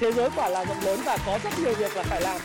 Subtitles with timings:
[0.00, 2.40] thế giới quả là rộng lớn và có rất nhiều việc là phải làm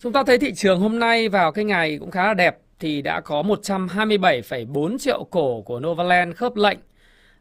[0.00, 3.02] Chúng ta thấy thị trường hôm nay vào cái ngày cũng khá là đẹp thì
[3.02, 6.78] đã có 127,4 triệu cổ của Novaland khớp lệnh.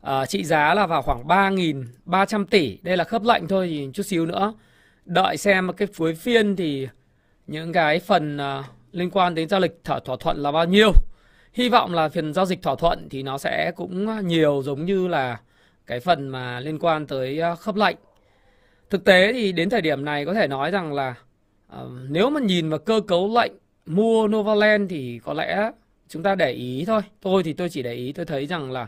[0.06, 2.78] À, trị giá là vào khoảng 3.300 tỷ.
[2.82, 4.54] Đây là khớp lệnh thôi thì chút xíu nữa.
[5.06, 6.88] Đợi xem cái cuối phiên thì
[7.48, 10.92] những cái phần uh, liên quan đến giao dịch thỏa, thỏa thuận là bao nhiêu.
[11.54, 14.86] Hy vọng là phần giao dịch thỏa thuận thì nó sẽ cũng ờ, nhiều giống
[14.86, 15.40] như là
[15.86, 17.96] cái phần mà liên quan tới khớp lệnh.
[18.90, 21.16] Thực tế thì đến thời điểm này có thể nói rằng là
[21.82, 23.52] uh, nếu mà nhìn vào cơ cấu lệnh
[23.86, 25.72] mua Novaland thì có lẽ
[26.10, 27.02] chúng ta để ý thôi.
[27.22, 28.88] Tôi thì tôi chỉ để ý tôi thấy rằng là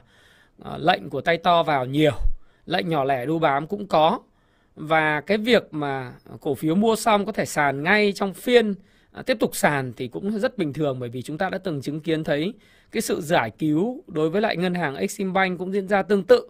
[0.59, 2.13] Ờ, lệnh của tay to vào nhiều,
[2.66, 4.20] lệnh nhỏ lẻ đu bám cũng có.
[4.75, 8.75] Và cái việc mà cổ phiếu mua xong có thể sàn ngay trong phiên
[9.11, 11.81] ờ, tiếp tục sàn thì cũng rất bình thường bởi vì chúng ta đã từng
[11.81, 12.53] chứng kiến thấy
[12.91, 16.23] cái sự giải cứu đối với lại ngân hàng exim bank cũng diễn ra tương
[16.23, 16.50] tự.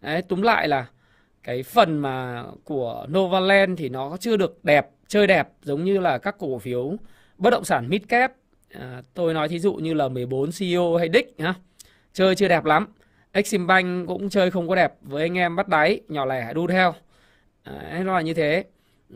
[0.00, 0.86] Đấy, túm lại là
[1.42, 6.18] cái phần mà của Novaland thì nó chưa được đẹp, chơi đẹp giống như là
[6.18, 6.96] các cổ phiếu
[7.38, 8.32] bất động sản midcap.
[8.70, 11.54] à, tôi nói thí dụ như là 14 CEO hay Dick ha
[12.12, 12.86] chơi chưa đẹp lắm
[13.34, 16.66] Exim Bank cũng chơi không có đẹp với anh em bắt đáy nhỏ lẻ đu
[16.66, 16.94] theo.
[17.66, 18.64] Đấy, nó là như thế.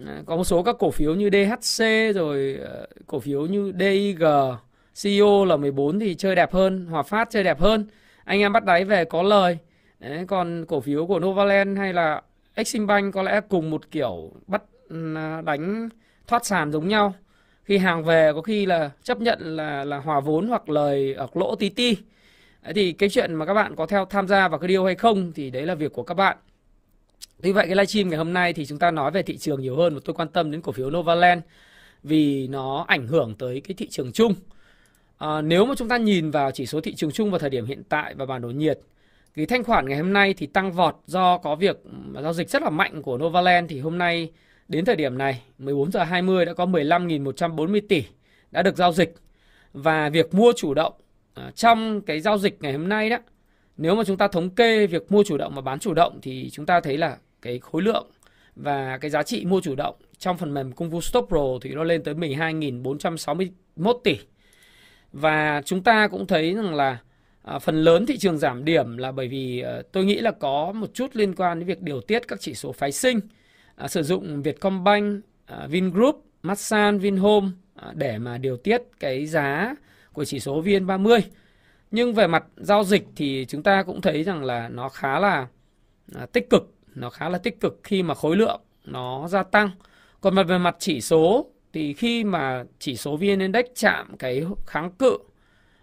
[0.06, 4.22] À, có một số các cổ phiếu như DHC rồi ờ, cổ phiếu như DIG
[5.02, 7.86] CEO là 14 thì chơi đẹp hơn Hòa Phát chơi đẹp hơn.
[8.25, 9.58] Anh em bắt đáy về có lời.
[10.00, 12.22] Đấy, còn cổ phiếu của Novaland hay là
[12.55, 14.62] Exim Bank có lẽ cùng một kiểu bắt
[15.16, 15.88] à, đánh
[16.27, 17.14] thoát sàn giống nhau.
[17.64, 21.27] Khi hàng về có khi là chấp nhận là là hòa vốn hoặc lời ở
[21.34, 21.97] lỗ tí ti
[22.62, 24.95] đấy thì cái chuyện mà các bạn có theo tham gia vào cái điều hay
[24.95, 26.37] không thì đấy là việc của các bạn
[27.42, 29.77] Tuy vậy cái livestream ngày hôm nay thì chúng ta nói về thị trường nhiều
[29.77, 31.42] hơn và tôi quan tâm đến cổ phiếu Novaland
[32.03, 34.34] vì nó ảnh hưởng tới cái thị trường chung.
[35.19, 37.66] À, nếu mà chúng ta nhìn vào chỉ số thị trường chung vào thời điểm
[37.66, 38.81] hiện tại và bản đồ nhiệt,
[39.34, 41.82] cái thanh khoản ngày hôm nay thì tăng vọt do có việc
[42.22, 44.31] giao dịch rất là mạnh của Novaland thì hôm nay
[44.69, 48.05] Đến thời điểm này, 14 giờ 20 đã có 15.140 tỷ
[48.50, 49.15] đã được giao dịch.
[49.72, 50.93] Và việc mua chủ động
[51.38, 53.19] à, trong cái giao dịch ngày hôm nay đó,
[53.76, 56.50] nếu mà chúng ta thống kê việc mua chủ động và bán chủ động thì
[56.50, 58.06] chúng ta thấy là cái khối lượng
[58.56, 61.75] và cái giá trị mua chủ động trong phần mềm công vụ Stop Pro thì
[61.75, 64.19] nó lên tới 12.461 tỷ.
[65.12, 66.99] Và chúng ta cũng thấy rằng là
[67.43, 70.72] à, phần lớn thị trường giảm điểm là bởi vì à, tôi nghĩ là có
[70.72, 73.20] một chút liên quan đến việc điều tiết các chỉ số phái sinh
[73.76, 79.75] à, sử dụng Vietcombank, à, Vingroup, Masan, Vinhome à, để mà điều tiết cái giá
[80.19, 81.21] của chỉ số VN30.
[81.91, 85.47] Nhưng về mặt giao dịch thì chúng ta cũng thấy rằng là nó khá là
[86.15, 89.71] à, tích cực, nó khá là tích cực khi mà khối lượng nó gia tăng.
[90.21, 94.45] Còn mà về mặt chỉ số thì khi mà chỉ số VN Index chạm cái
[94.67, 95.19] kháng cự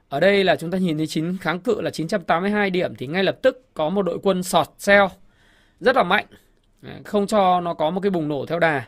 [0.09, 3.23] ở đây là chúng ta nhìn thấy chín kháng cự là 982 điểm thì ngay
[3.23, 5.06] lập tức có một đội quân sọt sell
[5.79, 6.25] rất là mạnh
[6.81, 8.85] à, không cho nó có một cái bùng nổ theo đà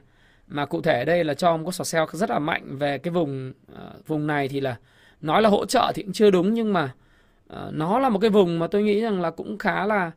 [0.47, 3.53] mà cụ thể đây là cho một cái sell rất là mạnh về cái vùng
[3.71, 4.75] uh, vùng này thì là
[5.21, 6.93] nói là hỗ trợ thì cũng chưa đúng nhưng mà
[7.53, 10.11] uh, nó là một cái vùng mà tôi nghĩ rằng là cũng khá là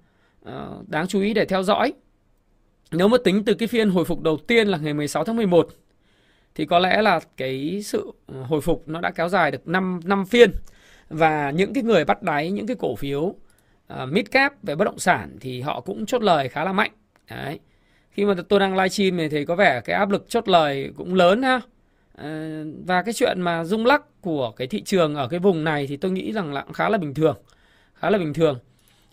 [0.49, 1.93] uh, đáng chú ý để theo dõi.
[2.91, 5.69] Nếu mà tính từ cái phiên hồi phục đầu tiên là ngày 16 tháng 11
[6.55, 10.00] thì có lẽ là cái sự ờ, hồi phục nó đã kéo dài được 5
[10.05, 10.50] năm phiên
[11.09, 13.34] và những cái người bắt đáy những cái cổ phiếu uh,
[14.09, 16.91] mid cap về bất động sản thì họ cũng chốt lời khá là mạnh.
[17.31, 17.59] Đấy
[18.11, 21.15] khi mà tôi đang livestream này thì có vẻ cái áp lực chốt lời cũng
[21.15, 21.61] lớn ha
[22.19, 25.86] Uh, và cái chuyện mà rung lắc của cái thị trường ở cái vùng này
[25.86, 27.36] thì tôi nghĩ rằng là cũng khá là bình thường,
[27.94, 28.58] khá là bình thường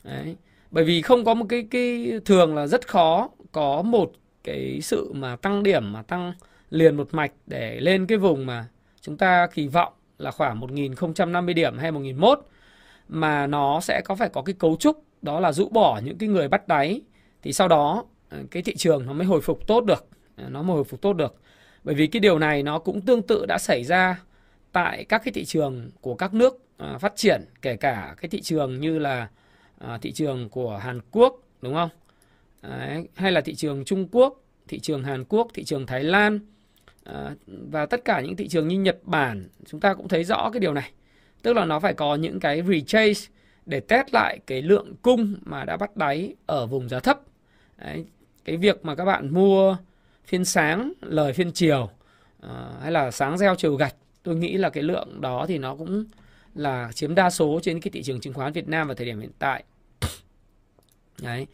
[0.03, 0.35] Đấy.
[0.71, 4.11] bởi vì không có một cái cái thường là rất khó có một
[4.43, 6.33] cái sự mà tăng điểm, mà tăng
[6.69, 8.67] liền một mạch để lên cái vùng mà
[9.01, 12.39] chúng ta kỳ vọng là khoảng 1050 điểm hay 1001
[13.07, 16.29] mà nó sẽ có phải có cái cấu trúc, đó là rũ bỏ những cái
[16.29, 17.01] người bắt đáy,
[17.43, 20.07] thì sau đó ờ, cái thị trường nó mới hồi phục tốt được,
[20.37, 21.35] nó mới hồi phục tốt được
[21.87, 24.19] bởi vì cái điều này nó cũng tương tự đã xảy ra
[24.77, 28.41] tại các cái thị trường của các nước à, phát triển kể cả cái thị
[28.41, 29.29] trường như là
[29.79, 31.89] à, thị trường của Hàn Quốc đúng không?
[32.61, 36.39] Đấy, hay là thị trường Trung Quốc thị trường Hàn Quốc thị trường Thái Lan
[37.03, 39.47] à, và tất cả những thị trường như Nhật Bản.
[39.65, 40.91] Chúng ta cũng thấy rõ cái điều này.
[41.41, 43.21] Tức là nó phải có những cái retrace
[43.65, 47.19] để test lại cái lượng cung mà đã bắt đáy ở vùng giá thấp.
[47.77, 48.05] Đấy,
[48.45, 49.77] cái việc mà các bạn mua
[50.25, 51.89] phiên sáng lời phiên chiều
[52.81, 53.95] hay là sáng gieo chiều gạch
[54.27, 56.05] tôi nghĩ là cái lượng đó thì nó cũng
[56.55, 59.19] là chiếm đa số trên cái thị trường chứng khoán Việt Nam vào thời điểm
[59.19, 59.63] hiện tại.
[61.21, 61.47] Đấy.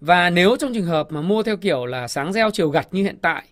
[0.00, 3.02] Và nếu trong trường hợp mà mua theo kiểu là sáng gieo chiều gặt như
[3.02, 3.44] hiện tại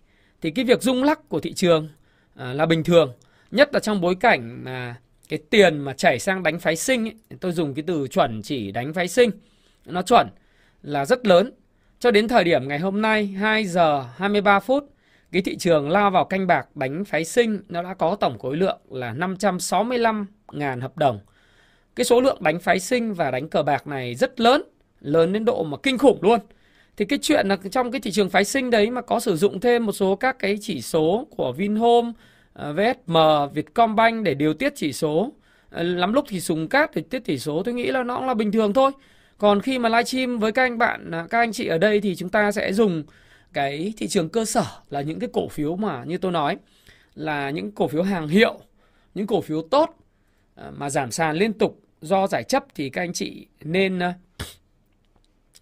[0.43, 1.89] thì cái việc rung lắc của thị trường
[2.35, 3.13] à, là bình thường.
[3.51, 4.97] Nhất là trong bối cảnh mà
[5.29, 8.73] cái tiền mà chảy sang đánh phái sinh ấy, tôi dùng cái từ chuẩn chỉ
[8.73, 9.31] đánh phái sinh.
[9.85, 10.29] Nó chuẩn
[10.83, 11.53] là rất lớn.
[11.99, 14.96] Cho đến thời điểm ngày hôm nay 2 giờ 23 phút
[15.37, 18.57] cái thị trường lao vào canh bạc đánh phái sinh nó đã có tổng khối
[18.57, 21.21] lượng là 565.000 hợp đồng.
[21.97, 24.63] Cái số lượng đánh phái sinh và đánh cờ bạc này rất lớn,
[25.01, 26.41] lớn đến độ mà kinh khủng luôn.
[26.97, 29.61] Thì cái chuyện là trong cái thị trường phái sinh đấy mà có sử dụng
[29.61, 32.13] thêm một số các cái chỉ số của Vinhome,
[32.53, 33.17] ờ, VSM,
[33.55, 35.33] Vietcombank để điều tiết chỉ số.
[35.71, 38.27] Ờ, lắm lúc thì sùng cát để tiết chỉ số tôi nghĩ là nó cũng
[38.27, 38.91] là bình thường thôi.
[39.39, 42.17] Còn khi mà livestream với các anh bạn, à, các anh chị ở đây thì
[42.17, 43.03] chúng ta sẽ dùng
[43.53, 46.57] cái thị trường cơ sở là những cái cổ phiếu mà như tôi nói
[47.15, 48.61] là những cổ phiếu hàng hiệu,
[49.15, 49.95] những cổ phiếu tốt
[50.55, 53.99] à, mà giảm sàn liên tục do giải chấp thì các anh chị nên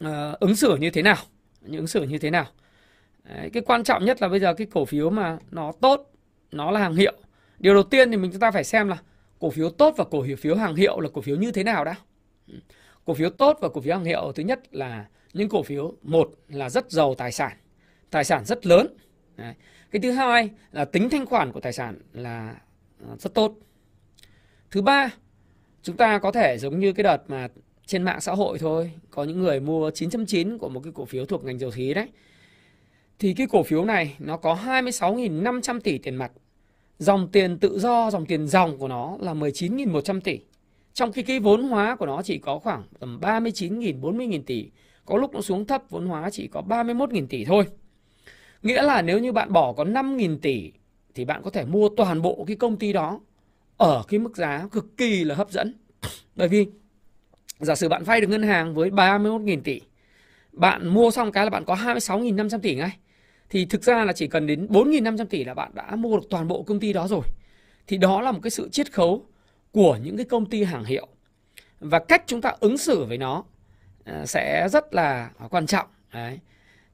[0.04, 1.16] uh, ứng xử như thế nào,
[1.60, 2.46] những ứng xử như thế nào.
[3.24, 6.10] Đấy, cái quan trọng nhất là bây giờ cái cổ phiếu mà nó tốt,
[6.52, 7.12] nó là hàng hiệu.
[7.58, 8.96] Điều đầu tiên thì mình chúng ta phải xem là
[9.38, 11.94] cổ phiếu tốt và cổ phiếu hàng hiệu là cổ phiếu như thế nào đã.
[13.04, 16.30] Cổ phiếu tốt và cổ phiếu hàng hiệu thứ nhất là những cổ phiếu một
[16.48, 17.52] là rất giàu tài sản
[18.14, 18.86] tài sản rất lớn.
[19.36, 19.54] Đấy.
[19.90, 22.56] Cái thứ hai là tính thanh khoản của tài sản là
[23.06, 23.54] ờ, rất tốt.
[24.70, 25.10] Thứ ba,
[25.82, 27.48] chúng ta có thể giống như cái đợt mà
[27.86, 31.26] trên mạng xã hội thôi, có những người mua 9.9 của một cái cổ phiếu
[31.26, 32.08] thuộc ngành dầu khí đấy.
[33.18, 36.32] Thì cái cổ phiếu này nó có 26.500 tỷ tiền mặt.
[36.98, 40.40] Dòng tiền tự do, dòng tiền dòng của nó là 19.100 tỷ.
[40.92, 44.70] Trong khi cái vốn hóa của nó chỉ có khoảng tầm 39.000, 40.000 tỷ.
[45.04, 47.66] Có lúc nó xuống thấp vốn hóa chỉ có 31.000 tỷ thôi.
[48.64, 50.72] Nghĩa là nếu như bạn bỏ có 5.000 tỷ
[51.14, 53.20] thì bạn có thể mua toàn bộ cái công ty đó
[53.76, 55.74] ở cái mức giá cực kỳ là hấp dẫn.
[56.36, 56.66] Bởi vì
[57.58, 59.80] giả sử bạn vay được ngân hàng với 31.000 tỷ,
[60.52, 62.96] bạn mua xong cái là bạn có 26.500 tỷ ngay.
[63.50, 66.48] Thì thực ra là chỉ cần đến 4.500 tỷ là bạn đã mua được toàn
[66.48, 67.22] bộ công ty đó rồi.
[67.86, 69.26] Thì đó là một cái sự chiết khấu
[69.72, 71.08] của những cái công ty hàng hiệu.
[71.80, 73.44] Và cách chúng ta ứng xử với nó
[74.04, 75.86] à, sẽ rất là quan trọng.
[76.12, 76.38] Đấy.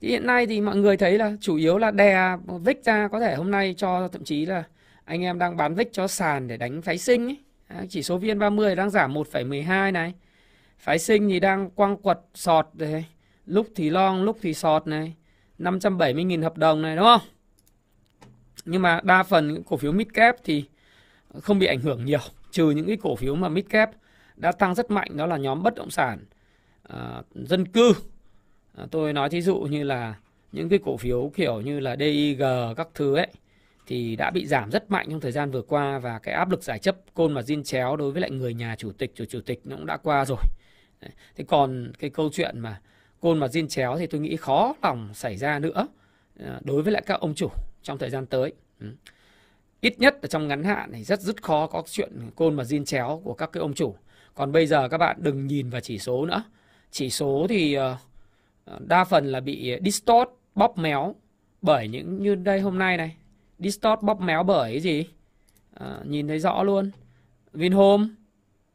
[0.00, 3.20] Thì hiện nay thì mọi người thấy là chủ yếu là đè vích ra có
[3.20, 4.64] thể hôm nay cho thậm chí là
[5.04, 7.38] anh em đang bán vích cho sàn để đánh phái sinh ấy.
[7.88, 10.14] Chỉ số VN30 đang giảm 1,12 này.
[10.78, 13.06] Phái sinh thì đang quăng quật sọt này.
[13.46, 15.14] Lúc thì long, lúc thì sọt này.
[15.58, 17.20] 570.000 hợp đồng này đúng không?
[18.64, 20.64] Nhưng mà đa phần cổ phiếu mid cap thì
[21.42, 22.18] không bị ảnh hưởng nhiều.
[22.50, 23.90] Trừ những cái cổ phiếu mà mid cap
[24.36, 26.18] đã tăng rất mạnh đó là nhóm bất động sản,
[26.92, 27.92] uh, dân cư
[28.76, 30.14] À, tôi nói thí dụ như là
[30.52, 32.42] những cái cổ phiếu kiểu như là DIG
[32.76, 33.28] các thứ ấy
[33.86, 36.62] thì đã bị giảm rất mạnh trong thời gian vừa qua và cái áp lực
[36.62, 39.40] giải chấp côn mà zin chéo đối với lại người nhà chủ tịch chủ chủ
[39.40, 40.38] tịch nó cũng đã qua rồi.
[41.36, 42.80] Thế còn cái câu chuyện mà
[43.20, 45.86] côn mà zin chéo thì tôi nghĩ khó lòng xảy ra nữa
[46.40, 47.48] à, đối với lại các ông chủ
[47.82, 48.52] trong thời gian tới.
[48.80, 48.86] Ừ.
[49.80, 52.84] Ít nhất là trong ngắn hạn thì rất rất khó có chuyện côn mà zin
[52.84, 53.94] chéo của các cái ông chủ.
[54.34, 56.42] Còn bây giờ các bạn đừng nhìn vào chỉ số nữa.
[56.90, 57.82] Chỉ số thì uh,
[58.78, 61.14] đa phần là bị distort bóp méo
[61.62, 63.16] bởi những như đây hôm nay này.
[63.58, 65.06] Distort bóp méo bởi cái gì?
[65.74, 66.90] À, nhìn thấy rõ luôn.
[67.52, 68.08] Vinhome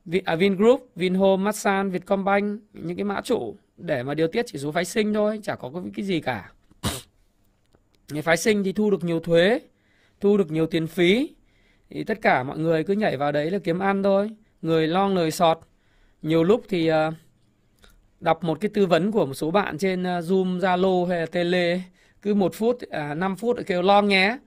[0.05, 4.59] Vin, à, Vingroup Vinhome Masan Vietcombank những cái mã chủ để mà điều tiết chỉ
[4.59, 6.51] số phái sinh thôi chả có cái gì cả.
[8.11, 9.59] Người phái sinh thì thu được nhiều thuế
[10.19, 11.35] thu được nhiều tiền phí.
[11.89, 14.31] Thì tất cả mọi người cứ nhảy vào đấy là kiếm ăn thôi.
[14.61, 15.59] Người long người sọt.
[16.21, 16.95] Nhiều lúc thì uh,
[18.19, 21.25] đọc một cái tư vấn của một số bạn trên ờ, Zoom, Zalo hay là
[21.25, 21.81] Tele
[22.21, 24.37] cứ một phút, à, 5 phút lại kêu lo nhé,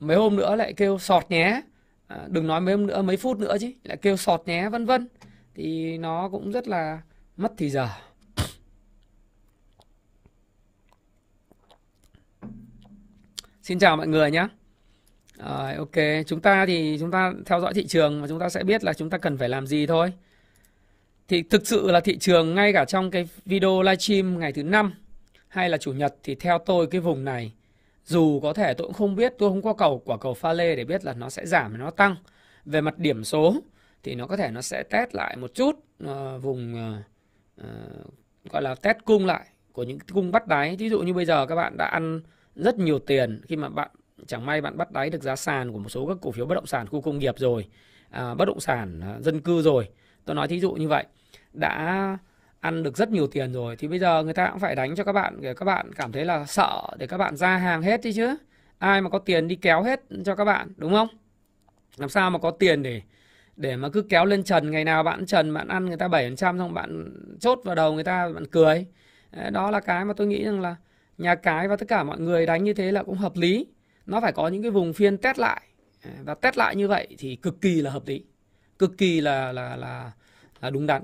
[0.00, 1.60] mấy hôm nữa lại kêu sọt nhé,
[2.06, 4.86] à, đừng nói mấy hôm nữa mấy phút nữa chứ, lại kêu sọt nhé vân
[4.86, 5.08] vân,
[5.54, 7.02] thì nó cũng rất là
[7.36, 7.88] mất thì giờ.
[13.62, 14.48] Xin chào mọi người nhé.
[15.38, 18.64] Rồi, ok, chúng ta thì chúng ta theo dõi thị trường và chúng ta sẽ
[18.64, 20.12] biết là chúng ta cần phải làm gì thôi.
[21.28, 24.94] Thì thực sự là thị trường ngay cả trong cái video livestream ngày thứ năm
[25.48, 27.52] hay là chủ nhật thì theo tôi cái vùng này
[28.04, 30.76] dù có thể tôi cũng không biết tôi không có cầu quả cầu pha lê
[30.76, 32.16] để biết là nó sẽ giảm hay nó tăng.
[32.64, 33.54] Về mặt điểm số
[34.02, 35.72] thì nó có thể nó sẽ test lại một chút
[36.04, 40.76] uh, vùng uh, uh, gọi là test cung lại của những cung bắt đáy.
[40.76, 42.20] Ví dụ như bây giờ các bạn đã ăn
[42.56, 43.90] rất nhiều tiền khi mà bạn
[44.26, 46.54] chẳng may bạn bắt đáy được giá sàn của một số các cổ phiếu bất
[46.54, 47.66] động sản khu công nghiệp rồi
[48.10, 49.88] à, bất động sản à, dân cư rồi
[50.24, 51.04] tôi nói thí dụ như vậy,
[51.52, 52.18] đã
[52.60, 55.04] ăn được rất nhiều tiền rồi thì bây giờ người ta cũng phải đánh cho
[55.04, 58.00] các bạn, để các bạn cảm thấy là sợ, để các bạn ra hàng hết
[58.02, 58.36] đi chứ.
[58.78, 61.08] Ai mà có tiền đi kéo hết cho các bạn, đúng không?
[61.96, 63.02] Làm sao mà có tiền để
[63.56, 66.36] để mà cứ kéo lên trần, ngày nào bạn trần, bạn ăn người ta 7%
[66.36, 68.86] xong bạn chốt vào đầu người ta, bạn cười.
[69.52, 70.76] Đó là cái mà tôi nghĩ rằng là
[71.18, 73.66] nhà cái và tất cả mọi người đánh như thế là cũng hợp lý.
[74.06, 75.62] Nó phải có những cái vùng phiên test lại.
[76.24, 78.24] Và test lại như vậy thì cực kỳ là hợp lý
[78.86, 80.12] cực kỳ là là là
[80.60, 81.02] là đúng đắn.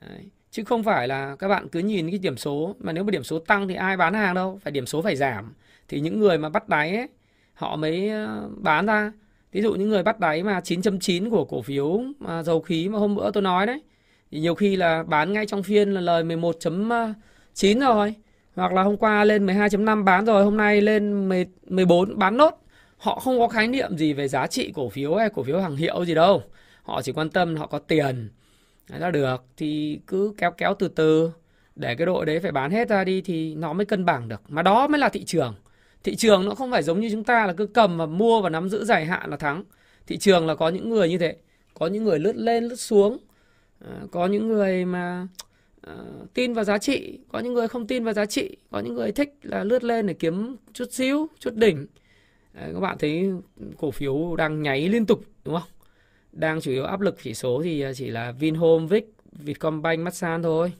[0.00, 0.20] Đấy.
[0.50, 3.24] chứ không phải là các bạn cứ nhìn cái điểm số mà nếu mà điểm
[3.24, 5.52] số tăng thì ai bán hàng đâu phải điểm số phải giảm.
[5.88, 7.08] Thì những người mà bắt đáy ấy,
[7.54, 9.12] họ mới ờ, bán ra.
[9.52, 12.98] Ví dụ những người bắt đáy mà 9.9 của cổ phiếu mà dầu khí mà
[12.98, 13.80] hôm bữa tôi nói đấy
[14.30, 18.14] thì nhiều khi là bán ngay trong phiên là lời 11.9 rồi.
[18.56, 21.28] Hoặc là hôm qua lên 12.5 bán rồi hôm nay lên
[21.66, 22.64] 14 bán nốt.
[22.98, 25.76] Họ không có khái niệm gì về giá trị cổ phiếu hay cổ phiếu hàng
[25.76, 26.42] hiệu gì đâu
[26.88, 28.28] họ chỉ quan tâm họ có tiền.
[29.00, 31.30] Ra được thì cứ kéo kéo từ từ.
[31.76, 34.42] Để cái đội đấy phải bán hết ra đi thì nó mới cân bằng được.
[34.48, 35.54] Mà đó mới là thị trường.
[36.04, 38.50] Thị trường nó không phải giống như chúng ta là cứ cầm và mua và
[38.50, 39.64] nắm giữ dài hạn là thắng.
[40.06, 41.36] Thị trường là có những người như thế.
[41.74, 43.18] Có những người lướt lên lướt xuống.
[43.84, 45.26] À, có những người mà
[45.86, 47.18] uh, tin vào giá trị.
[47.32, 48.56] Có những người không tin vào giá trị.
[48.70, 51.86] Có những người thích là lướt lên để kiếm chút xíu chút đỉnh.
[52.54, 53.30] Các bạn thấy
[53.78, 55.68] cổ phiếu đang nháy liên tục đúng không?
[56.38, 60.42] Đang chủ yếu áp lực chỉ số thì à, chỉ là Vinhome, Vic, Vietcombank, Masan
[60.42, 60.72] thôi.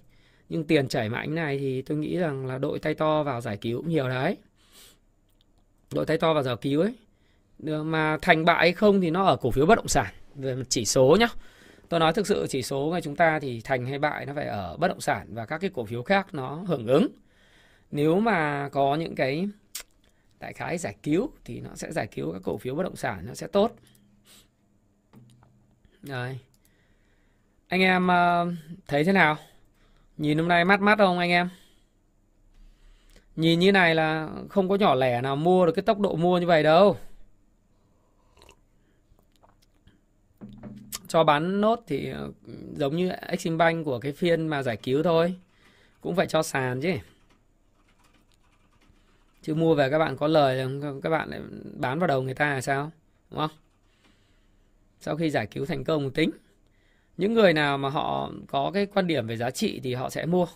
[0.48, 3.56] Nhưng tiền chảy mạnh này thì tôi nghĩ rằng là đội tay to vào giải
[3.56, 4.36] cứu cũng nhiều đấy.
[5.94, 6.94] Đội tay to vào giải cứu ấy.
[7.84, 10.84] Mà thành bại hay không thì nó ở cổ phiếu bất động sản về chỉ
[10.84, 11.28] số nhá.
[11.88, 14.46] Tôi nói thực sự chỉ số của chúng ta thì thành hay bại nó phải
[14.46, 17.08] ở bất động sản và các cái cổ phiếu khác nó hưởng ứng.
[17.90, 19.48] Nếu mà có những cái
[20.40, 23.26] đại khái giải cứu thì nó sẽ giải cứu các cổ phiếu bất động sản
[23.26, 23.72] nó sẽ tốt
[26.08, 26.38] rồi.
[27.68, 28.52] Anh em ờ,
[28.86, 29.36] thấy thế nào?
[30.16, 31.48] Nhìn hôm nay mát mát không anh em?
[33.36, 36.38] Nhìn như này là không có nhỏ lẻ nào mua được cái tốc độ mua
[36.38, 36.96] như vậy đâu.
[41.08, 42.32] Cho bán nốt thì ờ,
[42.76, 45.34] giống như Exim Bank của cái phiên mà giải cứu thôi.
[46.00, 46.92] Cũng phải cho sàn chứ.
[49.42, 50.68] Chứ mua về các bạn có lời,
[51.02, 51.40] các bạn lại
[51.74, 52.90] bán vào đầu người ta là sao?
[53.30, 53.50] Đúng không?
[55.00, 56.30] Sau khi giải cứu thành công tính.
[57.16, 60.26] Những người nào mà họ có cái quan điểm về giá trị thì họ sẽ
[60.26, 60.46] mua.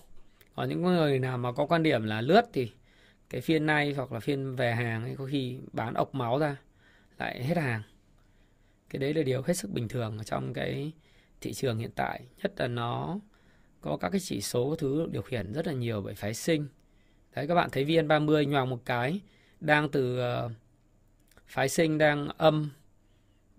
[0.55, 2.71] Còn những người nào mà có quan điểm là lướt thì
[3.31, 6.57] cái phiên nay hoặc là phiên về hàng ấy có khi bán ọc máu ra
[7.19, 7.83] lại hết hàng.
[8.91, 10.93] Cái đấy là điều hết sức bình thường ở trong cái
[11.41, 13.19] thị trường hiện tại nhất là nó
[13.81, 16.67] có các cái chỉ số thứ điều khiển rất là nhiều bởi phái sinh.
[17.35, 19.21] Đấy các bạn thấy VN30 nhoàng một cái
[19.61, 20.53] đang từ uh,
[21.47, 22.71] phái sinh đang âm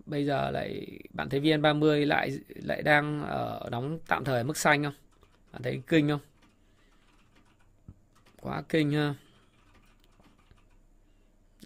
[0.06, 4.84] bây giờ lại bạn thấy VN30 lại lại đang ở đóng tạm thời mức xanh
[4.84, 4.94] không?
[5.52, 6.20] Bạn thấy kinh không?
[8.40, 9.14] Quá kinh ha.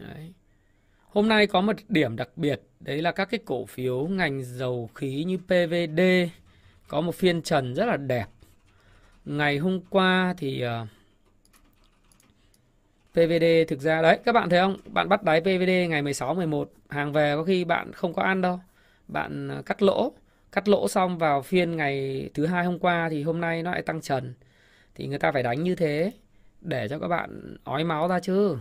[0.01, 0.33] Đấy.
[1.09, 4.91] Hôm nay có một điểm đặc biệt đấy là các cái cổ phiếu ngành dầu
[4.95, 6.01] khí như PVD
[6.89, 8.27] có một phiên trần rất là đẹp.
[9.25, 10.89] Ngày hôm qua thì uh,
[13.19, 14.77] PVD thực ra đấy các bạn thấy không?
[14.93, 18.43] Bạn bắt đáy PVD ngày 16 11 hàng về có khi bạn không có ăn
[18.43, 18.61] đâu.
[19.09, 20.13] Bạn à, cắt lỗ,
[20.53, 23.83] cắt lỗ xong vào phiên ngày thứ hai hôm qua thì hôm nay nó lại
[23.83, 24.35] tăng trần.
[24.95, 26.13] Thì người ta phải đánh như thế
[26.61, 28.57] để cho các bạn ói máu ra chứ.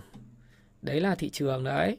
[0.82, 1.98] Đấy là thị trường đấy.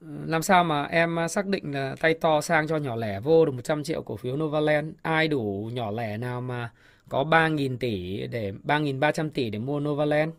[0.00, 3.44] Làm sao mà em à, xác định là tay to sang cho nhỏ lẻ vô
[3.44, 4.94] được 100 triệu cổ phiếu Novaland?
[5.02, 6.70] Ai đủ nhỏ lẻ nào mà
[7.08, 10.32] có 3.000 tỷ để 3.300 tỷ để mua Novaland?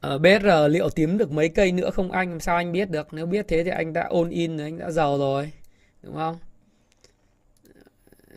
[0.00, 2.30] Ở ờ, BR liệu tím được mấy cây nữa không anh?
[2.30, 3.08] Làm sao anh biết được?
[3.12, 5.52] Nếu biết thế thì anh đã ôn in rồi, anh đã giàu rồi.
[6.02, 6.36] Đúng không?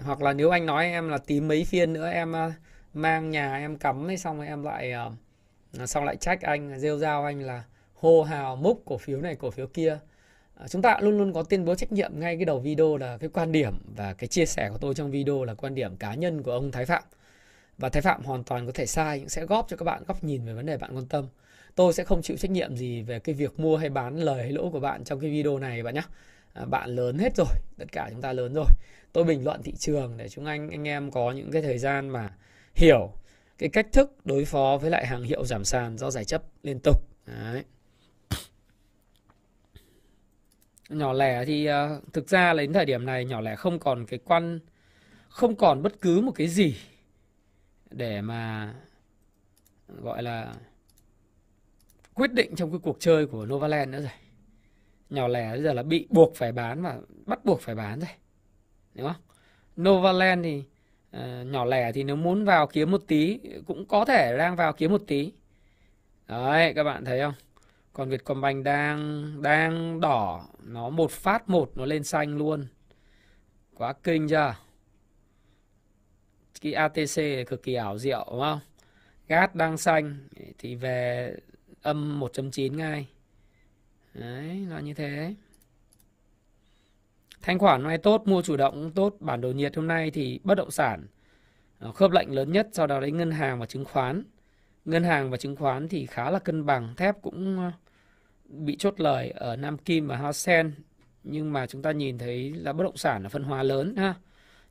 [0.03, 2.53] Hoặc là nếu anh nói em là tím mấy phiên nữa em à,
[2.93, 5.13] mang nhà em cắm ấy xong rồi em lại uh,
[5.77, 7.63] Ờ, xong lại trách anh rêu rao anh là
[7.95, 9.99] hô hào múc cổ phiếu này cổ phiếu kia.
[10.55, 13.17] Ờ, chúng ta luôn luôn có tuyên bố trách nhiệm ngay cái đầu video là
[13.17, 16.13] cái quan điểm và cái chia sẻ của tôi trong video là quan điểm cá
[16.13, 17.03] nhân của ông Thái Phạm.
[17.77, 20.23] Và Thái Phạm hoàn toàn có thể sai nhưng sẽ góp cho các bạn góc
[20.23, 21.27] nhìn về vấn đề bạn quan tâm.
[21.75, 24.51] Tôi sẽ không chịu trách nhiệm gì về cái việc mua hay bán lời hay
[24.51, 26.01] lỗ của bạn trong cái video này bạn nhé
[26.53, 27.47] à, ờ, bạn lớn hết rồi
[27.77, 28.65] tất cả chúng ta lớn rồi.
[29.13, 32.09] Tôi bình luận thị trường để chúng anh anh em có những cái thời gian
[32.09, 32.29] mà
[32.75, 33.11] hiểu
[33.59, 36.79] cái cách thức đối phó với lại hàng hiệu giảm sàn do giải chấp liên
[36.83, 37.63] tục Đấy.
[40.89, 44.05] nhỏ lẻ thì uh, thực ra là đến thời điểm này nhỏ lẻ không còn
[44.05, 44.59] cái quan
[45.29, 46.75] không còn bất cứ một cái gì
[47.89, 48.73] để mà
[49.87, 50.53] gọi là
[52.13, 54.11] quyết định trong cái cuộc chơi của Novaland nữa rồi.
[55.09, 58.09] Nhỏ lẻ bây giờ là bị buộc phải bán và bắt buộc phải bán rồi.
[58.95, 59.21] Đúng không?
[59.81, 60.63] Novaland thì
[61.11, 64.73] Ờ, nhỏ lẻ thì nếu muốn vào kiếm một tí cũng có thể đang vào
[64.73, 65.31] kiếm một tí.
[66.27, 67.33] Đấy, các bạn thấy không?
[67.93, 70.47] Còn Vietcombank đang đang đỏ.
[70.63, 72.67] Nó một phát một, nó lên xanh luôn.
[73.75, 74.55] Quá kinh chưa?
[76.61, 78.59] Cái ATC cực kỳ ảo diệu, đúng không?
[79.27, 80.17] Gas đang xanh,
[80.57, 81.33] thì về
[81.81, 83.07] âm 1.9 ngay.
[84.13, 85.35] Đấy là như thế
[87.41, 90.11] thanh khoản hôm nay tốt, mua chủ động cũng tốt, bản đồ nhiệt hôm nay
[90.11, 91.07] thì bất động sản
[91.79, 94.23] ờ, khớp lệnh lớn nhất, sau đó đấy ngân hàng và chứng khoán.
[94.85, 97.71] Ngân hàng và chứng khoán thì khá là cân bằng, thép cũng ờ,
[98.45, 100.73] bị chốt lời ở Nam Kim và Hoa Sen.
[101.23, 104.15] Nhưng mà chúng ta nhìn thấy là bất động sản là phân hóa lớn ha.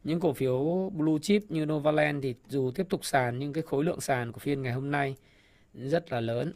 [0.04, 3.84] Những cổ phiếu blue chip như Novaland thì dù tiếp tục sàn, nhưng cái khối
[3.84, 5.16] lượng sàn của phiên ngày hôm nay
[5.74, 6.52] rất là lớn.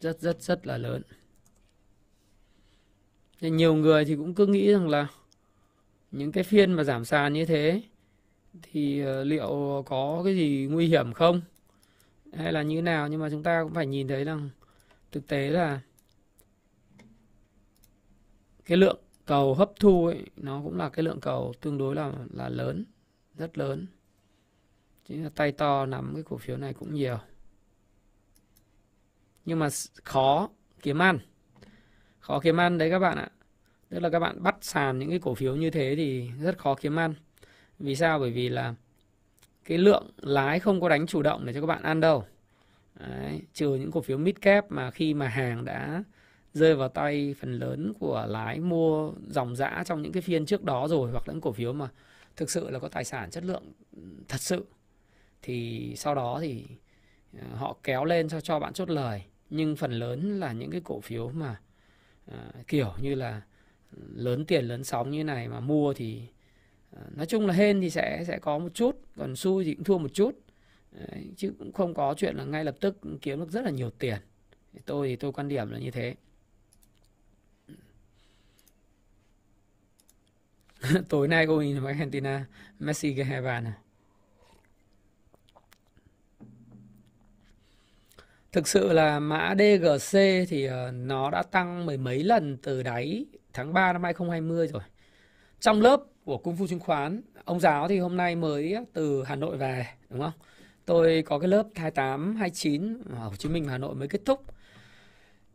[0.00, 1.02] Rất rất rất là lớn
[3.42, 5.06] thì nhiều người thì cũng cứ nghĩ rằng là
[6.10, 7.82] những cái phiên mà giảm sàn như thế
[8.62, 11.40] thì ờ, liệu có cái gì nguy hiểm không?
[12.32, 13.08] Hay là như thế nào?
[13.08, 14.50] Nhưng mà chúng ta cũng phải nhìn thấy rằng
[15.12, 15.80] thực tế là
[18.64, 22.12] cái lượng cầu hấp thu ấy, nó cũng là cái lượng cầu tương đối là
[22.32, 22.84] là lớn,
[23.34, 23.86] rất lớn.
[25.08, 27.18] Chính là tay to nắm cái cổ phiếu này cũng nhiều.
[29.44, 29.68] Nhưng mà
[30.04, 30.48] khó
[30.82, 31.18] kiếm ăn
[32.22, 33.28] khó kiếm ăn đấy các bạn ạ.
[33.88, 36.74] Tức là các bạn bắt sàn những cái cổ phiếu như thế thì rất khó
[36.74, 37.14] kiếm ăn.
[37.78, 38.18] Vì sao?
[38.18, 38.74] Bởi vì là
[39.64, 42.24] cái lượng lái không có đánh chủ động để cho các bạn ăn đâu.
[43.00, 46.02] Đấy, trừ những cổ phiếu mid cap mà khi mà hàng đã
[46.54, 50.64] rơi vào tay phần lớn của lái mua dòng dã trong những cái phiên trước
[50.64, 51.88] đó rồi hoặc là những cổ phiếu mà
[52.36, 54.66] thực sự là có tài sản chất lượng ừ, thật sự
[55.42, 56.64] thì sau đó thì
[57.40, 59.22] ờ, họ kéo lên cho cho bạn chốt lời.
[59.50, 61.60] Nhưng phần lớn là những cái cổ phiếu mà
[62.26, 63.42] à, kiểu như là
[64.14, 66.22] lớn tiền lớn sóng như này mà mua thì
[66.96, 69.84] à, nói chung là hên thì sẽ sẽ có một chút còn xui thì cũng
[69.84, 70.38] thua một chút.
[70.92, 73.90] Đấy, chứ cũng không có chuyện là ngay lập tức kiếm được rất là nhiều
[73.90, 74.18] tiền.
[74.86, 76.14] Tôi thì tôi quan điểm là như thế.
[81.08, 82.46] Tối nay cô nhìn Argentina
[82.78, 83.72] Messi cái hai bàn này
[88.52, 93.26] Thực sự là mã DGC thì ờ, nó đã tăng mười mấy lần từ đáy
[93.52, 94.82] tháng 3 năm 2020 rồi.
[95.60, 99.36] Trong lớp của Cung Phu Chứng khoán, ông giáo thì hôm nay mới từ Hà
[99.36, 100.32] Nội về, đúng không?
[100.84, 104.44] Tôi có cái lớp 28, 29 ở Hồ Chí Minh Hà Nội mới kết thúc.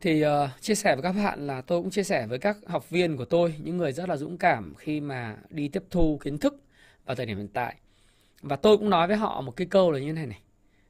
[0.00, 0.30] Thì uh,
[0.60, 3.24] chia sẻ với các bạn là tôi cũng chia sẻ với các học viên của
[3.24, 6.62] tôi, những người rất là dũng cảm khi mà đi tiếp thu kiến thức
[7.06, 7.76] vào thời điểm hiện tại.
[8.42, 10.40] Và tôi cũng nói với họ một cái câu là như thế này này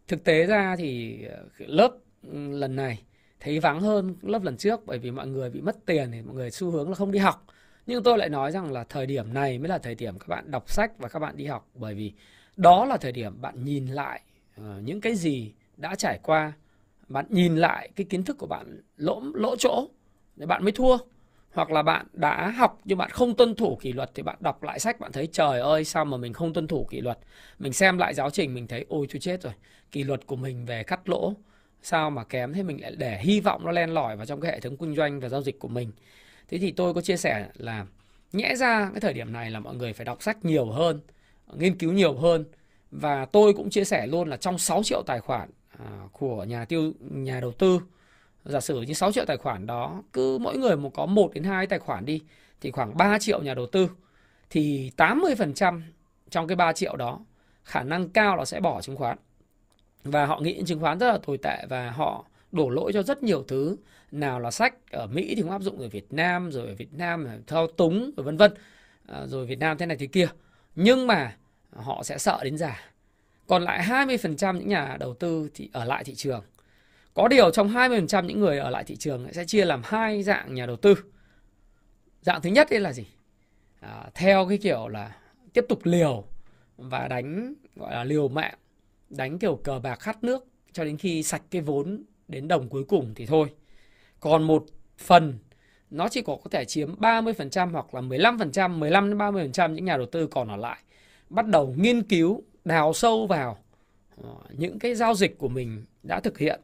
[0.09, 1.91] thực tế ra thì ờ, lớp
[2.23, 3.03] ừ, lần này
[3.41, 6.35] thấy vắng hơn lớp lần trước bởi vì mọi người bị mất tiền thì mọi
[6.35, 7.47] người xu hướng là không đi học.
[7.87, 10.51] Nhưng tôi lại nói rằng là thời điểm này mới là thời điểm các bạn
[10.51, 12.13] đọc sách và các bạn đi học bởi vì
[12.57, 14.21] đó là thời điểm bạn nhìn lại
[14.57, 16.53] ờ, những cái gì đã trải qua,
[17.09, 19.89] bạn nhìn lại cái kiến thức của bạn lỗ lỗ chỗ
[20.37, 20.97] để bạn mới thua
[21.59, 24.63] hoặc là bạn đã học nhưng bạn không tuân thủ kỷ luật thì bạn đọc
[24.63, 27.19] lại sách, bạn thấy, trời ơi, sao mà mình không tuân thủ kỷ luật?
[27.59, 29.53] Mình xem lại giáo trình, mình thấy, ôi tôi chết rồi,
[29.93, 31.35] kỷ luật của mình về cắt lỗ,
[31.83, 32.53] sao mà kém?
[32.53, 34.95] Thế mình lại để hy vọng nó len lỏi vào trong cái hệ thống kinh
[34.95, 35.93] doanh và giao dịch của mình.
[36.49, 37.87] Thế thì tôi có chia sẻ là
[38.33, 41.01] nhẽ ra cái thời điểm này là mọi người phải đọc sách nhiều hơn,
[41.53, 42.45] nghiên cứu nhiều hơn.
[42.91, 46.65] Và tôi cũng chia sẻ luôn là trong 6 triệu tài khoản à, của nhà
[46.65, 47.81] tiêu, nhà đầu tư
[48.49, 51.45] giả sử như 6 triệu tài khoản đó, cứ mỗi người một có 1 đến
[51.45, 52.23] 2 tài khoản đi,
[52.61, 53.91] thì khoảng 3 triệu nhà đầu tư,
[54.51, 55.83] thì 80%
[56.31, 57.21] trong cái 3 triệu đó,
[57.65, 59.19] khả năng cao là sẽ bỏ chứng khoán.
[60.05, 63.23] Và họ nghĩ chứng khoán rất là tồi tệ và họ đổ lỗi cho rất
[63.23, 63.77] nhiều thứ,
[64.13, 66.95] nào là sách ở Mỹ thì không áp dụng ở Việt Nam, rồi ở Việt
[66.95, 68.55] Nam là thao túng, rồi vân vân.
[69.07, 70.29] À, rồi Việt Nam thế này thế kia.
[70.75, 71.37] Nhưng mà
[71.77, 72.93] họ sẽ sợ đến giả
[73.47, 76.45] còn lại 20% những nhà đầu tư thì ở lại thị trường
[77.19, 80.55] có điều trong 20% những người ở lại thị trường sẽ chia làm hai dạng
[80.55, 80.95] nhà đầu tư.
[82.23, 83.07] Dạng thứ nhất là gì?
[83.81, 85.17] À, theo cái kiểu là
[85.53, 86.25] tiếp tục liều
[86.77, 88.55] và đánh gọi là liều mạng,
[89.11, 92.85] đánh kiểu cờ bạc khát nước cho đến khi sạch cái vốn đến đồng cuối
[92.85, 93.49] cùng thì thôi.
[94.21, 94.67] Còn một
[94.99, 95.39] phần
[95.91, 99.97] nó chỉ có có thể chiếm 30% hoặc là 15%, 15 đến 30% những nhà
[99.97, 100.79] đầu tư còn ở lại
[101.31, 103.59] bắt đầu nghiên cứu, đào sâu vào
[104.23, 106.61] ờ, những cái giao dịch của mình đã thực hiện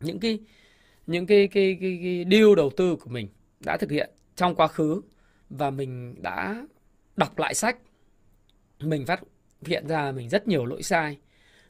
[0.00, 0.38] những cái
[1.06, 3.28] những cái cái cái, cái deal đầu tư của mình
[3.60, 5.02] đã thực hiện trong quá khứ
[5.50, 6.66] và mình đã
[7.16, 7.78] đọc lại sách.
[8.80, 9.20] Mình phát
[9.66, 11.18] hiện ra mình rất nhiều lỗi sai.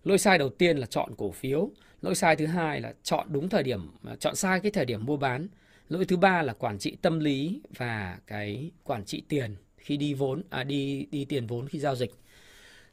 [0.05, 1.71] Lỗi sai đầu tiên là chọn cổ phiếu.
[2.03, 5.17] Lỗi sai thứ hai là chọn đúng thời điểm chọn sai cái thời điểm mua
[5.17, 5.49] bán.
[5.89, 10.15] Lỗi thứ ba là quản trị tâm lý và cái quản trị tiền khi đi
[10.15, 12.11] vốn à đi đi tiền vốn khi giao dịch.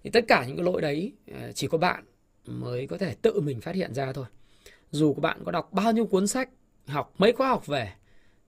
[0.03, 2.03] Thì tất cả những cái lỗi đấy ờ, chỉ có bạn
[2.45, 4.25] mới có thể tự mình phát hiện ra thôi
[4.91, 6.49] dù các bạn có đọc bao nhiêu cuốn sách
[6.87, 7.93] học mấy khóa học về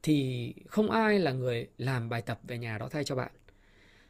[0.03, 3.31] thì không ai là người làm bài tập về nhà đó thay cho bạn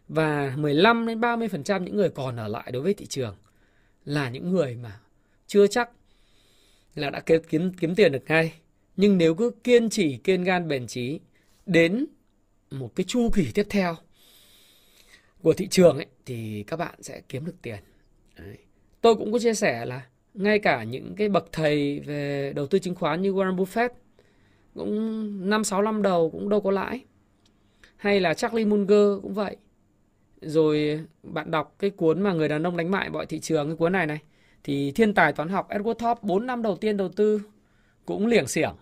[0.08, 3.36] Và 15 đến 30% những người còn ở lại đối với thị trường
[4.06, 5.00] là những người mà
[5.48, 5.90] chưa chắc
[6.96, 8.54] là đã kiếm kiếm kiếm tiền được ngay.
[8.98, 11.20] Nhưng nếu cứ kiên trì, kiên gan bền trí
[11.66, 12.06] đến
[12.72, 13.96] một cái chu kỳ tiếp theo
[15.42, 17.80] của thị trường ấy thì các bạn sẽ kiếm được tiền.
[18.38, 18.58] Đấy.
[19.02, 22.80] Tôi cũng có chia sẻ là ngay cả những cái bậc thầy về đầu tư
[22.80, 23.90] chứng khoán như Warren Buffett
[24.74, 27.02] cũng năm sáu năm đầu cũng đâu có lãi.
[27.96, 29.58] Hay là Charlie Munger cũng vậy.
[30.42, 33.76] Rồi bạn đọc cái cuốn mà người đàn ông đánh bại mọi thị trường cái
[33.76, 34.20] cuốn này này
[34.64, 37.42] thì thiên tài toán học Edward Thorp 4 năm đầu tiên đầu tư
[38.06, 38.76] cũng liểng xiểng.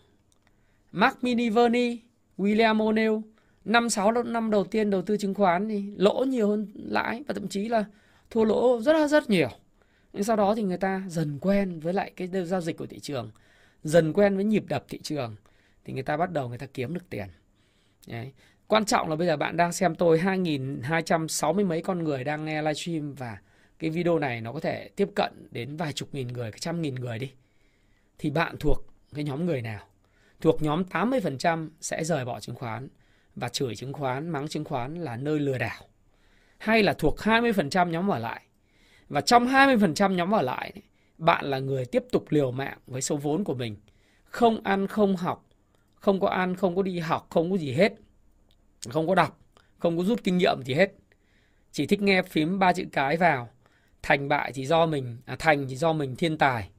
[0.91, 1.99] Mark Miniverni,
[2.37, 3.21] William O'Neill
[3.65, 7.33] 5 6 năm đầu tiên đầu tư chứng khoán thì lỗ nhiều hơn lãi và
[7.33, 7.85] thậm chí là
[8.29, 9.49] thua lỗ rất là rất nhiều.
[10.13, 12.99] Nhưng sau đó thì người ta dần quen với lại cái giao dịch của thị
[12.99, 13.31] trường,
[13.83, 15.35] dần quen với nhịp đập thị trường
[15.85, 17.27] thì người ta bắt đầu người ta kiếm được tiền.
[18.07, 18.31] Đấy.
[18.67, 22.61] Quan trọng là bây giờ bạn đang xem tôi 2.260 mấy con người đang nghe
[22.61, 23.37] livestream và
[23.79, 26.95] cái video này nó có thể tiếp cận đến vài chục nghìn người, trăm nghìn
[26.95, 27.31] người đi.
[28.17, 29.87] Thì bạn thuộc cái nhóm người nào?
[30.41, 32.87] Thuộc nhóm 80% sẽ rời bỏ chứng khoán
[33.35, 35.83] và chửi chứng khoán, mắng chứng khoán là nơi lừa đảo.
[36.57, 38.41] Hay là thuộc 20% nhóm ở lại.
[39.11, 40.73] Và trong 20% nhóm ở lại,
[41.17, 43.75] bạn là người tiếp tục liều mạng với số vốn của mình.
[44.23, 45.45] Không ăn, không học,
[45.95, 47.93] không có ăn, không có đi học, không có gì hết.
[48.89, 49.39] Không có đọc,
[49.79, 50.91] không có rút kinh nghiệm gì hết.
[51.71, 53.49] Chỉ thích nghe phím ba chữ cái vào.
[54.01, 56.69] Thành bại thì do mình, à, thành thì do mình thiên tài.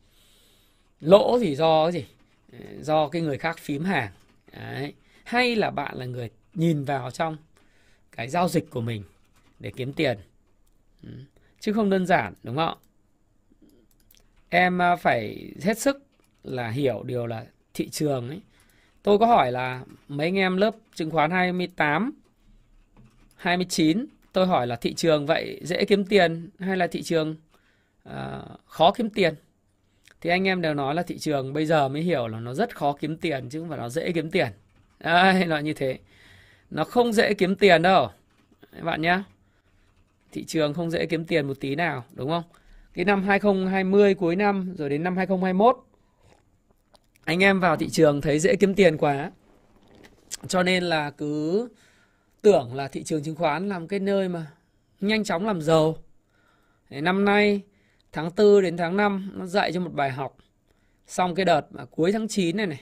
[1.01, 2.07] Lỗ thì do cái gì?
[2.53, 4.13] Ờ, do cái người khác phím hàng.
[4.53, 4.93] Đấy.
[5.25, 7.37] Hay là bạn là người nhìn vào trong
[8.13, 9.03] cái giao dịch của mình
[9.59, 10.19] để kiếm tiền.
[11.03, 11.09] Ừ.
[11.63, 12.79] Chứ không đơn giản đúng không?
[14.49, 16.03] Em à, phải hết sức
[16.43, 17.45] là hiểu điều là
[17.75, 18.41] thị trường ấy
[19.03, 22.13] Tôi có hỏi là mấy anh em lớp chứng khoán 28,
[23.37, 27.37] 29, tôi hỏi là thị trường vậy dễ kiếm tiền hay là thị trường
[28.09, 28.15] uh,
[28.67, 29.35] khó kiếm tiền?
[30.21, 32.77] Thì anh em đều nói là thị trường bây giờ mới hiểu là nó rất
[32.77, 34.49] khó kiếm tiền chứ không phải nó dễ kiếm tiền.
[35.01, 35.99] Đấy, nói như thế.
[36.71, 38.11] Nó không dễ kiếm tiền đâu.
[38.73, 39.23] Các bạn nhé.
[40.33, 42.43] Thị trường không dễ kiếm tiền một tí nào, đúng không?
[42.95, 45.77] Cái năm 2020 cuối năm rồi đến năm 2021
[47.25, 49.31] anh em vào thị trường thấy dễ kiếm tiền quá.
[50.49, 51.69] Cho nên là cứ
[52.43, 54.47] tưởng là thị trường chứng khoán là một cái nơi mà
[55.01, 55.97] nhanh chóng làm giàu.
[56.91, 57.61] Năm nay
[58.13, 60.37] tháng 4 đến tháng 5 nó dạy cho một bài học.
[61.07, 62.81] Xong cái đợt mà cuối tháng 9 này này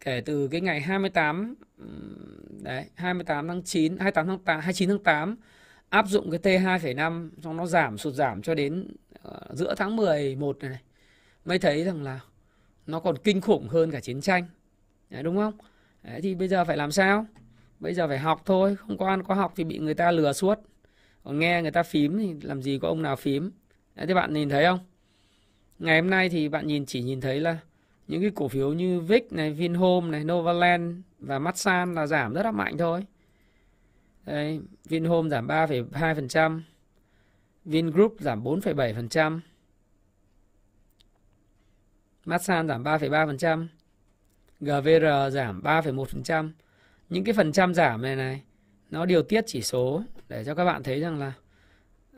[0.00, 1.54] kể từ cái ngày 28
[2.62, 5.36] đấy 28 tháng 9 28 tháng 8 29 tháng 8
[5.94, 8.88] áp dụng cái T2,5 xong nó giảm sụt giảm cho đến
[9.28, 10.80] uh, giữa tháng 11 này, này
[11.44, 12.20] mới thấy rằng là
[12.86, 14.44] nó còn kinh khủng hơn cả chiến tranh.
[15.10, 15.54] Đấy, đúng không?
[16.02, 17.26] Đấy, thì bây giờ phải làm sao?
[17.80, 20.32] Bây giờ phải học thôi không có ăn có học thì bị người ta lừa
[20.32, 20.58] suốt.
[21.24, 23.50] Còn nghe người ta phím thì làm gì có ông nào phím.
[23.94, 24.78] Đấy, thế bạn nhìn thấy không?
[25.78, 27.58] Ngày hôm nay thì bạn nhìn chỉ nhìn thấy là
[28.08, 32.42] những cái cổ phiếu như VIX này, Vinhome này, Novaland và Masan là giảm rất
[32.42, 33.04] là mạnh thôi.
[34.24, 36.60] Đấy, Vinhome giảm 3,2%,
[37.64, 39.40] Vingroup giảm 4,7%,
[42.24, 43.66] Masan giảm 3,3%,
[44.60, 46.50] GVR giảm 3,1%.
[47.08, 48.42] Những cái phần trăm giảm này này
[48.90, 51.32] nó điều tiết chỉ số để cho các bạn thấy rằng là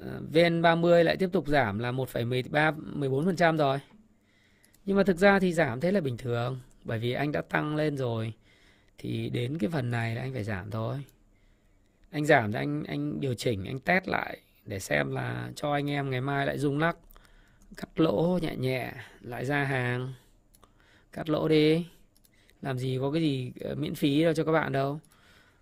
[0.01, 3.79] ờ, VN30 lại tiếp tục giảm là 1,13 14% rồi.
[4.85, 7.77] Nhưng mà thực ra thì giảm thế là bình thường bởi vì anh đã tăng
[7.77, 8.33] lên rồi
[8.99, 11.03] thì đến cái phần này là anh phải giảm thôi.
[12.11, 15.91] Anh giảm thì anh anh điều chỉnh, anh test lại để xem là cho anh
[15.91, 16.97] em ngày mai lại rung lắc.
[17.77, 20.13] Cắt lỗ nhẹ nhẹ lại ra hàng.
[21.13, 21.87] Cắt lỗ đi.
[22.63, 25.01] Làm gì có cái gì ờ, miễn phí đâu cho các bạn đâu.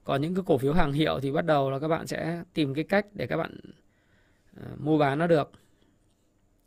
[0.04, 2.74] Còn những cái cổ phiếu hàng hiệu thì bắt đầu là các bạn sẽ tìm
[2.74, 3.58] cái cách để các bạn
[4.60, 5.52] uh, mua bán nó được.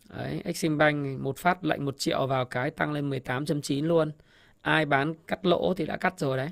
[0.10, 4.12] Đấy Exim Bank một phát lệnh 1 triệu vào cái tăng lên 18.9 luôn.
[4.62, 6.50] Ai bán cắt lỗ thì đã cắt rồi đấy.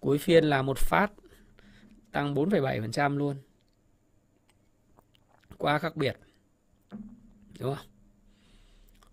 [0.00, 1.12] Cuối phiên là một phát
[2.12, 3.36] tăng 4,7% luôn
[5.58, 6.16] quá khác biệt
[7.58, 7.86] đúng không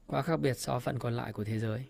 [0.08, 1.86] quá khác biệt so với phần còn lại của thế giới.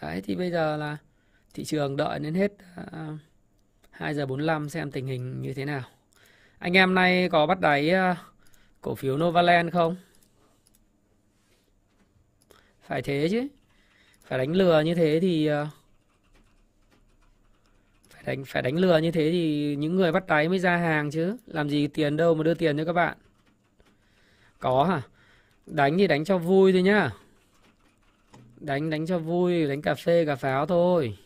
[0.00, 0.96] Đấy thì bây giờ là
[1.54, 3.18] thị trường đợi đến hết uh, à,
[3.90, 5.82] 2 giờ 45 xem tình hình như thế nào.
[6.58, 8.16] Anh em nay có bắt đáy uh,
[8.80, 9.96] cổ phiếu Novaland không?
[12.80, 13.48] Phải thế chứ.
[14.24, 15.68] Phải đánh lừa như thế thì uh,
[18.26, 21.36] đánh, phải đánh lừa như thế thì những người bắt đáy mới ra hàng chứ.
[21.46, 23.16] Làm gì tiền đâu mà đưa tiền cho các bạn.
[24.58, 25.02] Có hả?
[25.66, 27.10] Đánh thì đánh cho vui thôi nhá.
[28.56, 31.18] Đánh đánh cho vui, đánh cà phê, cà pháo thôi.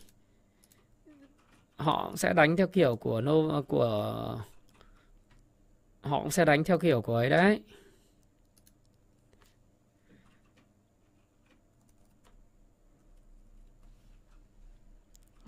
[1.75, 4.39] Họ sẽ đánh theo kiểu của nô của,
[6.01, 7.61] họ cũng sẽ đánh theo kiểu của ấy đấy.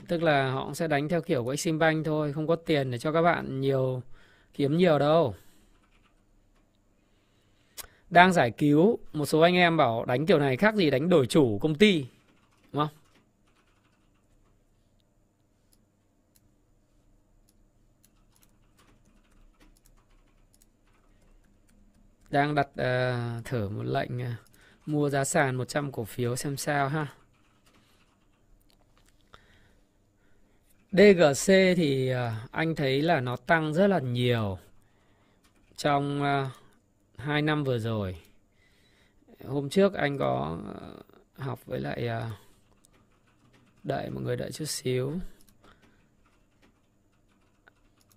[0.07, 3.11] Tức là họ sẽ đánh theo kiểu của Eximbank thôi không có tiền để cho
[3.11, 4.01] các bạn nhiều
[4.53, 5.35] kiếm nhiều đâu.
[8.09, 11.25] Đang giải cứu một số anh em bảo đánh kiểu này khác gì đánh đổi
[11.27, 12.05] chủ công ty
[12.73, 12.95] đúng không?
[22.29, 24.23] Đang đặt uh, thử một lệnh uh,
[24.85, 27.07] mua giá sàn 100 cổ phiếu xem sao ha.
[30.93, 34.57] DGC thì à, anh thấy là nó tăng rất là nhiều
[35.75, 36.49] trong à,
[37.17, 38.17] 2 năm vừa rồi.
[39.45, 40.77] Hôm trước anh có à,
[41.37, 42.09] học với lại
[43.83, 45.13] đợi mọi người đợi chút xíu.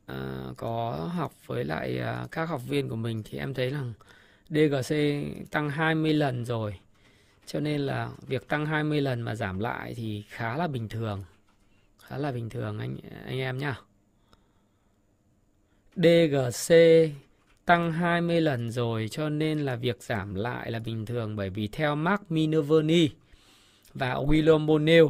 [0.06, 3.92] À, có học với lại các học viên của mình thì em thấy rằng
[4.48, 4.96] DGC
[5.50, 6.78] tăng 20 lần rồi.
[7.46, 11.24] Cho nên là việc tăng 20 lần mà giảm lại thì khá là bình thường
[12.06, 13.80] khá là bình thường anh anh em nhá.
[15.96, 16.74] DGC
[17.64, 21.68] tăng 20 lần rồi, cho nên là việc giảm lại là bình thường bởi vì
[21.68, 23.10] theo Mark Minervini
[23.94, 25.06] và William Bonnell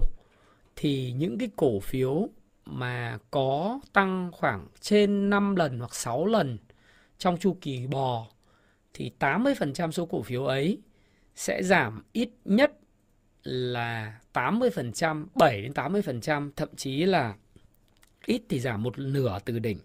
[0.77, 2.29] thì những cái cổ phiếu
[2.65, 6.59] mà có tăng khoảng trên 5 lần hoặc 6 lần
[7.19, 8.27] trong chu kỳ bò
[8.95, 10.79] thì 80% số cổ phiếu ấy
[11.35, 12.73] sẽ giảm ít nhất
[13.47, 17.35] là 80%, 7 đến 80%, thậm chí là
[18.27, 19.79] ít thì giảm một nửa từ đỉnh.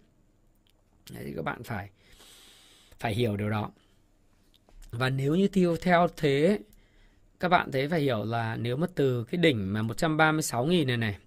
[1.11, 1.89] Đấy, thì các bạn phải
[2.99, 3.71] phải hiểu điều đó.
[4.91, 6.59] Và nếu như tiêu theo thế
[7.39, 11.17] các bạn thấy phải hiểu là nếu mà từ cái đỉnh mà 136.000 này này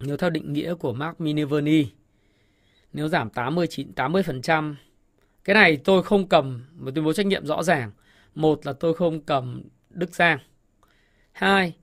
[0.00, 1.86] nếu theo định nghĩa của Mark Minervini
[2.92, 4.74] nếu giảm 89 80%
[5.44, 7.90] cái này tôi không cầm một tuyên bố trách nhiệm rõ ràng.
[8.34, 10.38] Một là tôi không cầm Đức Giang
[11.34, 11.74] Hai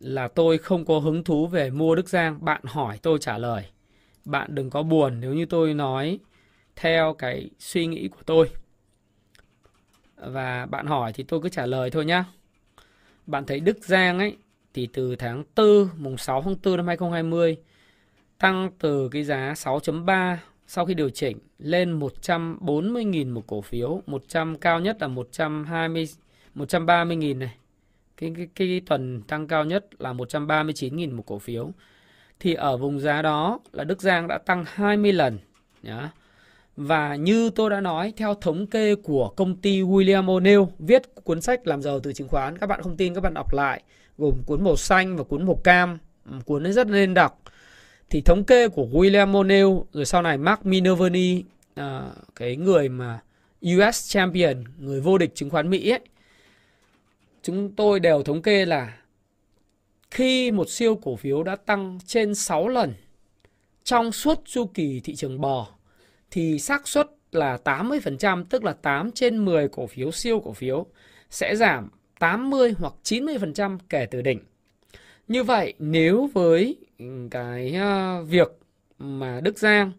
[0.00, 2.44] là tôi không có hứng thú về mua Đức Giang.
[2.44, 3.64] Bạn hỏi tôi trả lời.
[4.24, 6.18] Bạn đừng có buồn nếu như tôi nói
[6.76, 8.50] theo cái suy nghĩ của tôi.
[10.16, 12.24] Và bạn hỏi thì tôi cứ trả lời thôi nhá.
[13.26, 14.36] Bạn thấy Đức Giang ấy
[14.74, 17.56] thì từ tháng 4, mùng 6 tháng 4 năm 2020
[18.38, 20.36] tăng từ cái giá 6.3
[20.66, 26.08] sau khi điều chỉnh lên 140.000 một cổ phiếu, 100 cao nhất là 120
[26.54, 27.56] 130.000 này
[28.20, 31.70] cái, cái, cái tuần tăng cao nhất là 139.000 một cổ phiếu.
[32.40, 35.38] Thì ở vùng giá đó là Đức Giang đã tăng 20 lần.
[35.82, 36.10] Nhá.
[36.76, 41.40] Và như tôi đã nói, theo thống kê của công ty William O'Neill viết cuốn
[41.40, 43.82] sách làm giàu từ chứng khoán, các bạn không tin các bạn đọc lại,
[44.18, 45.98] gồm cuốn màu xanh và cuốn màu cam,
[46.30, 47.42] ừ, cuốn ấy rất nên đọc.
[48.10, 52.02] Thì thống kê của William O'Neill rồi sau này Mark Minervini, à,
[52.36, 53.20] cái người mà
[53.66, 56.00] US Champion, người vô địch chứng khoán Mỹ ấy,
[57.42, 58.98] chúng tôi đều thống kê là
[60.10, 62.94] khi một siêu cổ phiếu đã tăng trên 6 lần
[63.84, 65.68] trong suốt chu kỳ thị trường bò
[66.30, 70.86] thì xác suất là 80%, tức là 8 trên 10 cổ phiếu siêu cổ phiếu
[71.30, 74.40] sẽ giảm 80 hoặc 90% kể từ đỉnh.
[75.28, 76.76] Như vậy nếu với
[77.30, 78.48] cái à, việc
[78.98, 79.92] mà Đức Giang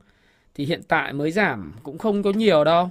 [0.56, 2.90] thì hiện tại mới giảm cũng không có nhiều đâu.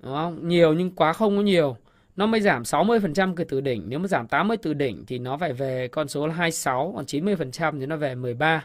[0.00, 0.48] Đúng không?
[0.48, 1.76] Nhiều nhưng quá không có nhiều
[2.16, 3.82] nó mới giảm 60% kể từ đỉnh.
[3.86, 7.04] Nếu mà giảm 80 từ đỉnh thì nó phải về con số là 26, còn
[7.04, 8.64] 90% thì nó về 13.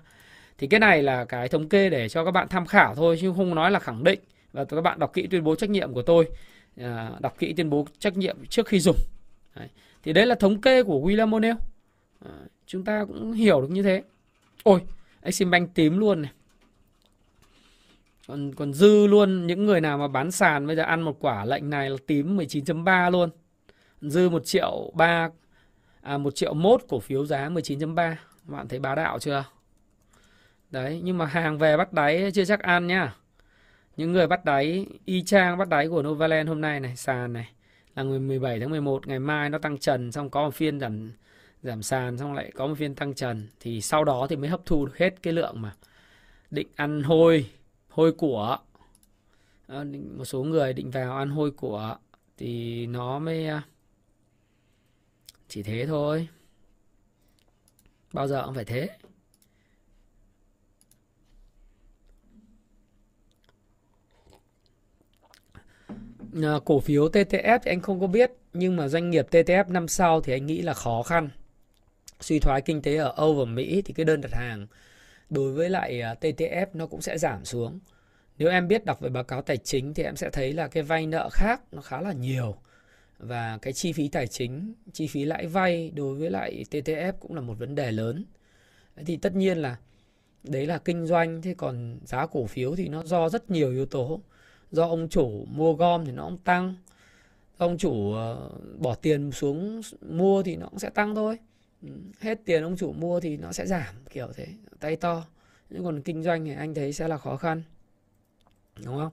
[0.58, 3.34] Thì cái này là cái thống kê để cho các bạn tham khảo thôi chứ
[3.36, 4.20] không nói là khẳng định.
[4.54, 6.28] Và các bạn đọc kỹ tuyên bố trách nhiệm của tôi,
[6.78, 8.98] à, đọc kỹ tuyên bố trách nhiệm trước khi dùng.
[9.56, 9.68] Đấy.
[10.04, 11.56] Thì đấy là thống kê của William O'Neill.
[12.26, 12.32] À,
[12.66, 14.04] chúng ta cũng hiểu được như thế.
[14.64, 14.80] Ôi,
[15.22, 16.32] Exim Bank tím luôn này.
[18.30, 21.46] Còn còn dư luôn những người nào mà bán sàn bây giờ ăn một quả
[21.46, 23.30] lệnh này là tím 19.3 luôn.
[24.02, 25.30] Dư 1 triệu 3
[26.02, 28.16] à 1 triệu mốt cổ phiếu giá 19.3.
[28.44, 29.44] Bạn thấy bá đạo chưa?
[30.72, 33.16] Đấy, nhưng mà hàng về bắt đáy chưa chắc ăn nhá.
[33.98, 37.50] Những người bắt đáy y chang bắt đáy của Novaland hôm nay này, sàn này
[37.96, 41.12] là ngày 17 tháng 11, ngày mai nó tăng trần xong có một phiên giảm
[41.64, 44.66] giảm sàn xong lại có một phiên tăng trần thì sau đó thì mới hấp
[44.66, 45.74] thu được hết cái lượng mà
[46.52, 47.46] định ăn hôi
[47.90, 48.58] hôi của
[49.68, 49.86] ờ,
[50.18, 51.96] một số người định vào ăn hôi của
[52.38, 53.62] thì nó mới ờ,
[55.48, 56.28] chỉ thế thôi.
[58.14, 58.90] Bao giờ cũng phải thế.
[66.44, 69.88] Ờ, cổ phiếu TTF thì anh không có biết, nhưng mà doanh nghiệp TTF năm
[69.88, 71.30] sau thì anh nghĩ là khó khăn.
[72.20, 74.68] Suy thoái kinh tế ở Âu và Mỹ thì cái đơn đặt hàng
[75.30, 77.80] đối với lại à, TTF nó cũng sẽ giảm xuống.
[78.38, 80.84] Nếu em biết đọc về báo cáo tài chính thì em sẽ thấy là cái
[80.84, 82.56] vay nợ khác nó khá là nhiều
[83.20, 87.36] và cái chi phí tài chính, chi phí lãi vay đối với lại TTF cũng
[87.36, 88.26] là một vấn đề lớn.
[89.06, 89.78] Thì tất nhiên là
[90.44, 93.86] đấy là kinh doanh thế còn giá cổ phiếu thì nó do rất nhiều yếu
[93.86, 94.22] tố.
[94.72, 96.76] Do ông chủ mua gom thì nó cũng tăng.
[97.60, 101.38] Do ông chủ ờ, bỏ tiền xuống mua thì nó cũng sẽ tăng thôi.
[101.82, 101.90] Ừ,
[102.20, 104.48] hết tiền ông chủ mua thì nó sẽ giảm kiểu thế,
[104.80, 105.26] tay to.
[105.70, 107.64] Nhưng còn kinh doanh thì anh thấy sẽ là khó khăn.
[108.86, 109.12] Đúng không?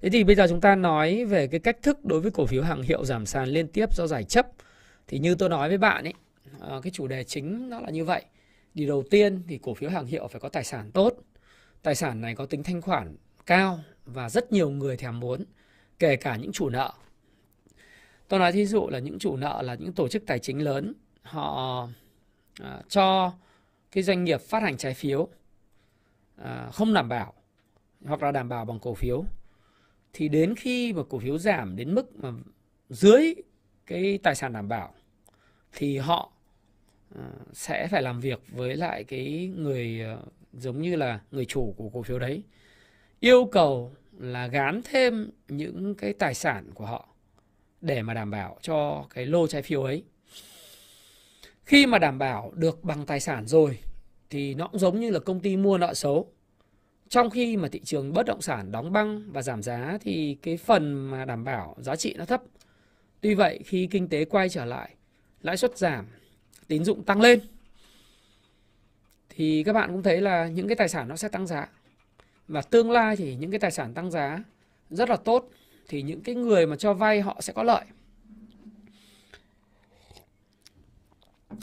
[0.00, 2.62] Thế thì bây giờ chúng ta nói về cái cách thức đối với cổ phiếu
[2.62, 4.46] hàng hiệu giảm sàn liên tiếp do giải chấp.
[5.06, 6.14] Thì như tôi nói với bạn ấy,
[6.58, 8.24] ờ, cái chủ đề chính nó là như vậy.
[8.74, 11.14] Thì đầu tiên thì cổ phiếu hàng hiệu phải có tài sản tốt.
[11.82, 15.44] Tài sản này có tính thanh khoản cao và rất nhiều người thèm muốn,
[15.98, 16.92] kể cả những chủ nợ.
[18.28, 20.94] Tôi nói thí dụ là những chủ nợ là những tổ chức tài chính lớn,
[21.24, 21.88] họ
[22.60, 23.32] à, cho
[23.92, 25.28] cái doanh nghiệp phát hành trái phiếu
[26.36, 27.32] à, không đảm bảo
[28.04, 29.24] hoặc là đảm bảo bằng cổ phiếu.
[30.12, 32.32] Thì đến khi mà cổ phiếu giảm đến mức mà
[32.88, 33.34] dưới
[33.86, 34.94] cái tài sản đảm bảo
[35.72, 36.32] thì họ
[37.16, 40.16] à, sẽ phải làm việc với lại cái người à,
[40.52, 42.42] giống như là người chủ của cổ phiếu đấy
[43.20, 47.08] yêu cầu là gán thêm những cái tài sản của họ
[47.80, 50.04] để mà đảm bảo cho cái lô trái phiếu ấy
[51.64, 53.78] khi mà đảm bảo được bằng tài sản rồi
[54.30, 56.34] thì nó cũng giống như là công ty mua nợ xấu
[57.08, 60.56] trong khi mà thị trường bất động sản đóng băng và giảm giá thì cái
[60.56, 62.42] phần mà đảm bảo giá trị nó thấp.
[63.20, 64.94] Tuy vậy khi kinh tế quay trở lại,
[65.42, 66.06] lãi suất giảm,
[66.68, 67.40] tín dụng tăng lên
[69.28, 71.68] thì các bạn cũng thấy là những cái tài sản nó sẽ tăng giá.
[72.48, 74.44] Và tương lai thì những cái tài sản tăng giá
[74.90, 75.50] rất là tốt
[75.88, 77.84] thì những cái người mà cho vay họ sẽ có lợi.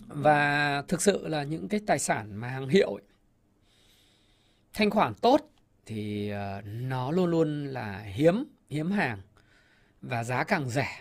[0.08, 3.04] Và thực sự là những cái tài sản mà hàng hiệu ấy,
[4.74, 5.52] thanh khoản tốt
[5.86, 9.22] thì ờ, nó luôn luôn là hiếm hiếm hàng
[10.02, 11.00] và giá càng rẻ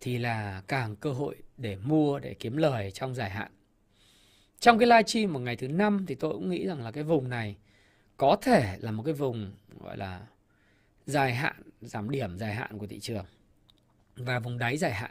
[0.00, 3.52] thì là càng cơ hội để mua để kiếm lời trong dài hạn.
[4.60, 7.28] Trong cái livestream một ngày thứ năm thì tôi cũng nghĩ rằng là cái vùng
[7.28, 7.56] này
[8.16, 10.26] có thể là một cái vùng gọi là
[11.06, 13.24] dài hạn, giảm điểm dài hạn của thị trường
[14.16, 15.10] và vùng đáy dài hạn.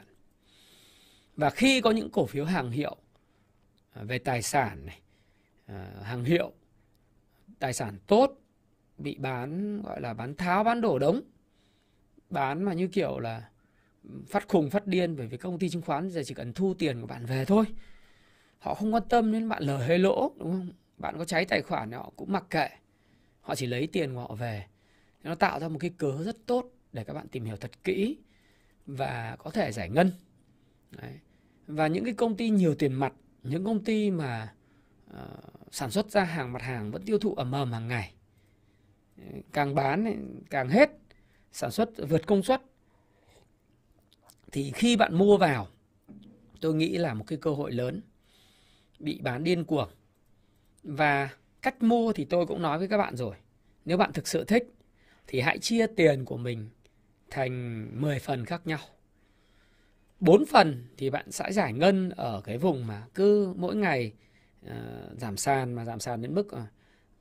[1.38, 2.96] Và khi có những cổ phiếu hàng hiệu
[3.90, 5.00] à, về tài sản này,
[5.66, 6.52] à, hàng hiệu
[7.58, 8.32] tài sản tốt
[8.98, 11.20] bị bán gọi là bán tháo bán đổ đống
[12.30, 13.48] bán mà như kiểu là
[14.28, 17.00] phát khùng phát điên bởi vì công ty chứng khoán giờ chỉ cần thu tiền
[17.00, 17.64] của bạn về thôi.
[18.58, 20.70] Họ không quan tâm đến bạn lời hay lỗ đúng không?
[20.96, 22.68] Bạn có cháy tài khoản họ cũng mặc kệ.
[23.40, 24.66] Họ chỉ lấy tiền của họ về.
[25.22, 28.16] Nó tạo ra một cái cớ rất tốt để các bạn tìm hiểu thật kỹ
[28.86, 30.12] và có thể giải ngân.
[30.90, 31.18] Đấy
[31.68, 34.54] và những cái công ty nhiều tiền mặt những công ty mà
[35.10, 35.16] uh,
[35.70, 38.14] sản xuất ra hàng mặt hàng vẫn tiêu thụ ở ầm hàng ngày.
[39.52, 40.90] Càng bán càng hết
[41.52, 42.62] sản xuất vượt công suất.
[44.52, 45.68] Thì khi bạn mua vào
[46.60, 48.02] tôi nghĩ là một cái cơ hội lớn
[48.98, 49.88] bị bán điên cuồng.
[50.82, 51.30] Và
[51.62, 53.36] cách mua thì tôi cũng nói với các bạn rồi
[53.84, 54.74] nếu bạn thực sự thích
[55.26, 56.68] thì hãy chia tiền của mình
[57.30, 58.78] thành 10 phần khác nhau.
[60.20, 64.12] 4 phần thì bạn sẽ giải ngân ở cái vùng mà cứ mỗi ngày
[64.66, 64.72] uh,
[65.18, 66.60] giảm sàn mà giảm sàn đến mức uh,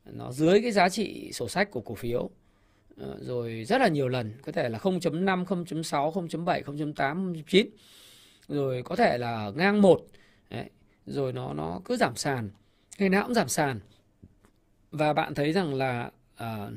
[0.05, 4.07] nó dưới cái giá trị sổ sách của cổ phiếu uh, rồi rất là nhiều
[4.07, 7.65] lần có thể là 0.5, 0.6, 0.7, 0.8, 0.9
[8.47, 10.01] rồi có thể là ngang một
[10.49, 10.69] Đấy.
[11.05, 12.49] rồi nó nó cứ giảm sàn
[12.97, 13.79] ngày nào cũng giảm sàn
[14.91, 16.11] và bạn thấy rằng là
[16.43, 16.73] uh,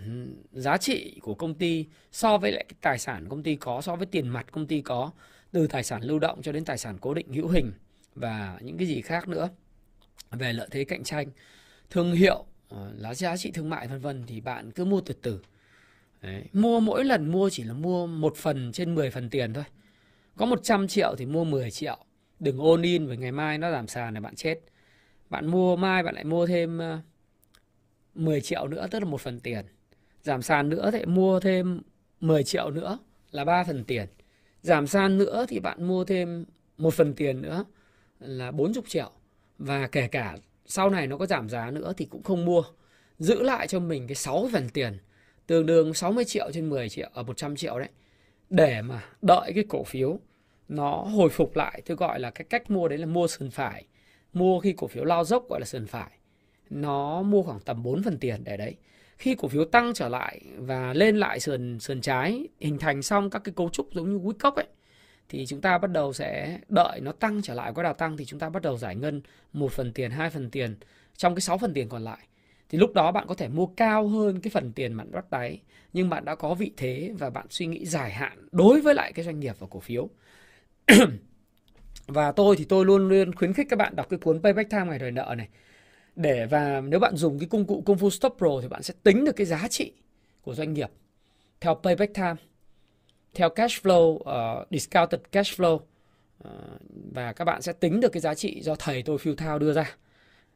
[0.53, 3.97] giá trị của công ty so với lại cái tài sản công ty có so
[3.97, 5.11] với tiền mặt công ty có
[5.53, 7.73] từ tài sản lưu động cho đến tài sản cố định hữu hình
[8.15, 9.49] và những cái gì khác nữa.
[10.31, 11.29] Về lợi thế cạnh tranh,
[11.91, 15.15] thương hiệu ờ, lá giá trị thương mại, vân vân, thì bạn cứ mua từ
[15.23, 15.41] từ.
[16.23, 16.45] Đấy.
[16.53, 19.65] mua mỗi lần mua chỉ là mua một phần trên 10 phần tiền thôi.
[20.37, 21.99] Có 100 triệu thì mua 10 triệu.
[22.41, 24.61] Đừng ôn in với ngày mai nó giảm sàn là bạn chết.
[25.31, 26.99] Bạn mua mai bạn lại mua thêm ờ,
[28.15, 29.65] 10 triệu nữa, tức là một phần tiền.
[30.23, 31.83] Giảm sàn nữa thì mua thêm
[32.21, 32.99] 10 triệu nữa
[33.31, 34.07] là 3 phần tiền
[34.63, 36.45] giảm sàn nữa thì bạn mua thêm
[36.79, 37.65] một phần tiền nữa
[38.21, 39.11] là 40 triệu.
[39.59, 40.37] Và kể cả
[40.67, 42.63] sau này nó có giảm giá nữa thì cũng không mua.
[43.19, 44.99] Giữ lại cho mình cái 6 phần tiền,
[45.47, 47.89] tương đương 60 triệu trên 10 triệu ờ, ở 100 triệu đấy,
[48.51, 50.19] để mà đợi cái cổ phiếu
[50.69, 51.83] nó hồi phục lại.
[51.87, 53.85] Tôi gọi là cái cách mua đấy là mua sườn phải.
[54.33, 56.11] Mua khi cổ phiếu lao dốc gọi là sườn phải.
[56.71, 58.77] Nó mua khoảng tầm 4 phần tiền để đấy
[59.21, 63.31] khi cổ phiếu tăng trở lại và lên lại sườn sườn trái, hình thành xong
[63.31, 64.67] các cái cấu trúc giống như quýt cốc ấy,
[65.29, 67.73] thì chúng ta bắt đầu sẽ đợi nó tăng trở lại.
[67.75, 70.51] Có đà tăng thì chúng ta bắt đầu giải ngân một phần tiền, hai phần
[70.51, 70.77] tiền
[71.17, 72.19] trong cái 6 phần tiền còn lại.
[72.69, 75.61] Thì lúc đó bạn có thể mua cao hơn cái phần tiền bạn bắt đáy,
[75.93, 79.13] nhưng bạn đã có vị thế và bạn suy nghĩ dài hạn đối với lại
[79.13, 80.09] cái doanh nghiệp và cổ phiếu.
[82.07, 84.85] Và tôi thì tôi luôn luôn khuyến khích các bạn đọc cái cuốn Payback Time
[84.85, 85.49] ngày đòi nợ này
[86.17, 88.95] để và nếu bạn dùng cái công cụ công phu stop pro thì bạn sẽ
[89.03, 89.93] tính được cái giá trị
[90.43, 90.91] của doanh nghiệp.
[91.61, 92.35] Theo Payback Time
[93.35, 95.81] theo cash flow uh, discounted cash flow uh,
[97.13, 99.73] và các bạn sẽ tính được cái giá trị do thầy tôi Phil Thao đưa
[99.73, 99.97] ra.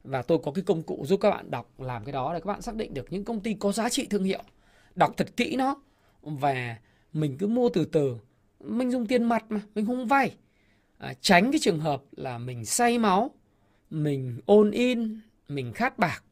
[0.04, 2.46] Và tôi có cái công cụ giúp các bạn đọc làm cái đó để các
[2.46, 4.42] bạn xác định được những công ty có giá trị thương hiệu
[4.94, 5.82] đọc thật kỹ nó.
[6.22, 6.76] Và
[7.12, 8.16] mình cứ mua từ từ.
[8.60, 10.34] Mình dùng tiền mặt mà mình không vay.
[10.98, 13.30] À, tránh cái trường hợp là mình say máu
[13.90, 16.22] mình ôn in mình khát bạc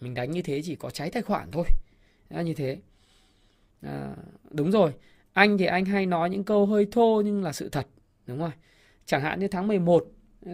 [0.00, 1.64] mình đánh như thế chỉ có cháy tài khoản thôi.
[2.28, 2.78] À, như thế.
[3.82, 4.16] À,
[4.50, 4.92] đúng rồi
[5.32, 7.86] anh thì anh hay nói những câu hơi thô nhưng là sự thật
[8.26, 8.50] đúng rồi.
[9.06, 10.06] Chẳng hạn như tháng 11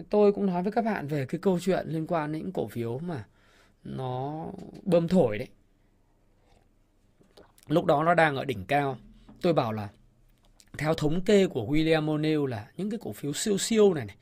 [0.09, 2.67] tôi cũng nói với các bạn về cái câu chuyện liên quan đến những cổ
[2.67, 3.25] phiếu mà
[3.83, 4.45] nó
[4.83, 5.47] bơm thổi đấy.
[7.67, 8.97] Lúc đó nó đang ở đỉnh cao.
[9.41, 9.89] Tôi bảo là
[10.77, 14.15] theo thống kê của William O'Neill là những cái cổ phiếu siêu siêu này, này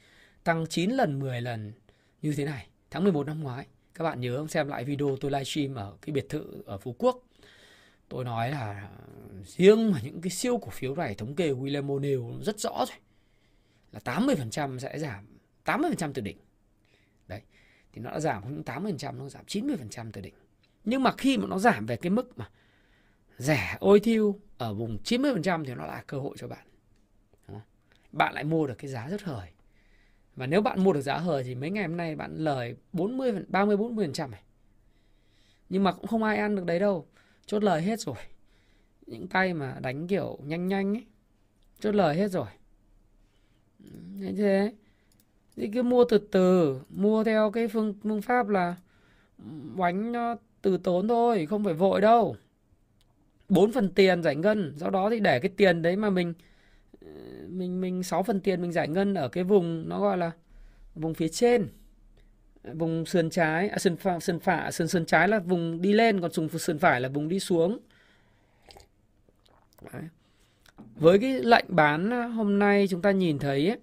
[0.44, 1.74] tăng 9 lần 10 lần
[2.22, 3.68] như thế này tháng 11 năm ngoái.
[3.94, 7.24] Các bạn nhớ xem lại video tôi livestream ở cái biệt thự ở Phú Quốc.
[8.10, 8.90] Tôi nói là
[9.44, 12.98] riêng mà những cái siêu cổ phiếu này thống kê William O'Neill rất rõ rồi
[13.92, 15.26] là 80% sẽ giảm
[15.66, 16.38] 80% từ đỉnh.
[17.28, 17.42] Đấy,
[17.94, 20.36] thì nó đã giảm không 80% nó giảm 90% từ đỉnh.
[20.84, 22.50] Nhưng mà khi mà nó giảm về cái mức mà
[23.38, 26.68] rẻ, ôi thiêu ở vùng 90% thì nó là cơ hội cho bạn.
[28.12, 29.48] Bạn lại mua được cái giá rất hời
[30.36, 33.34] và nếu bạn mua được giá hời thì mấy ngày hôm nay bạn lời 40
[33.48, 34.42] 30 40% này.
[35.70, 37.08] Nhưng mà cũng không ai ăn được đấy đâu.
[37.46, 38.16] Chốt lời hết rồi.
[39.06, 41.06] Những tay mà đánh kiểu nhanh nhanh ấy.
[41.80, 42.48] Chốt lời hết rồi.
[44.20, 44.74] Thế thế.
[45.56, 48.76] Thì cứ mua từ từ, mua theo cái phương phương pháp là
[49.76, 52.36] bánh nó từ tốn thôi, không phải vội đâu.
[53.50, 56.34] bốn phần tiền giải ngân, sau đó thì để cái tiền đấy mà mình
[57.06, 57.12] Ờ,
[57.48, 60.32] mình mình 6 phần tiền mình giải ngân ở cái vùng nó gọi là
[60.96, 61.68] vùng phía trên.
[62.64, 65.94] Ờ, vùng sườn trái à, sườn phải sườn phải sườn sườn trái là vùng đi
[65.94, 67.80] lên còn vùng sườn phải là vùng đi xuống.
[69.94, 70.04] Đấy.
[70.96, 73.78] với cái lệnh bán hôm nay chúng ta nhìn thấy ấy,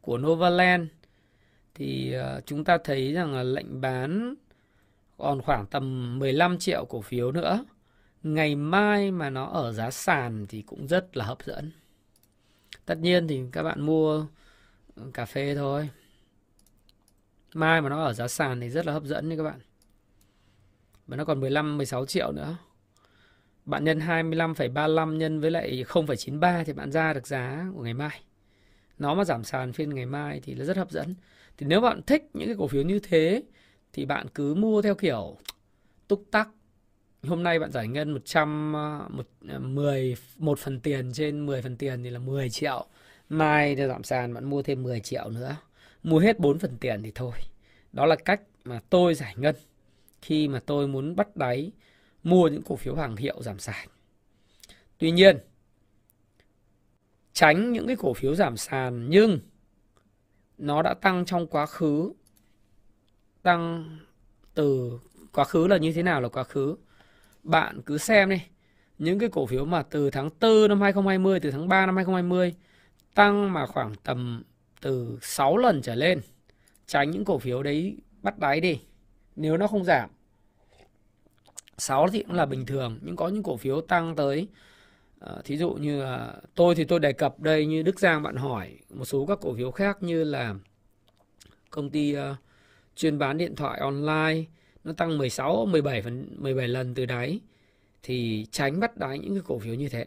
[0.00, 0.88] của Novaland
[1.74, 4.34] thì ờ, chúng ta thấy rằng là lệnh bán
[5.16, 7.64] còn khoảng tầm 15 triệu cổ phiếu nữa.
[8.22, 11.70] Ngày mai mà nó ở giá sàn thì cũng rất là hấp dẫn
[12.86, 14.26] tất nhiên thì các bạn mua
[14.96, 15.90] ừ, cà phê thôi.
[17.54, 19.60] Mai mà nó ở giá sàn thì rất là hấp dẫn nha các bạn.
[21.06, 22.56] Và nó còn 15 16 triệu nữa.
[23.64, 28.20] Bạn nhân 25,35 nhân với lại 0,93 thì bạn ra được giá của ngày mai.
[28.98, 31.14] Nó mà giảm sàn phiên ngày mai thì nó rất hấp dẫn.
[31.56, 33.42] Thì nếu bạn thích những cái cổ phiếu như thế
[33.92, 35.36] thì bạn cứ mua theo kiểu
[36.08, 36.48] túc tắc
[37.28, 39.26] hôm nay bạn giải ngân 100 một
[39.60, 42.86] 10 ờ, ờ, một phần tiền trên 10 phần tiền thì là 10 triệu.
[43.28, 45.56] Mai để giảm sàn bạn mua thêm 10 triệu nữa.
[46.02, 47.32] Mua hết 4 phần tiền thì thôi.
[47.92, 49.56] Đó là cách mà tôi giải ngân
[50.22, 51.72] khi mà tôi muốn bắt đáy
[52.22, 53.88] mua những cổ phiếu hàng hiệu giảm sàn.
[54.98, 55.38] Tuy nhiên,
[57.32, 59.38] tránh những cái cổ phiếu giảm sàn nhưng
[60.58, 62.12] nó đã tăng trong quá khứ
[63.42, 63.84] tăng
[64.54, 64.98] từ
[65.32, 66.76] quá khứ là như thế nào là quá khứ
[67.44, 68.42] bạn cứ xem đi.
[68.98, 72.54] Những cái cổ phiếu mà từ tháng 4 năm 2020 từ tháng 3 năm 2020
[73.14, 74.42] tăng mà khoảng tầm
[74.80, 76.20] từ 6 lần trở lên.
[76.86, 78.80] Tránh những cổ phiếu đấy bắt đáy đi.
[79.36, 80.10] Nếu nó không giảm
[81.78, 82.98] 6 thì cũng là bình thường.
[83.02, 84.48] Nhưng có những cổ phiếu tăng tới
[85.18, 86.04] ờ, thí dụ như
[86.54, 89.54] tôi thì tôi đề cập đây như Đức Giang bạn hỏi, một số các cổ
[89.56, 90.54] phiếu khác như là
[91.70, 92.36] công ty ờ,
[92.96, 94.44] chuyên bán điện thoại online
[94.84, 97.40] nó tăng 16 17 phần 17 lần từ đáy
[98.02, 100.06] thì tránh bắt đáy những cái cổ phiếu như thế.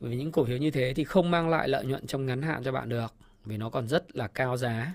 [0.00, 2.42] Bởi vì những cổ phiếu như thế thì không mang lại lợi nhuận trong ngắn
[2.42, 4.94] hạn cho bạn được vì nó còn rất là cao giá.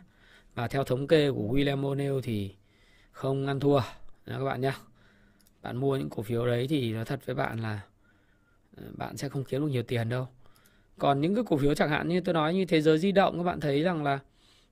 [0.55, 2.55] Và theo thống kê của William O'Neill thì
[3.11, 3.79] không ăn thua
[4.25, 4.73] đó các bạn nhé.
[5.61, 7.81] Bạn mua những cổ phiếu đấy thì nói thật với bạn là
[8.77, 10.27] ờ, bạn sẽ không kiếm được nhiều tiền đâu.
[10.97, 13.37] Còn những cái cổ phiếu chẳng hạn như tôi nói như thế giới di động,
[13.37, 14.19] các bạn thấy rằng là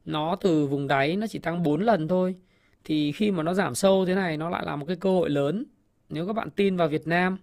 [0.05, 2.35] nó từ vùng đáy nó chỉ tăng 4 lần thôi
[2.83, 5.29] thì khi mà nó giảm sâu thế này nó lại là một cái cơ hội
[5.29, 5.65] lớn.
[6.09, 7.37] Nếu các bạn tin vào Việt Nam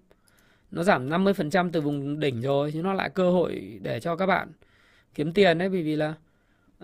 [0.71, 4.27] nó giảm 50% từ vùng đỉnh rồi thì nó lại cơ hội để cho các
[4.27, 4.49] bạn
[5.15, 5.69] kiếm tiền đấy.
[5.69, 6.15] Vì vì là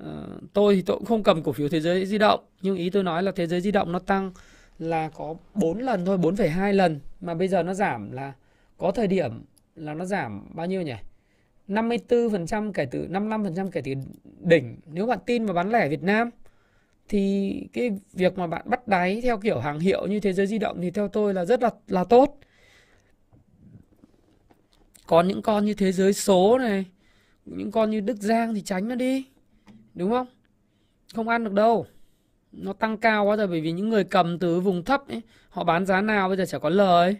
[0.01, 0.07] uh,
[0.53, 3.03] tôi thì tôi cũng không cầm cổ phiếu thế giới di động nhưng ý tôi
[3.03, 4.33] nói là thế giới di động nó tăng
[4.79, 7.01] là có 4 lần thôi 4,2 lần.
[7.21, 8.33] Mà bây giờ nó giảm là
[8.79, 9.43] có thời điểm
[9.77, 10.95] là nó giảm bao nhiêu nhỉ?
[11.69, 13.93] 54% kể từ 55% kể từ
[14.41, 14.77] đỉnh.
[14.87, 16.31] Nếu bạn tin vào bán lẻ Việt Nam
[17.13, 20.59] thì cái việc mà bạn bắt đáy theo kiểu hàng hiệu như thế giới di
[20.59, 22.39] động thì theo tôi là rất là là tốt.
[25.07, 26.85] Còn những con như thế giới số này
[27.45, 29.27] những con như đức giang thì tránh nó đi
[29.95, 30.27] đúng không?
[31.15, 31.87] Không ăn được đâu.
[32.53, 35.65] Nó tăng cao quá rồi bởi vì những người cầm từ vùng thấp ấy, họ
[35.65, 37.17] bán giá nào bây giờ chả có lời.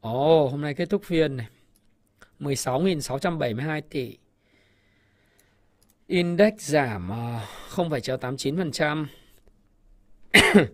[0.00, 1.46] Ồ oh, hôm nay kết thúc phiên này.
[2.40, 4.16] 16.672 tỷ.
[6.10, 7.40] Index giảm ờ,
[7.70, 9.06] 0,89%.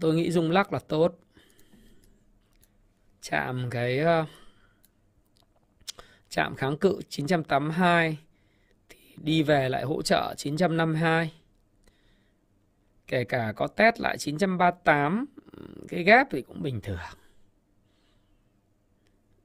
[0.00, 1.18] Tôi nghĩ rung lắc là tốt.
[3.22, 4.26] Chạm cái ờ,
[6.30, 8.18] chạm kháng cự 982
[8.88, 11.32] thì đi về lại hỗ trợ 952.
[13.06, 15.26] Kể cả có test lại 938
[15.88, 16.98] cái gap thì cũng bình thường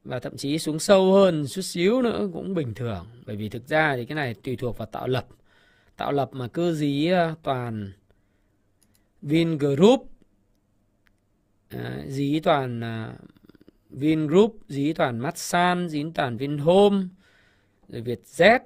[0.07, 3.05] và thậm chí xuống sâu hơn chút xíu nữa cũng bình thường.
[3.25, 5.27] Bởi vì thực ra thì cái này tùy thuộc vào tạo lập.
[5.97, 7.35] Tạo lập mà cứ ờ, ờ, dí toàn ờ,
[9.19, 10.07] Vingroup
[12.09, 12.81] dí toàn
[13.89, 16.97] Vingroup dí toàn Masan dí toàn Vinhome
[17.89, 18.59] rồi Vietjet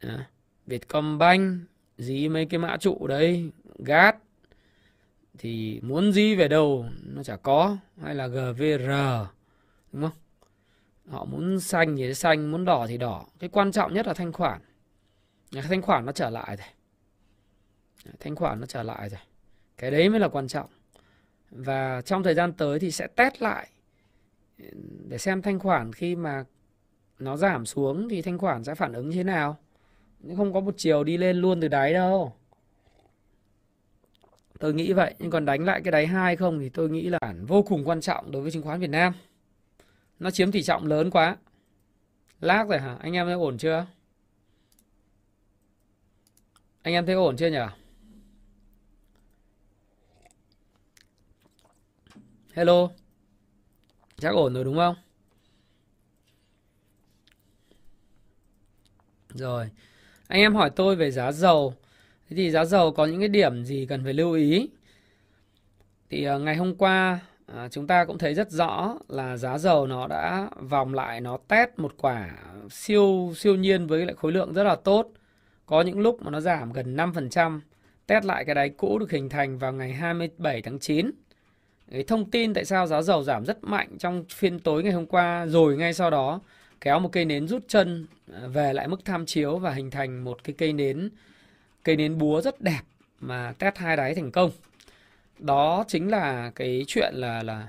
[0.00, 0.08] việt
[0.66, 1.60] Vietcombank,
[1.98, 4.16] dí mấy cái mã trụ đấy GAT
[5.38, 7.76] thì muốn dí về đâu nó chả có.
[8.02, 8.88] Hay là GVR
[9.92, 10.27] đúng không?
[11.10, 13.26] Họ muốn xanh thì xanh, muốn đỏ thì đỏ.
[13.38, 14.60] Cái quan trọng nhất là thanh khoản.
[15.52, 16.66] Thanh khoản nó trở lại rồi.
[18.20, 19.20] Thanh khoản nó trở lại rồi.
[19.76, 20.66] Cái đấy mới là quan trọng.
[21.50, 23.68] Và trong thời gian tới thì sẽ test lại,
[25.08, 26.44] để xem thanh khoản khi mà
[27.18, 29.56] nó giảm xuống thì thanh khoản sẽ phản ứng thế nào.
[30.20, 32.32] Nhưng không có một chiều đi lên luôn từ đáy đâu.
[34.58, 37.18] Tôi nghĩ vậy, nhưng còn đánh lại cái đáy hai không thì tôi nghĩ là
[37.46, 39.12] vô cùng quan trọng đối với chứng khoán Việt Nam
[40.18, 41.36] nó chiếm tỷ trọng lớn quá.
[42.40, 42.96] Lag rồi hả?
[43.00, 43.86] Anh em thấy ổn chưa?
[46.82, 47.58] Anh em thấy ổn chưa nhỉ
[52.58, 52.88] hello?
[54.16, 54.94] Chắc ổn rồi đúng không?
[59.34, 59.70] Rồi.
[60.28, 61.74] Anh em hỏi tôi về giá dầu.
[62.28, 64.68] Thế thì giá dầu có những cái điểm gì cần phải lưu ý?
[66.10, 67.20] Thì ờ, ngày hôm qua
[67.54, 71.38] à, chúng ta cũng thấy rất rõ là giá dầu nó đã vòng lại nó
[71.48, 72.30] test một quả
[72.70, 75.10] siêu siêu nhiên với lại khối lượng rất là tốt.
[75.66, 77.60] Có những lúc mà nó giảm gần 5%
[78.06, 81.10] test lại cái đáy cũ được hình thành vào ngày 27 tháng 9
[81.90, 85.06] cái thông tin tại sao giá dầu giảm rất mạnh trong phiên tối ngày hôm
[85.06, 86.40] qua rồi ngay sau đó
[86.80, 90.24] kéo một cây nến rút chân ờ, về lại mức tham chiếu và hình thành
[90.24, 91.10] một cái cây nến
[91.84, 92.80] cây nến búa rất đẹp
[93.20, 94.50] mà test hai đáy thành công
[95.38, 97.68] đó chính là cái chuyện là là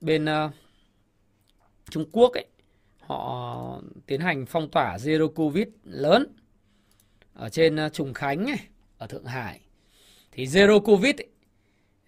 [0.00, 0.52] bên uh,
[1.90, 2.46] Trung Quốc ấy
[3.00, 6.26] họ tiến hành phong tỏa zero covid lớn
[7.34, 8.58] ở trên uh, Trùng Khánh ấy,
[8.98, 9.60] ở Thượng Hải.
[10.32, 11.28] Thì zero covid ấy,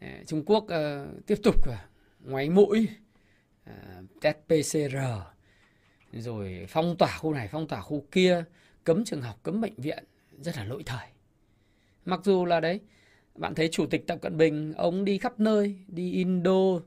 [0.00, 1.74] ờ, Trung Quốc uh, tiếp tục uh,
[2.20, 2.88] ngoáy mũi
[3.70, 4.96] uh, test PCR
[6.12, 8.44] rồi phong tỏa khu này phong tỏa khu kia
[8.84, 10.05] cấm trường học cấm bệnh viện
[10.40, 11.07] rất là lỗi thời.
[12.05, 12.80] Mặc dù là đấy
[13.35, 16.80] bạn thấy chủ tịch Tập Cận Bình ông đi khắp nơi, đi Indo,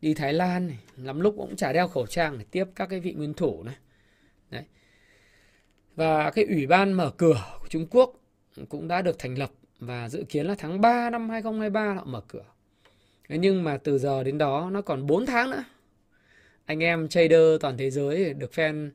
[0.00, 3.00] đi Thái Lan này, lắm lúc cũng chả đeo khẩu trang để tiếp các cái
[3.00, 3.76] vị nguyên thủ này.
[4.50, 4.64] Đấy.
[5.96, 8.14] Và cái ủy ban mở cửa của Trung Quốc
[8.68, 12.20] cũng đã được thành lập và dự kiến là tháng 3 năm 2023 họ mở
[12.28, 12.44] cửa.
[13.28, 15.64] Thế nhưng mà từ giờ đến đó nó còn 4 tháng nữa.
[16.64, 18.90] Anh em trader toàn thế giới được fan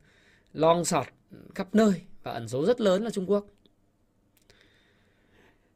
[0.53, 1.07] long sọt
[1.55, 3.45] khắp nơi và ẩn số rất lớn là Trung Quốc.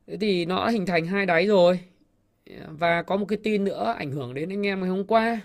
[0.10, 1.80] Thế thì nó đã hình thành hai đáy rồi.
[2.68, 5.42] Và có một cái tin nữa ảnh hưởng đến anh em ngày hôm qua.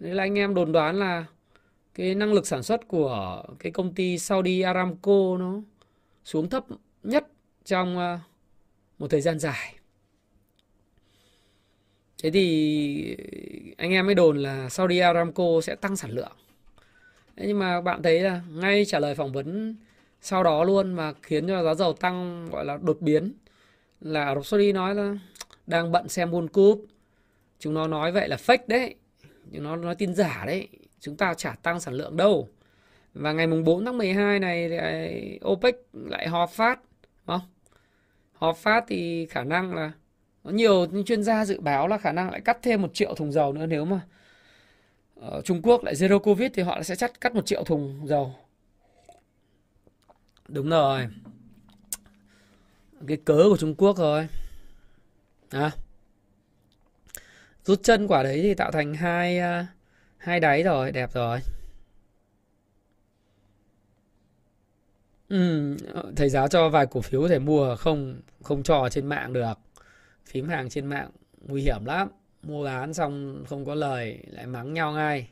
[0.00, 1.24] Đấy là anh em đồn đoán là
[1.94, 5.60] cái năng lực sản xuất của cái công ty Saudi Aramco nó
[6.24, 6.64] xuống thấp
[7.02, 7.26] nhất
[7.64, 8.18] trong ờ,
[8.98, 9.74] một thời gian dài.
[12.22, 13.16] Thế thì
[13.76, 16.36] anh em mới đồn là Saudi Aramco sẽ tăng sản lượng.
[17.36, 19.76] Thế nhưng mà bạn thấy là ngay trả lời phỏng vấn
[20.20, 23.32] sau đó luôn mà khiến cho giá dầu tăng, gọi là đột biến
[24.04, 25.14] là Ả Rập Saudi nói là
[25.66, 26.86] đang bận xem World Cup.
[27.58, 28.94] Chúng nó nói vậy là fake đấy.
[29.52, 30.68] Chúng nó nói tin giả đấy.
[31.00, 32.48] Chúng ta chả tăng sản lượng đâu.
[33.14, 36.80] Và ngày mùng 4 tháng 12 này thì OPEC lại họp phát.
[37.26, 37.40] Không?
[38.32, 39.92] Họp phát thì khả năng là
[40.42, 43.32] có nhiều chuyên gia dự báo là khả năng lại cắt thêm một triệu thùng
[43.32, 44.00] dầu nữa nếu mà
[45.14, 48.34] ở Trung Quốc lại zero covid thì họ sẽ chắc cắt một triệu thùng dầu.
[50.48, 51.06] Đúng rồi
[53.06, 54.28] cái cớ của Trung Quốc rồi
[55.50, 55.70] à.
[57.64, 59.66] rút chân quả đấy thì tạo thành hai à,
[60.16, 61.40] hai đáy rồi đẹp rồi
[65.28, 65.76] Ừ,
[66.16, 69.58] thầy giáo cho vài cổ phiếu có thể mua không không cho trên mạng được.
[70.26, 72.08] Phím hàng trên mạng nguy hiểm lắm.
[72.42, 75.28] Mua bán xong không có lời lại mắng nhau ngay.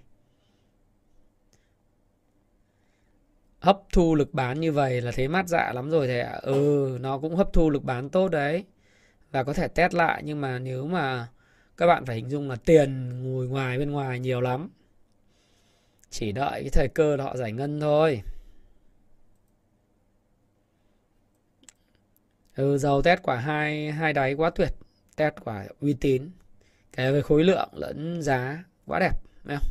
[3.62, 6.38] Hấp thu lực bán như vậy là thấy mát dạ lắm rồi thầy ạ.
[6.42, 8.64] Ừ, nó cũng hấp thu lực bán tốt đấy.
[9.30, 11.28] Và có thể test lại nhưng mà nếu mà
[11.76, 14.70] các bạn phải hình dung là tiền ngồi ngoài bên ngoài nhiều lắm.
[16.10, 18.22] Chỉ đợi cái thời cơ họ giải ngân thôi.
[22.56, 24.72] Ừ, dầu test quả hai hai đáy quá tuyệt.
[25.16, 26.30] Test quả uy tín.
[26.92, 29.70] Cái về khối lượng lẫn giá quá đẹp, thấy không?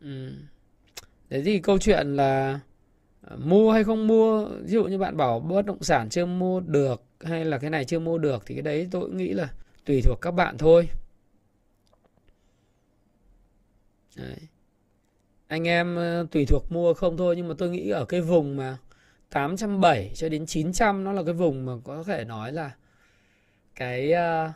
[0.00, 0.32] Ừ.
[1.30, 2.60] Thế thì câu chuyện là
[3.22, 6.60] ờ, mua hay không mua, ví dụ như bạn bảo bất động sản chưa mua
[6.60, 9.48] được hay là cái này chưa mua được thì cái đấy tôi nghĩ là
[9.84, 10.88] tùy thuộc các bạn thôi.
[14.16, 14.36] Đấy.
[15.48, 18.56] Anh em ờ, tùy thuộc mua không thôi nhưng mà tôi nghĩ ở cái vùng
[18.56, 18.78] mà
[19.30, 22.70] 870 cho đến 900 nó là cái vùng mà có thể nói là
[23.74, 24.50] cái uh,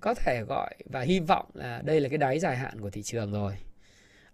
[0.00, 3.02] có thể gọi và hy vọng là đây là cái đáy dài hạn của thị
[3.02, 3.56] trường rồi.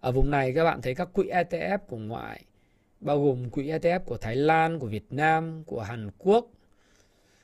[0.06, 2.44] Ở vùng này các bạn thấy các quỹ ETF của ngoại
[3.00, 6.50] bao gồm quỹ ETF của Thái Lan, của Việt Nam, của Hàn Quốc,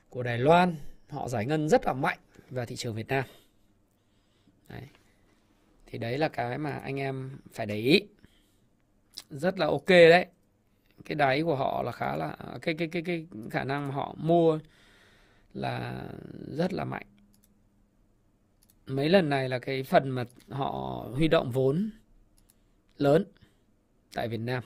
[0.09, 0.75] của Đài Loan,
[1.09, 3.23] họ giải ngân rất là mạnh vào thị trường Việt Nam.
[4.69, 4.81] Đấy.
[5.85, 8.01] Thì đấy là cái mà anh em phải để ý.
[9.29, 10.25] Rất là ok đấy
[11.05, 14.15] cái đáy của họ là khá là cái cái cái cái khả năng mà họ
[14.17, 14.59] mua
[15.53, 16.03] là
[16.57, 17.05] rất là mạnh
[18.87, 21.89] mấy lần này là cái phần mà họ huy động vốn
[23.03, 23.25] lớn
[24.13, 24.63] tại Việt Nam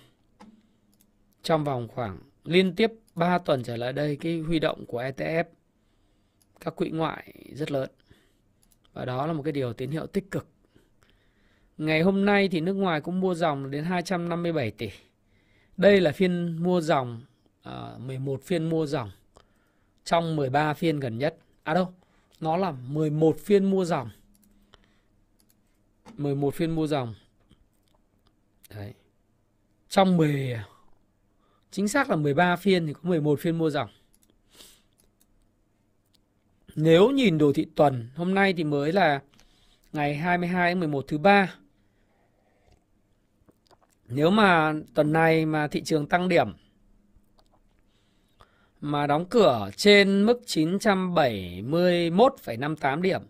[1.44, 5.44] trong vòng khoảng liên tiếp 3 tuần trở lại đây cái huy động của ETF
[6.60, 7.90] các quỹ ngoại rất lớn
[8.94, 10.48] và đó là một cái điều tín hiệu tích cực
[11.78, 14.90] ngày hôm nay thì nước ngoài cũng mua dòng đến 257 tỷ
[15.78, 17.22] đây là phiên mua dòng
[17.64, 19.12] à, uh, 11 phiên mua dòng
[20.08, 21.38] trong 13 phiên gần nhất.
[21.64, 21.94] À đâu,
[22.40, 24.10] nó là 11 phiên mua dòng.
[26.18, 27.16] 11 phiên mua dòng.
[28.76, 28.93] Đấy.
[29.89, 30.59] Trong 10
[31.72, 33.89] chính xác là 13 phiên thì có 11 phiên mua dòng.
[36.76, 39.22] Nếu nhìn đồ thị tuần, hôm nay thì mới là
[39.93, 41.55] ngày 22 tháng 11 thứ ba
[44.09, 46.47] nếu mà tuần này mà thị trường tăng điểm
[48.82, 53.22] mà đóng cửa trên mức 971,58 điểm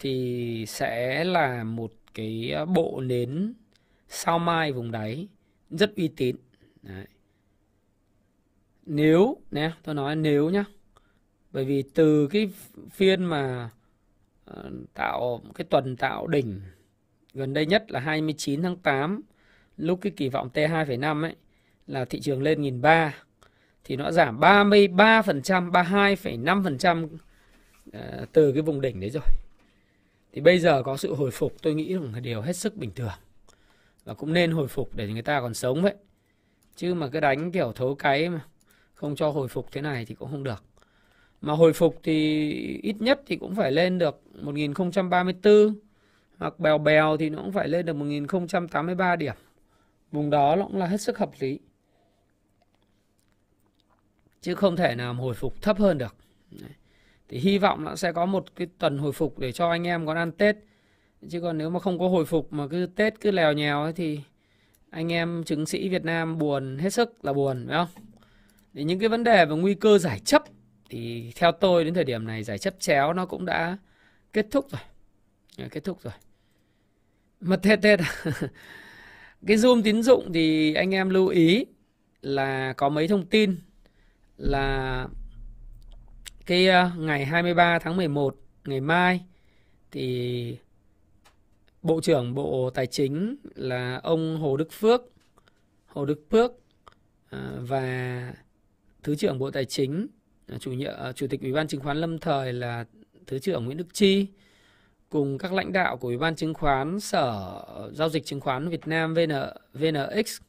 [0.00, 3.54] thì sẽ là một cái bộ nến
[4.08, 5.28] sao mai vùng đáy
[5.70, 6.36] rất uy tín.
[6.82, 7.06] Đấy.
[8.86, 10.64] Nếu nè, tôi nói nếu nhá.
[11.52, 12.50] Bởi vì từ cái
[12.90, 13.70] phiên mà
[14.44, 16.60] ờ, tạo cái tuần tạo đỉnh
[17.34, 19.22] gần đây nhất là 29 tháng 8
[19.76, 21.36] lúc cái kỳ vọng T2,5 ấy
[21.86, 23.14] là thị trường lên 1003
[23.84, 27.08] thì nó giảm 33%, 32,5%
[27.92, 29.22] ờ, từ cái vùng đỉnh đấy rồi.
[30.32, 32.90] Thì bây giờ có sự hồi phục tôi nghĩ là một điều hết sức bình
[32.94, 33.12] thường.
[34.08, 35.94] Và cũng nên hồi phục để người ta còn sống vậy.
[36.76, 38.40] Chứ mà cứ đánh kiểu thấu cái mà
[38.94, 40.64] không cho hồi phục thế này thì cũng không được.
[41.40, 42.48] Mà hồi phục thì
[42.82, 45.74] ít nhất thì cũng phải lên được 1034
[46.38, 49.34] hoặc bèo bèo thì nó cũng phải lên được 1083 điểm
[50.12, 51.58] vùng đó nó cũng là hết sức hợp lý
[54.40, 56.16] chứ không thể nào hồi phục thấp hơn được
[56.50, 56.70] Đấy.
[57.28, 60.06] thì hy vọng nó sẽ có một cái tuần hồi phục để cho anh em
[60.06, 60.56] còn ăn tết
[61.28, 63.92] chứ còn nếu mà không có hồi phục mà cứ tết cứ lèo nhèo ấy
[63.92, 64.20] thì
[64.90, 68.04] anh em chứng sĩ Việt Nam buồn hết sức là buồn, phải không?
[68.74, 70.42] Thì những cái vấn đề về nguy cơ giải chấp
[70.90, 73.78] thì theo tôi đến thời điểm này giải chấp chéo nó cũng đã
[74.32, 74.80] kết thúc rồi.
[75.70, 76.12] Kết thúc rồi.
[77.40, 78.00] Mất hết tết.
[79.46, 81.66] Cái zoom tín dụng thì anh em lưu ý
[82.22, 83.56] là có mấy thông tin
[84.36, 85.06] là
[86.46, 89.20] cái ờ, ngày 23 tháng 11 ngày mai
[89.90, 90.56] thì
[91.88, 95.02] Bộ trưởng Bộ Tài chính là ông Hồ Đức Phước
[95.86, 96.52] Hồ Đức Phước
[97.30, 98.32] à, và
[99.02, 100.06] Thứ trưởng Bộ Tài chính
[100.48, 102.84] à, chủ nhiệm à, Chủ tịch Ủy ban chứng khoán lâm thời là
[103.26, 104.26] Thứ trưởng Nguyễn Đức Chi
[105.08, 107.62] cùng các lãnh đạo của Ủy ban chứng khoán Sở
[107.92, 109.32] Giao dịch Chứng khoán Việt Nam VN,
[109.72, 110.40] VNX,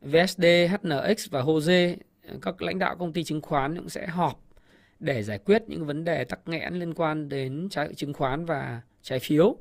[0.00, 1.96] VSD, HNX và HOSE,
[2.42, 4.40] các lãnh đạo công ty chứng khoán cũng sẽ họp
[5.00, 8.80] để giải quyết những vấn đề tắc nghẽn liên quan đến trái chứng khoán và
[9.02, 9.58] trái phiếu.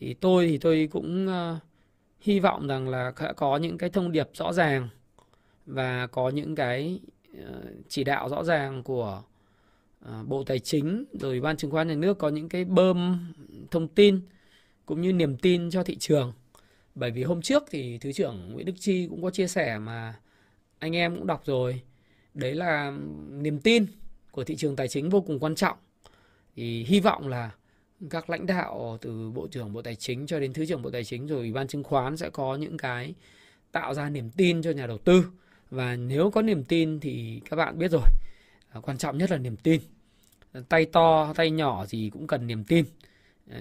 [0.00, 1.62] Thì tôi thì tôi cũng uh,
[2.20, 4.88] hy vọng rằng là sẽ có những cái thông điệp rõ ràng
[5.66, 7.00] và có những cái
[7.44, 9.22] ờ, chỉ đạo rõ ràng của
[10.00, 13.26] ờ, Bộ Tài chính rồi Ban chứng khoán nhà nước có những cái bơm
[13.70, 14.20] thông tin
[14.86, 16.32] cũng như niềm tin cho thị trường
[16.94, 20.14] Bởi vì hôm trước thì Thứ trưởng Nguyễn Đức Chi cũng có chia sẻ mà
[20.78, 21.82] anh em cũng đọc rồi.
[22.34, 22.92] Đấy là
[23.30, 23.86] niềm tin
[24.30, 25.78] của thị trường tài chính vô cùng quan trọng.
[26.56, 27.50] Thì hy vọng là
[28.10, 31.04] các lãnh đạo từ Bộ trưởng Bộ Tài chính cho đến Thứ trưởng Bộ Tài
[31.04, 33.14] chính rồi Ủy ban chứng khoán sẽ có những cái
[33.72, 35.24] tạo ra niềm tin cho nhà đầu tư.
[35.70, 38.06] Và nếu có niềm tin thì các bạn biết rồi,
[38.72, 39.80] à, quan trọng nhất là niềm tin.
[40.68, 42.84] Tay to, tay nhỏ gì cũng cần niềm tin.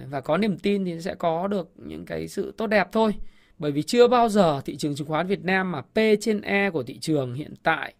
[0.10, 3.16] Và có niềm tin thì sẽ có được những cái sự tốt đẹp thôi.
[3.58, 6.70] Bởi vì chưa bao giờ thị trường chứng khoán Việt Nam mà P trên E
[6.70, 7.94] của thị trường hiện tại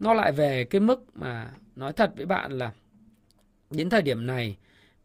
[0.00, 2.72] nó lại về cái mức mà nói thật với bạn là
[3.70, 4.56] đến thời điểm này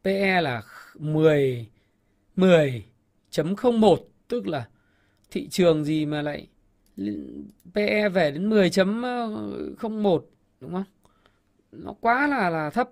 [0.04, 0.62] PE là
[1.00, 1.70] 10
[2.36, 4.68] 10.01 tức là
[5.32, 6.48] thị trường gì mà lại
[7.74, 10.26] PE về đến 10.01 ờ,
[10.60, 10.84] đúng không?
[11.72, 12.89] Nó quá là là thấp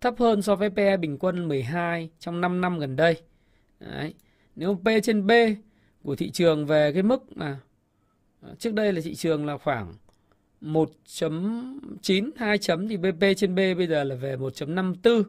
[0.00, 3.16] thấp hơn so với PE bình quân 12 trong 5 năm gần đây.
[3.80, 4.14] Đấy.
[4.56, 5.30] Nếu P trên B
[6.02, 7.60] của thị trường về cái mức mà
[8.40, 9.94] ờ, trước đây là thị trường là khoảng
[10.60, 15.22] 1.9 2 chấm thì BP trên B bây giờ là về 1.54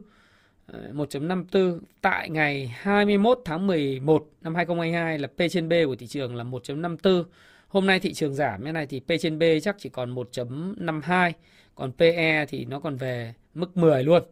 [0.92, 6.36] 1.54 tại ngày 21 tháng 11 năm 2022 là P trên B của thị trường
[6.36, 7.24] là 1.54.
[7.68, 11.32] Hôm nay thị trường giảm như này thì P trên B chắc chỉ còn 1.52,
[11.74, 14.22] còn PE thì nó còn về mức 10 luôn.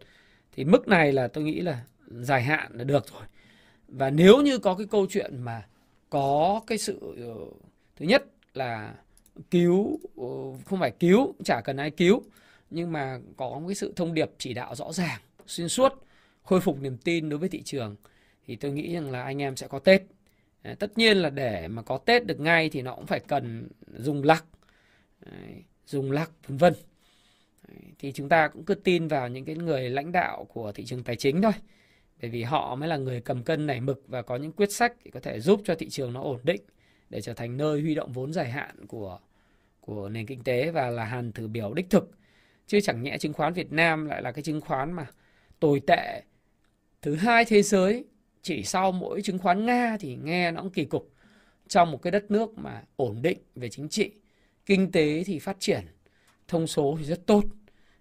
[0.52, 3.22] Thì mức này là tôi nghĩ là dài hạn là được rồi.
[3.88, 5.62] Và nếu như có cái câu chuyện mà
[6.10, 7.34] có cái sự ờ,
[7.96, 8.24] thứ nhất
[8.54, 8.94] là
[9.50, 10.26] cứu ờ,
[10.64, 12.22] không phải cứu chả cần ai cứu
[12.70, 16.07] nhưng mà có một cái sự thông điệp chỉ đạo rõ ràng xuyên suốt
[16.48, 17.96] khôi phục niềm tin đối với thị trường
[18.46, 20.02] thì tôi nghĩ rằng là anh em sẽ có Tết.
[20.78, 24.24] Tất nhiên là để mà có Tết được ngay thì nó cũng phải cần dùng
[24.24, 24.44] lắc,
[25.86, 26.74] dùng lắc vân vân.
[27.98, 31.04] Thì chúng ta cũng cứ tin vào những cái người lãnh đạo của thị trường
[31.04, 31.52] tài chính thôi.
[32.22, 34.92] Bởi vì họ mới là người cầm cân nảy mực và có những quyết sách
[35.04, 36.60] để có thể giúp cho thị trường nó ổn định
[37.10, 39.18] để trở thành nơi huy động vốn dài hạn của
[39.80, 42.10] của nền kinh tế và là hàn thử biểu đích thực.
[42.66, 45.06] Chứ chẳng nhẽ chứng khoán Việt Nam lại là cái chứng khoán mà
[45.60, 46.22] tồi tệ
[47.08, 48.04] thứ hai thế giới,
[48.42, 51.12] chỉ sau mỗi chứng khoán Nga thì nghe nó cũng kỳ cục.
[51.68, 54.10] Trong một cái đất nước mà ổn định về chính trị,
[54.66, 55.80] kinh tế thì phát triển,
[56.48, 57.44] thông số thì rất tốt.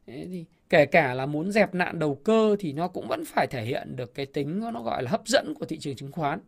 [0.08, 3.48] Thế thì kể cả là muốn dẹp nạn đầu cơ thì nó cũng vẫn phải
[3.48, 6.40] thể hiện được cái tính nó gọi là hấp dẫn của thị trường chứng khoán.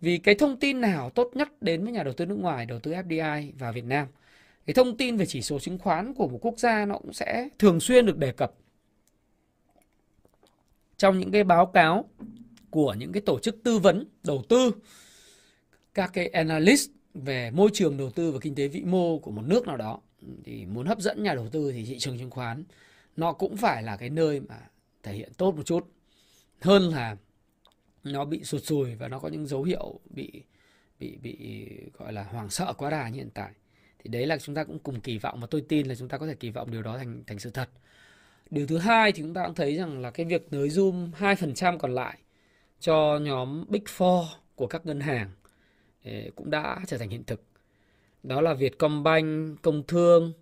[0.00, 2.78] Vì cái thông tin nào tốt nhất đến với nhà đầu tư nước ngoài, đầu
[2.78, 4.06] tư FDI vào Việt Nam?
[4.66, 7.48] Cái thông tin về chỉ số chứng khoán của một quốc gia nó cũng sẽ
[7.58, 8.54] thường xuyên được đề cập
[10.98, 12.08] trong những cái báo cáo
[12.70, 14.70] của những cái tổ chức tư vấn, đầu tư,
[15.94, 19.42] các cái analyst về môi trường đầu tư và kinh tế vĩ mô của một
[19.46, 20.00] nước nào đó,
[20.44, 22.64] thì muốn hấp dẫn nhà đầu tư thì thị trường chứng khoán
[23.16, 24.56] nó cũng phải là cái nơi mà
[25.02, 25.88] thể hiện tốt một chút.
[26.60, 27.16] Hơn là
[28.04, 30.42] nó bị sụt sùi và nó có những dấu hiệu bị
[31.00, 31.66] bị bị
[31.98, 33.50] gọi là hoảng sợ quá đà như hiện tại.
[33.98, 36.18] Thì đấy là chúng ta cũng cùng kỳ vọng và tôi tin là chúng ta
[36.18, 37.68] có thể kỳ vọng điều đó thành thành sự thật.
[38.50, 41.78] Điều thứ hai thì chúng ta cũng thấy rằng là cái việc nới zoom 2%
[41.78, 42.18] còn lại
[42.80, 44.24] cho nhóm Big Four
[44.54, 45.30] của các ngân hàng
[46.36, 47.42] cũng đã trở thành hiện thực.
[48.22, 50.32] Đó là Vietcombank, Công Thương,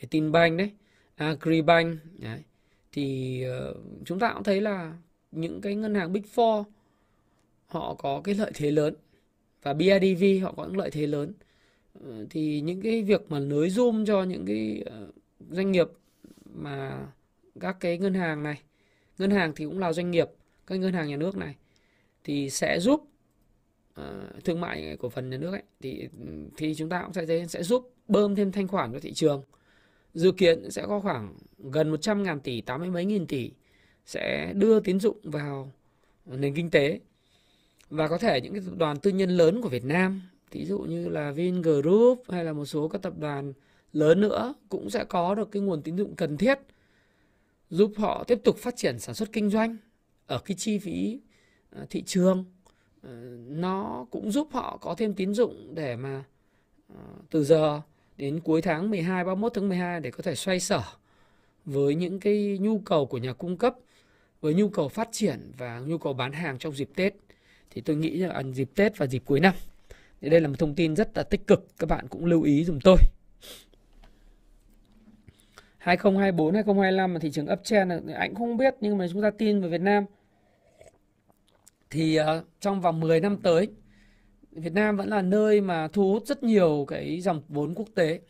[0.00, 0.70] Vietinbank đấy,
[1.14, 2.40] Agribank đấy.
[2.92, 3.74] Thì ờ,
[4.04, 4.92] chúng ta cũng thấy là
[5.32, 6.64] những cái ngân hàng Big Four
[7.66, 8.94] họ có cái lợi thế lớn
[9.62, 11.32] và BIDV họ có những lợi thế lớn.
[12.04, 15.08] Ờ, thì những cái việc mà nới zoom cho những cái ờ,
[15.50, 15.88] doanh nghiệp
[16.54, 17.06] mà
[17.60, 18.62] các cái ngân hàng này.
[19.18, 20.28] Ngân hàng thì cũng là doanh nghiệp
[20.66, 21.56] các ngân hàng nhà nước này
[22.24, 23.08] thì sẽ giúp
[24.00, 26.08] uh, thương mại cổ phần nhà nước ấy thì
[26.56, 29.42] thì chúng ta cũng sẽ thấy sẽ giúp bơm thêm thanh khoản cho thị trường.
[30.14, 33.50] Dự kiến sẽ có khoảng gần 100 ngàn tỷ 80 mấy nghìn tỷ
[34.06, 35.72] sẽ đưa tín dụng vào
[36.26, 37.00] nền kinh tế.
[37.90, 40.78] Và có thể những cái tập đoàn tư nhân lớn của Việt Nam thí dụ
[40.78, 43.52] như là Vingroup hay là một số các tập đoàn
[43.92, 46.58] lớn nữa cũng sẽ có được cái nguồn tín dụng cần thiết
[47.70, 49.76] giúp họ tiếp tục phát triển sản xuất kinh doanh
[50.26, 51.20] ở cái chi phí
[51.70, 52.44] ờ, thị trường.
[53.02, 53.10] Ờ,
[53.48, 56.24] nó cũng giúp họ có thêm tín dụng để mà
[56.88, 57.00] ờ,
[57.30, 57.80] từ giờ
[58.16, 60.82] đến cuối tháng 12 31 tháng 12 để có thể xoay sở
[61.64, 63.74] với những cái nhu cầu của nhà cung cấp,
[64.40, 67.14] với nhu cầu phát triển và nhu cầu bán hàng trong dịp Tết.
[67.70, 69.54] Thì tôi nghĩ là dịp Tết và dịp cuối năm.
[70.20, 72.64] Thì đây là một thông tin rất là tích cực, các bạn cũng lưu ý
[72.64, 72.96] dùm tôi.
[75.84, 79.68] 2024 2025 mà thị trường uptrend anh không biết nhưng mà chúng ta tin về
[79.68, 80.04] Việt Nam.
[81.90, 82.26] Thì uh,
[82.60, 83.68] trong vòng 10 năm tới
[84.50, 88.20] Việt Nam vẫn là nơi mà thu hút rất nhiều cái dòng vốn quốc tế.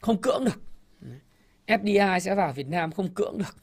[0.00, 0.60] Không cưỡng được.
[1.66, 3.56] FDI sẽ vào Việt Nam không cưỡng được.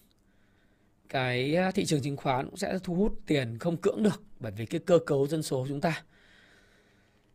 [1.10, 4.52] Cái ờ, thị trường chứng khoán cũng sẽ thu hút tiền không cưỡng được bởi
[4.52, 6.04] vì cái cơ cấu dân số chúng ta.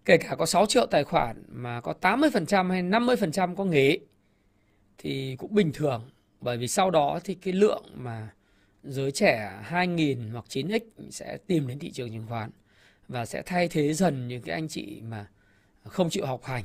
[0.05, 3.99] Kể cả có 6 triệu tài khoản mà có 80% hay 50% có nghỉ
[4.99, 8.29] thì cũng bình thường bởi vì sau đó thì cái lượng mà
[8.85, 10.81] giới trẻ 2000 hoặc 9x
[11.11, 12.51] sẽ tìm đến thị trường chứng khoán
[13.09, 15.27] và sẽ thay thế dần những cái anh chị mà
[15.85, 16.65] không chịu học hành,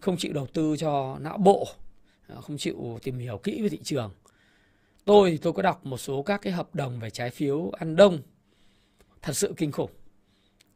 [0.00, 1.66] không chịu đầu tư cho não bộ,
[2.40, 4.14] không chịu tìm hiểu kỹ về thị trường.
[5.04, 7.96] Tôi thì tôi có đọc một số các cái hợp đồng về trái phiếu ăn
[7.96, 8.18] đông
[9.22, 9.90] thật sự kinh khủng.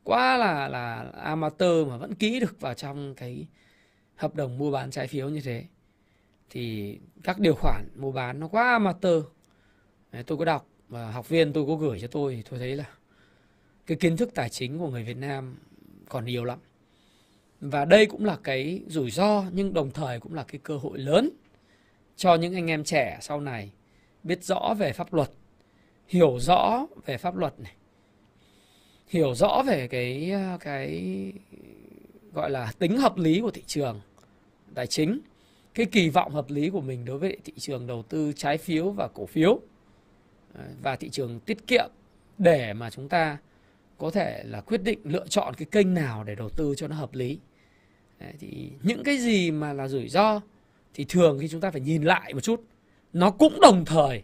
[0.05, 3.47] Quá là là amateur mà vẫn ký được vào trong cái
[4.17, 5.65] hợp đồng mua bán trái phiếu như thế.
[6.51, 9.25] Thì các điều khoản mua bán nó quá amateur.
[10.13, 12.77] Đấy, tôi có đọc và học viên tôi có gửi cho tôi thì tôi thấy
[12.77, 12.85] là
[13.87, 15.57] cái kiến thức tài chính của người Việt Nam
[16.09, 16.59] còn nhiều lắm.
[17.61, 20.99] Và đây cũng là cái rủi ro nhưng đồng thời cũng là cái cơ hội
[20.99, 21.31] lớn
[22.17, 23.73] cho những anh em trẻ sau này
[24.23, 25.31] biết rõ về pháp luật,
[26.09, 27.73] hiểu rõ về pháp luật này,
[29.09, 31.03] hiểu rõ về cái cái
[32.33, 34.01] gọi là tính hợp lý của thị trường
[34.75, 35.21] tài chính,
[35.75, 38.91] cái kỳ vọng hợp lý của mình đối với thị trường đầu tư trái phiếu
[38.91, 39.61] và cổ phiếu
[40.55, 41.91] à, và thị trường tiết kiệm
[42.39, 43.39] để mà chúng ta
[43.99, 46.97] có thể là quyết định lựa chọn cái kênh nào để đầu tư cho nó
[46.97, 47.39] hợp lý.
[48.19, 50.41] Đấy, thì những cái gì mà là rủi ro
[50.95, 52.65] thì thường khi chúng ta phải nhìn lại một chút
[53.13, 54.23] nó cũng đồng thời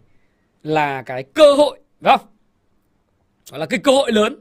[0.62, 2.28] là cái cơ hội phải không?
[3.52, 4.40] Đó là cái cơ hội lớn.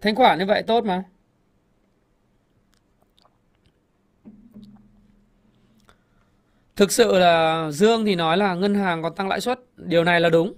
[0.00, 1.04] Thanh khoản như vậy tốt mà.
[6.82, 10.20] Thực sự là dương thì nói là ngân hàng còn tăng lãi suất điều này
[10.20, 10.54] là đúng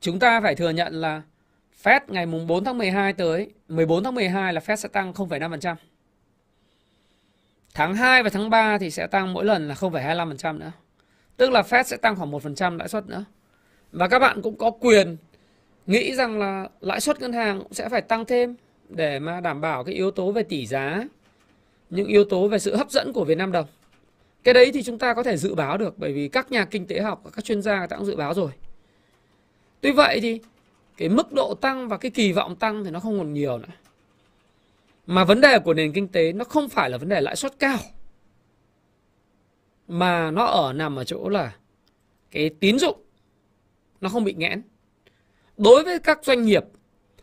[0.00, 1.22] chúng ta phải thừa nhận là
[1.82, 5.74] Fed ngày mùng 4 tháng 12 tới 14 tháng 12 là Fed sẽ tăng 0,5%.
[7.74, 10.72] Tháng 2 và tháng 3 thì sẽ tăng mỗi lần là 0,25% nữa.
[11.36, 13.24] Tức là Fed sẽ tăng khoảng 1% lãi suất nữa.
[13.92, 15.16] Và các bạn cũng có quyền
[15.86, 18.54] nghĩ rằng là lãi suất ngân hàng cũng sẽ phải tăng thêm
[18.88, 21.04] để mà đảm bảo cái yếu tố về tỷ giá,
[21.90, 23.66] những yếu tố về sự hấp dẫn của Việt Nam đồng.
[24.46, 26.86] Cái đấy thì chúng ta có thể dự báo được bởi vì các nhà kinh
[26.86, 28.50] tế học và các chuyên gia đã cũng dự báo rồi.
[29.80, 30.40] Tuy vậy thì
[30.96, 33.68] cái mức độ tăng và cái kỳ vọng tăng thì nó không còn nhiều nữa.
[35.06, 37.58] Mà vấn đề của nền kinh tế nó không phải là vấn đề lãi suất
[37.58, 37.78] cao.
[39.88, 41.56] Mà nó ở nằm ở chỗ là
[42.30, 43.00] cái tín dụng
[44.00, 44.62] nó không bị nghẽn.
[45.56, 46.64] Đối với các doanh nghiệp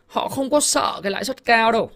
[0.06, 1.90] họ không có sợ cái lãi suất cao đâu.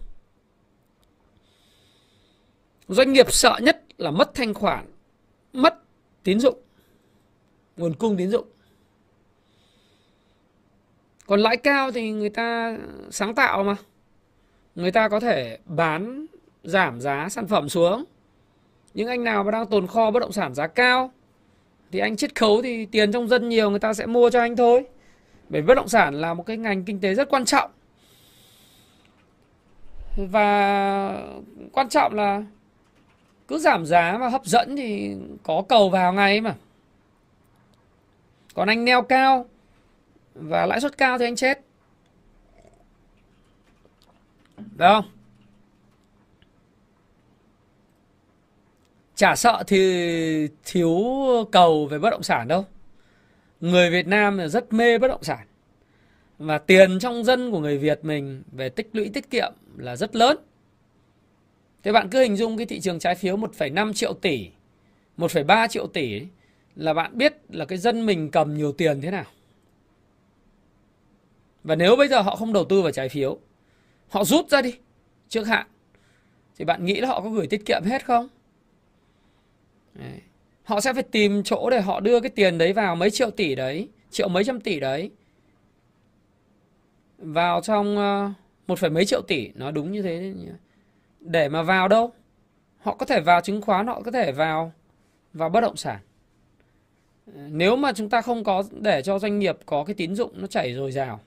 [2.88, 4.86] Doanh nghiệp sợ nhất là mất thanh khoản,
[5.53, 5.82] mất
[6.22, 6.59] tín dụng,
[7.76, 8.46] nguồn cung tín dụng.
[11.26, 12.78] Còn lãi cao thì người ta
[13.11, 13.76] sáng tạo mà.
[14.74, 16.26] Người ta có thể bán
[16.64, 18.05] giảm giá sản phẩm xuống.
[18.94, 21.12] Những anh nào mà đang tồn kho bất động sản giá cao
[21.92, 24.57] thì anh chiết khấu thì tiền trong dân nhiều người ta sẽ mua cho anh
[24.57, 24.84] thôi.
[25.49, 27.70] Bởi bất động sản là một cái ngành kinh tế rất quan trọng.
[30.16, 31.22] Và
[31.72, 32.44] quan trọng là
[33.49, 36.55] cứ giảm giá mà hấp dẫn thì có cầu vào ngay mà.
[38.55, 39.46] Còn anh neo cao
[40.34, 41.61] và lãi suất cao thì anh chết.
[44.57, 45.11] Được không?
[49.14, 51.05] Chả sợ thì thiếu
[51.53, 52.66] cầu về bất động sản đâu.
[53.61, 55.46] Người Việt Nam rất mê bất động sản.
[56.38, 60.16] Và tiền trong dân của người Việt mình về tích lũy tiết kiệm là rất
[60.16, 60.36] lớn.
[61.89, 64.49] Thế bạn cứ hình dung cái thị trường trái phiếu 1,5 triệu tỷ,
[65.18, 66.22] 1,3 triệu tỷ
[66.76, 69.24] là bạn biết là cái dân mình cầm nhiều tiền thế nào.
[71.64, 73.39] Và nếu bây giờ họ không đầu tư vào trái phiếu,
[74.09, 74.74] họ rút ra đi
[75.28, 75.66] trước hạn,
[76.59, 78.28] thì bạn nghĩ là họ có gửi tiết kiệm hết không?
[79.95, 80.20] Đấy.
[80.64, 83.55] Họ sẽ phải tìm chỗ để họ đưa cái tiền đấy vào mấy triệu tỷ
[83.55, 85.11] đấy, triệu mấy trăm tỷ đấy
[87.18, 88.32] vào trong ờ,
[88.66, 90.34] một phẩy mấy triệu tỷ nó đúng như thế
[91.28, 92.12] để mà vào đâu
[92.78, 94.72] họ có thể vào chứng khoán họ có thể vào
[95.32, 95.98] vào bất động sản
[97.34, 100.46] nếu mà chúng ta không có để cho doanh nghiệp có cái tín dụng nó
[100.46, 101.20] chảy dồi dào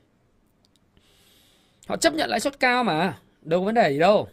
[1.87, 4.27] Họ chấp nhận lãi suất cao mà, đâu có vấn đề gì đâu.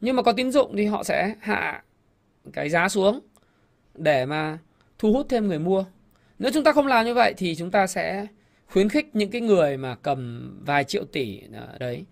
[0.00, 1.82] Nhưng mà có tín dụng thì họ sẽ hạ
[2.52, 3.20] cái giá xuống
[3.94, 4.58] để mà
[4.98, 5.84] thu hút thêm người mua.
[6.38, 8.26] Nếu chúng ta không làm như vậy thì chúng ta sẽ
[8.66, 12.04] khuyến khích những cái người mà cầm vài triệu tỷ ờ, đấy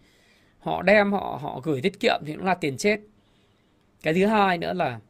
[0.63, 3.01] họ đem họ họ gửi tiết kiệm thì cũng là tiền chết.
[4.03, 5.01] Cái thứ hai nữa là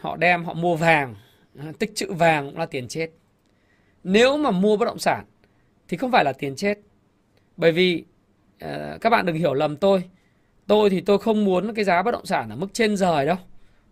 [0.00, 1.14] họ đem họ mua vàng,
[1.78, 3.10] tích trữ vàng cũng là tiền chết.
[4.04, 5.24] Nếu mà mua bất động sản
[5.88, 6.78] thì không phải là tiền chết.
[7.56, 8.04] Bởi vì
[8.64, 10.02] uh, các bạn đừng hiểu lầm tôi
[10.68, 13.36] tôi thì tôi không muốn cái giá bất động sản ở mức trên rời đâu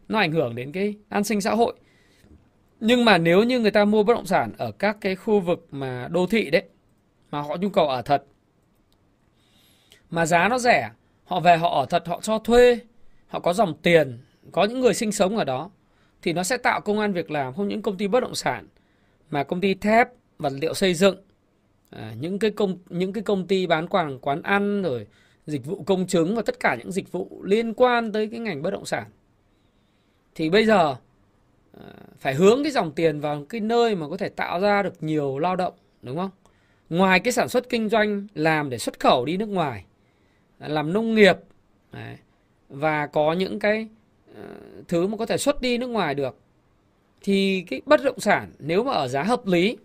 [0.08, 1.74] nó ảnh hưởng đến cái an sinh xã hội
[2.80, 5.66] nhưng mà nếu như người ta mua bất động sản ở các cái khu vực
[5.70, 6.62] mà đô thị đấy
[7.30, 8.24] mà họ nhu cầu ở thật
[10.10, 10.90] mà giá nó rẻ.
[11.24, 12.78] Họ về họ ở thật họ cho thuê.
[13.26, 14.18] Họ có dòng tiền
[14.52, 15.70] có những người sinh sống ở đó.
[16.22, 18.66] Thì nó sẽ tạo công an việc làm không những công ty bất động sản
[19.30, 21.16] mà công ty thép vật liệu xây dựng.
[21.90, 25.06] À, những cái công những cái công ty bán quàng quán ăn rồi
[25.46, 28.62] dịch vụ công chứng và tất cả những dịch vụ liên quan tới cái ngành
[28.62, 29.04] bất động sản.
[30.34, 30.96] Thì bây giờ
[31.80, 31.86] à,
[32.18, 35.38] phải hướng cái dòng tiền vào cái nơi mà có thể tạo ra được nhiều
[35.38, 36.30] lao động đúng không?
[36.90, 39.84] Ngoài cái sản xuất kinh doanh làm để xuất khẩu đi nước ngoài
[40.58, 41.36] làm nông nghiệp
[41.92, 42.16] đấy,
[42.68, 43.88] và có những cái
[44.30, 46.38] uh, thứ mà có thể xuất đi nước ngoài được
[47.20, 49.76] thì cái bất động sản nếu mà ở giá hợp lý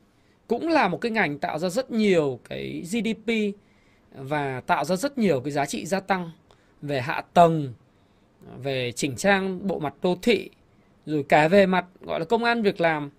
[0.48, 3.56] cũng là một cái ngành tạo ra rất nhiều cái GDP
[4.16, 6.32] và tạo ra rất nhiều cái giá trị gia tăng
[6.82, 7.74] về hạ tầng,
[8.64, 10.50] về chỉnh trang bộ mặt đô thị,
[11.06, 13.10] rồi cả về mặt gọi là công an việc làm.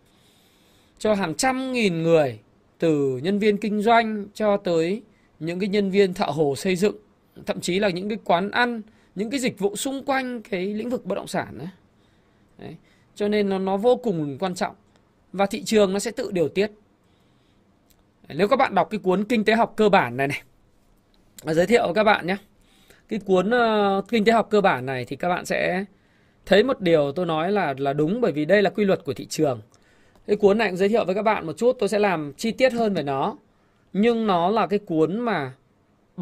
[0.99, 2.39] Cho hàng trăm nghìn người
[2.79, 5.03] từ nhân viên kinh doanh cho tới
[5.41, 6.97] những cái nhân viên thợ hồ xây dựng,
[7.47, 8.83] thậm chí là những cái quán ăn,
[9.14, 11.68] những cái dịch vụ xung quanh cái lĩnh vực bất động sản đấy.
[12.59, 12.76] đấy.
[13.14, 14.74] Cho nên nó nó vô cùng quan trọng
[15.33, 16.70] và thị trường nó sẽ tự điều tiết.
[18.28, 20.43] Nếu các bạn đọc cái cuốn kinh tế học cơ bản này này,
[21.55, 22.37] giới thiệu với các bạn nhé.
[23.09, 25.85] Cái cuốn uh, kinh tế học cơ bản này thì các bạn sẽ
[26.47, 29.14] thấy một điều tôi nói là là đúng bởi vì đây là quy luật của
[29.14, 29.61] thị trường.
[30.26, 32.51] Cái cuốn này cũng giới thiệu với các bạn một chút, tôi sẽ làm chi
[32.51, 33.37] tiết hơn về nó.
[33.93, 35.53] Nhưng nó là cái cuốn mà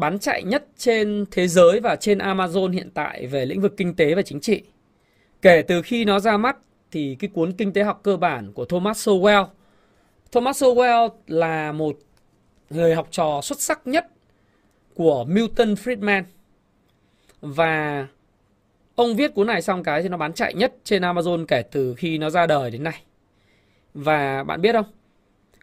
[0.01, 3.95] bán chạy nhất trên thế giới và trên Amazon hiện tại về lĩnh vực kinh
[3.95, 4.61] tế và chính trị.
[5.41, 6.57] Kể từ khi nó ra mắt
[6.91, 9.45] thì cái cuốn kinh tế học cơ bản của Thomas Sowell.
[10.31, 11.99] Thomas Sowell là một
[12.69, 14.07] người học trò xuất sắc nhất
[14.95, 16.23] của Milton Friedman.
[17.41, 18.07] Và
[18.95, 21.93] ông viết cuốn này xong cái thì nó bán chạy nhất trên Amazon kể từ
[21.97, 23.03] khi nó ra đời đến nay.
[23.93, 24.85] Và bạn biết không?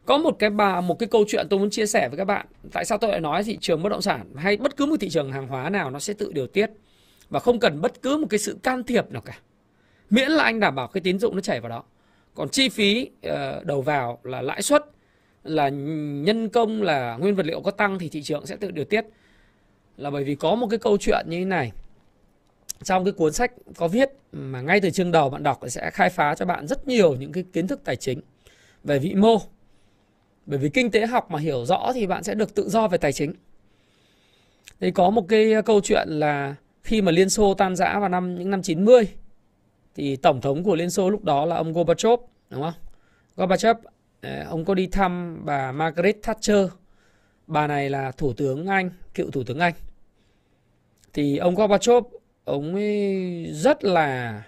[0.09, 2.47] Có một cái bà, một cái câu chuyện tôi muốn chia sẻ với các bạn.
[2.73, 5.09] Tại sao tôi lại nói thị trường bất động sản hay bất cứ một thị
[5.09, 6.71] trường hàng hóa nào nó sẽ tự điều tiết
[7.31, 9.39] và không cần bất cứ một cái sự can thiệp nào cả.
[10.11, 11.83] Miễn là anh đảm bảo cái tín dụng nó chảy vào đó.
[12.35, 14.85] Còn chi phí ờ, đầu vào là lãi suất,
[15.45, 18.85] là nhân công, là nguyên vật liệu có tăng thì thị trường sẽ tự điều
[18.85, 19.05] tiết.
[19.97, 21.73] Là bởi vì có một cái câu chuyện như thế này.
[22.83, 26.11] Trong cái cuốn sách có viết mà ngay từ chương đầu bạn đọc sẽ khai
[26.11, 28.21] phá cho bạn rất nhiều những cái kiến thức tài chính
[28.85, 29.39] về vĩ mô.
[30.49, 32.99] Bởi vì kinh tế học mà hiểu rõ thì bạn sẽ được tự do về
[32.99, 33.33] tài chính.
[34.81, 38.39] Thì có một cái câu chuyện là khi mà Liên Xô tan rã vào năm
[38.39, 39.09] những năm 90
[39.95, 42.21] thì tổng thống của Liên Xô lúc đó là ông Gorbachev
[42.51, 42.73] đúng không?
[43.37, 43.77] Gorbachev
[44.21, 46.67] ờ, ông có đi thăm bà Margaret Thatcher.
[47.47, 49.75] Bà này là thủ tướng Anh, cựu thủ tướng Anh.
[51.13, 52.05] Thì ông Gorbachev
[52.45, 54.43] ông ấy rất là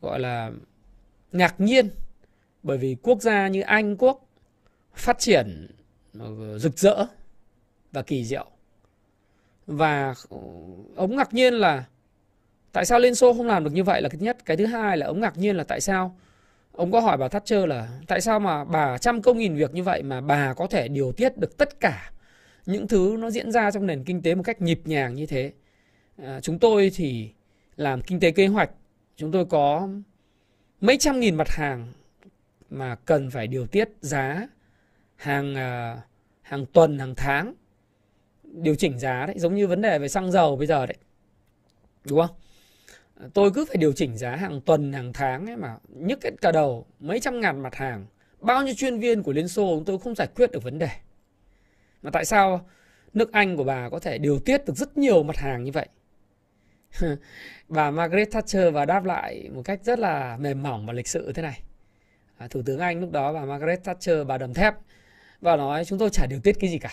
[0.00, 0.50] gọi là
[1.32, 1.90] ngạc nhiên
[2.62, 4.27] bởi vì quốc gia như Anh quốc
[4.98, 5.66] phát triển
[6.18, 7.06] ờ, rực rỡ
[7.92, 8.50] và kỳ diệu.
[9.66, 10.38] Và ờ,
[10.96, 11.84] ông ngạc nhiên là
[12.72, 14.44] Tại sao Liên Xô không làm được như vậy là cái nhất.
[14.44, 16.16] Cái thứ hai là ông ngạc nhiên là tại sao
[16.72, 19.82] ông có hỏi bà Thatcher là tại sao mà bà trăm công nghìn việc như
[19.82, 22.10] vậy mà bà có thể điều tiết được tất cả
[22.66, 25.52] những thứ nó diễn ra trong nền kinh tế một cách nhịp nhàng như thế.
[26.22, 27.30] À, chúng tôi thì
[27.76, 28.70] làm kinh tế kế hoạch,
[29.16, 29.88] chúng tôi có
[30.80, 31.92] mấy trăm nghìn mặt hàng
[32.70, 34.48] mà cần phải điều tiết giá
[35.18, 36.00] hàng à,
[36.42, 37.54] hàng tuần, hàng tháng
[38.42, 40.96] điều chỉnh giá đấy, giống như vấn đề về xăng dầu bây giờ đấy.
[42.04, 42.36] Đúng không?
[43.34, 46.52] tôi cứ phải điều chỉnh giá hàng tuần hàng tháng ấy mà nhức hết cả
[46.52, 48.06] đầu mấy trăm ngàn mặt hàng
[48.40, 50.88] bao nhiêu chuyên viên của liên xô chúng tôi không giải quyết được vấn đề
[52.02, 52.68] mà tại sao
[53.12, 55.88] nước anh của bà có thể điều tiết được rất nhiều mặt hàng như vậy
[57.68, 61.32] bà margaret thatcher và đáp lại một cách rất là mềm mỏng và lịch sự
[61.32, 61.62] thế này
[62.36, 64.74] à, thủ tướng anh lúc đó bà margaret thatcher bà đầm thép
[65.40, 66.92] và nói chúng tôi chả điều tiết cái gì cả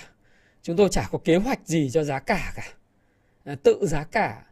[0.62, 2.74] chúng tôi chả có kế hoạch gì cho giá cả cả
[3.44, 4.46] à, tự giá cả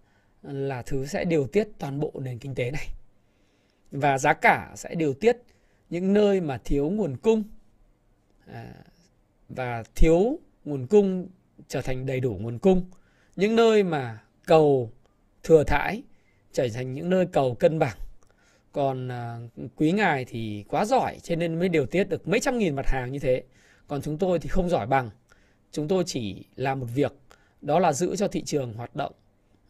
[0.43, 2.87] là thứ sẽ điều tiết toàn bộ nền kinh tế này.
[3.91, 5.37] Và giá cả sẽ điều tiết
[5.89, 7.43] những nơi mà thiếu nguồn cung
[8.47, 8.73] à,
[9.49, 11.27] và thiếu nguồn cung
[11.67, 12.85] trở thành đầy đủ nguồn cung.
[13.35, 14.91] Những nơi mà cầu
[15.43, 16.03] thừa thãi
[16.51, 17.97] trở thành những nơi cầu cân bằng.
[18.71, 19.37] Còn à,
[19.75, 22.87] quý ngài thì quá giỏi cho nên mới điều tiết được mấy trăm nghìn mặt
[22.87, 23.43] hàng như thế.
[23.87, 25.09] Còn chúng tôi thì không giỏi bằng.
[25.71, 27.13] Chúng tôi chỉ làm một việc
[27.61, 29.13] đó là giữ cho thị trường hoạt động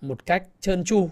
[0.01, 1.09] một cách trơn tru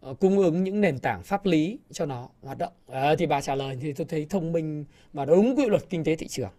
[0.00, 2.72] ờ, cung ứng những nền tảng pháp lý cho nó hoạt động.
[2.88, 6.04] À, thì bà trả lời thì tôi thấy thông minh và đúng quy luật kinh
[6.04, 6.50] tế thị trường.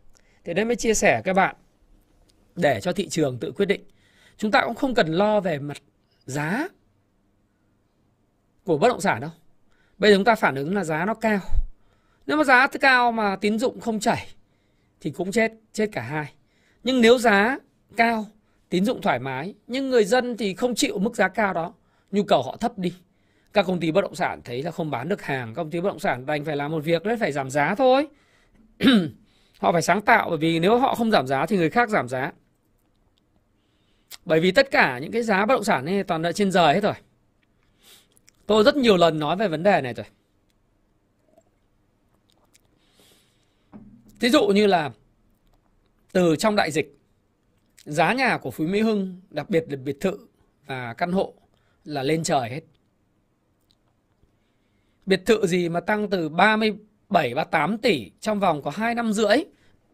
[0.44, 1.56] Thế đấy mới chia sẻ các bạn
[2.56, 3.82] để cho thị trường tự quyết định.
[4.38, 5.78] Chúng ta cũng không cần lo về mặt
[6.26, 6.68] giá
[8.66, 9.32] của bất động sản đâu.
[9.98, 11.40] Bây giờ chúng ta phản ứng là giá nó cao.
[12.26, 14.28] Nếu mà giá cao mà tín dụng không chảy
[15.08, 16.34] thì cũng chết chết cả hai.
[16.84, 17.58] Nhưng nếu giá
[17.98, 18.26] cao,
[18.70, 21.74] tín dụng thoải mái, nhưng người dân thì không chịu mức giá cao đó,
[22.12, 22.94] nhu cầu họ thấp đi.
[23.54, 25.90] Các công ty bất động sản thấy là không bán được hàng công ty bất
[25.90, 28.08] động sản đành phải làm một việc đấy, phải giảm giá thôi.
[29.60, 32.08] Họ phải sáng tạo, bởi vì nếu họ không giảm giá thì người khác giảm
[32.08, 32.32] giá.
[34.26, 36.74] Bởi vì tất cả những cái giá bất động sản này toàn là trên trời
[36.74, 36.94] hết rồi.
[38.46, 40.06] Tôi rất nhiều lần nói về vấn đề này rồi.
[44.20, 44.92] Thí dụ như là
[46.12, 46.98] từ trong đại dịch,
[47.86, 50.28] giá nhà của Phú Mỹ Hưng, đặc biệt là biệt thự
[50.66, 51.34] và căn hộ
[51.84, 52.62] là lên trời hết.
[55.06, 59.38] Biệt thự gì mà tăng từ 37 38 tỷ trong vòng có 2 năm rưỡi,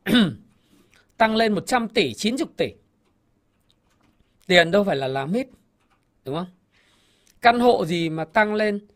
[1.17, 2.73] tăng lên 100 tỷ 90 tỷ?
[4.47, 5.47] Tiền đâu phải là làm hết,
[6.25, 6.47] đúng không?
[7.41, 8.87] Căn hộ gì mà tăng lên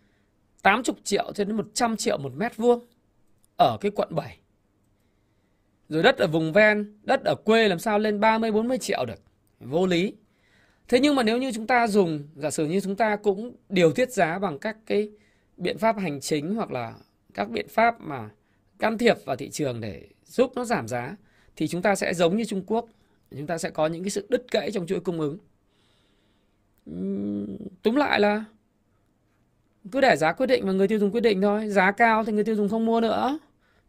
[0.61, 2.85] 80 triệu cho đến 100 triệu một mét vuông
[3.57, 4.37] ở cái quận 7
[5.89, 9.21] rồi đất ở vùng ven, đất ở quê làm sao lên 30 40 triệu được.
[9.59, 10.13] Vô lý.
[10.87, 13.91] Thế nhưng mà nếu như chúng ta dùng giả sử như chúng ta cũng điều
[13.91, 15.11] tiết giá bằng các cái
[15.57, 16.93] biện pháp hành chính hoặc là
[17.33, 18.29] các biện pháp mà
[18.79, 21.15] can thiệp vào thị trường để giúp nó giảm giá
[21.55, 22.85] thì chúng ta sẽ giống như Trung Quốc,
[23.31, 25.37] chúng ta sẽ có những cái sự đứt gãy trong chuỗi cung ứng.
[27.83, 28.45] Túm lại là
[29.91, 32.33] cứ để giá quyết định và người tiêu dùng quyết định thôi, giá cao thì
[32.33, 33.39] người tiêu dùng không mua nữa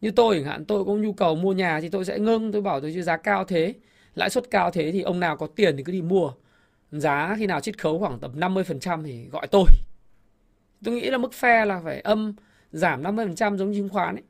[0.01, 2.53] như tôi chẳng hạn, tôi có nhu cầu mua nhà thì tôi sẽ ngưng.
[2.53, 3.75] Tôi bảo tôi chứ giá cao thế,
[4.15, 6.33] lãi suất cao thế thì ông nào có tiền thì cứ đi mua.
[6.91, 9.65] Giá khi nào chiết khấu khoảng tầm 50% thì gọi tôi.
[10.85, 12.35] Tôi nghĩ là mức phe là phải âm
[12.73, 14.23] giảm 50% giống chứng khoán ấy.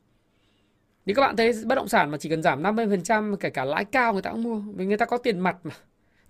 [1.07, 3.85] Thì các bạn thấy bất động sản mà chỉ cần giảm 50% kể cả lãi
[3.85, 4.59] cao người ta cũng mua.
[4.75, 5.75] Vì người ta có tiền mặt mà.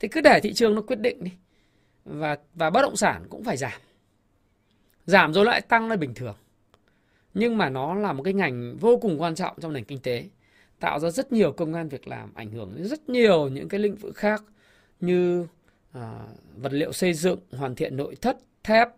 [0.00, 1.30] Thì cứ để thị trường nó quyết định đi.
[2.04, 3.80] Và và bất động sản cũng phải giảm.
[5.06, 6.34] Giảm rồi lại tăng là bình thường
[7.38, 10.24] nhưng mà nó là một cái ngành vô cùng quan trọng trong nền kinh tế
[10.80, 13.80] tạo ra rất nhiều công an việc làm ảnh hưởng đến rất nhiều những cái
[13.80, 14.44] lĩnh vực khác
[15.00, 15.46] như
[15.92, 16.26] à,
[16.56, 18.88] vật liệu xây dựng hoàn thiện nội thất thép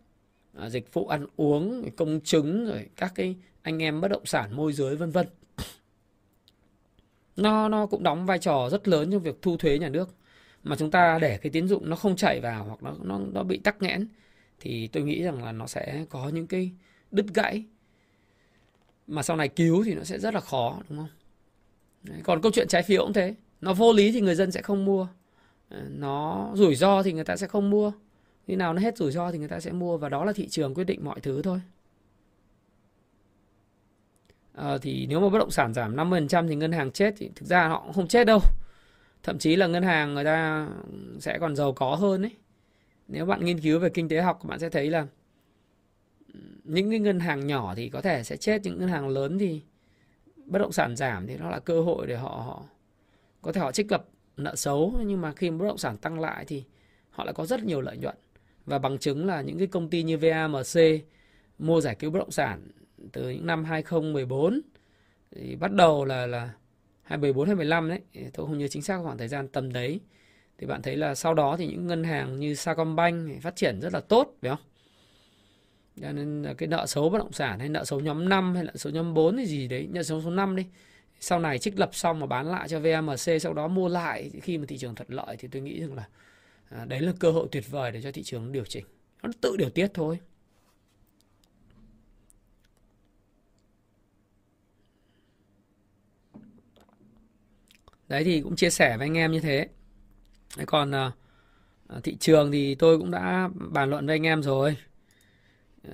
[0.55, 4.57] à, dịch vụ ăn uống công chứng rồi các cái anh em bất động sản
[4.57, 5.27] môi giới vân vân.
[7.37, 10.15] Nó nó cũng đóng vai trò rất lớn trong việc thu thuế nhà nước.
[10.63, 13.43] Mà chúng ta để cái tín dụng nó không chảy vào hoặc nó nó nó
[13.43, 14.09] bị tắc nghẽn
[14.61, 16.71] thì tôi nghĩ rằng là nó sẽ có những cái
[17.11, 17.65] đứt gãy
[19.11, 21.09] mà sau này cứu thì nó sẽ rất là khó đúng không?
[22.03, 23.35] Đấy, còn câu chuyện trái phiếu cũng thế.
[23.61, 25.09] Nó vô lý thì người dân sẽ không mua.
[25.69, 27.93] Ờ, nó rủi ro thì người ta sẽ không mua.
[28.47, 30.49] Khi nào nó hết rủi ro thì người ta sẽ mua và đó là thị
[30.49, 31.61] trường quyết định mọi thứ thôi.
[34.55, 37.47] À, thì nếu mà bất động sản giảm 50% thì ngân hàng chết thì thực
[37.47, 38.41] ra họ cũng không chết đâu.
[39.23, 40.69] Thậm chí là ngân hàng người ta
[41.19, 42.33] sẽ còn giàu có hơn đấy
[43.11, 45.07] nếu bạn nghiên cứu về kinh tế học bạn sẽ thấy là
[46.71, 49.63] những cái ngân hàng nhỏ thì có thể sẽ chết, những ngân hàng lớn thì
[50.45, 52.65] bất động sản giảm thì nó là cơ hội để họ họ
[53.43, 54.95] có thể họ trích lập nợ xấu.
[55.07, 56.65] Nhưng mà khi bất động sản tăng lại thì
[57.11, 58.17] họ lại có rất nhiều lợi nhuận.
[58.67, 61.05] Và bằng chứng là những cái công ty như VAMC
[61.59, 62.69] mua giải cứu bất động sản
[63.13, 64.61] từ những năm 2014
[65.31, 66.51] thì bắt đầu là là
[67.03, 70.01] 2014 2015 đấy tôi không nhớ chính xác khoảng thời gian tầm đấy.
[70.59, 73.93] Thì bạn thấy là sau đó thì những ngân hàng như Sacombank phát triển rất
[73.93, 74.70] là tốt, phải không?
[76.01, 78.65] Cho nên là cái nợ xấu bất động sản hay nợ xấu nhóm 5 hay
[78.65, 80.67] nợ xấu nhóm 4 hay gì đấy, nợ xấu số 5 đi.
[81.21, 84.59] Sau này trích lập xong mà bán lại cho VMC sau đó mua lại khi
[84.59, 86.09] mà thị trường thuận lợi thì tôi nghĩ rằng là
[86.71, 88.85] à, đấy là cơ hội tuyệt vời để cho thị trường điều chỉnh.
[89.23, 90.19] Nó tự điều tiết thôi.
[98.09, 99.69] Đấy thì cũng chia sẻ với anh em như thế.
[100.67, 101.13] Còn à,
[101.89, 104.77] à, thị trường thì tôi cũng đã bàn luận với anh em rồi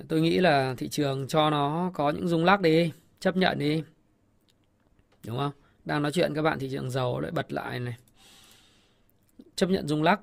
[0.07, 3.83] tôi nghĩ là thị trường cho nó có những rung lắc đi chấp nhận đi.
[5.25, 5.51] Đúng không?
[5.85, 7.95] Đang nói chuyện các bạn thị trường dầu lại bật lại này.
[9.55, 10.19] Chấp nhận rung lắc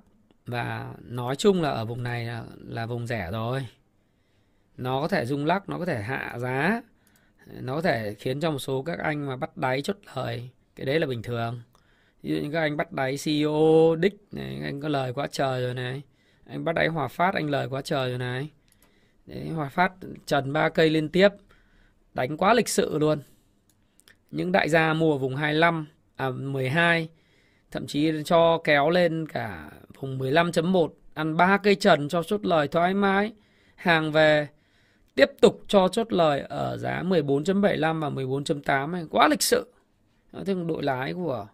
[0.47, 3.67] và nói chung là ở vùng này là, là vùng rẻ rồi.
[4.77, 6.83] Nó có thể rung lắc nó có thể hạ giá.
[7.47, 10.51] Nó có thể khiến cho một số các anh mà bắt đáy chốt lời.
[10.77, 11.63] Cái đấy là bình thường.
[12.23, 15.63] Ví dụ như các anh bắt đáy CEO đích này anh có lời quá trời
[15.63, 16.03] rồi này.
[16.47, 18.51] Anh bắt đáy hòa phát anh lời quá trời rồi này.
[19.27, 19.93] Đấy, Hòa Phát
[20.27, 21.29] trần ba cây liên tiếp
[22.15, 23.19] đánh quá lịch sự luôn.
[24.31, 25.87] Những đại gia mua vùng 25
[26.17, 27.09] à 12
[27.71, 29.71] thậm chí cho kéo lên cả
[30.01, 33.33] vùng 15.1 ăn ba cây trần cho chốt lời thoải mái.
[33.75, 34.49] Hàng về
[35.15, 39.73] tiếp tục cho chốt lời ở giá 14.75 và 14.8 quá lịch sự.
[40.33, 41.47] Nói thế đội lái của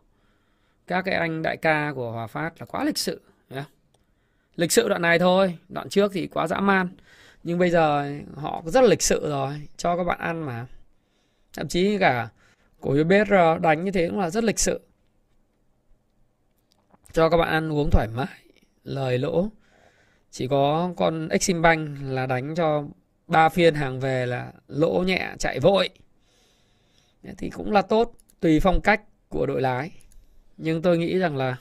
[0.86, 3.20] các cái anh đại ca của Hòa Phát là quá lịch sự
[4.56, 6.88] lịch sự đoạn này thôi đoạn trước thì quá dã man
[7.43, 10.67] nhưng bây giờ họ rất là lịch sự rồi, cho các bạn ăn mà.
[11.53, 12.29] Thậm chí cả
[12.81, 14.81] cổ phiếu BR đánh như thế cũng là rất lịch sự.
[17.12, 18.39] Cho các bạn ăn uống thoải mái,
[18.85, 19.49] lời lỗ.
[20.31, 22.85] Chỉ có con Exim Bank là đánh cho
[23.27, 25.89] ba phiên hàng về là lỗ nhẹ, chạy vội.
[27.39, 29.91] Thì cũng là tốt, tùy phong cách của đội lái.
[30.57, 31.57] Nhưng tôi nghĩ rằng là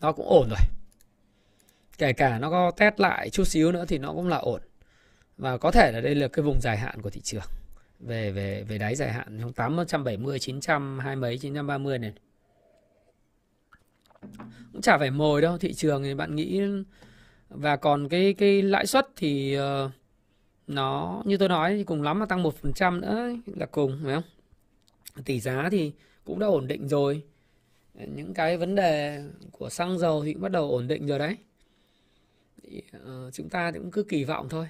[0.00, 0.81] nó cũng ổn rồi
[1.98, 4.60] kể cả nó có test lại chút xíu nữa thì nó cũng là ổn.
[5.36, 7.44] Và có thể là đây là cái vùng dài hạn của thị trường.
[8.00, 12.12] Về về về đáy dài hạn trong 870 900 hai mấy 930 này.
[14.72, 16.62] Cũng chả phải mồi đâu thị trường thì bạn nghĩ
[17.48, 19.90] và còn cái cái lãi suất thì uh,
[20.66, 24.00] nó như tôi nói thì cùng lắm là tăng một phần trăm nữa là cùng
[24.04, 24.24] phải không?
[25.24, 25.92] Tỷ giá thì
[26.24, 27.22] cũng đã ổn định rồi.
[27.94, 31.36] Những cái vấn đề của xăng dầu thì cũng bắt đầu ổn định rồi đấy.
[32.92, 34.68] Ờ, chúng ta cũng cứ kỳ vọng thôi.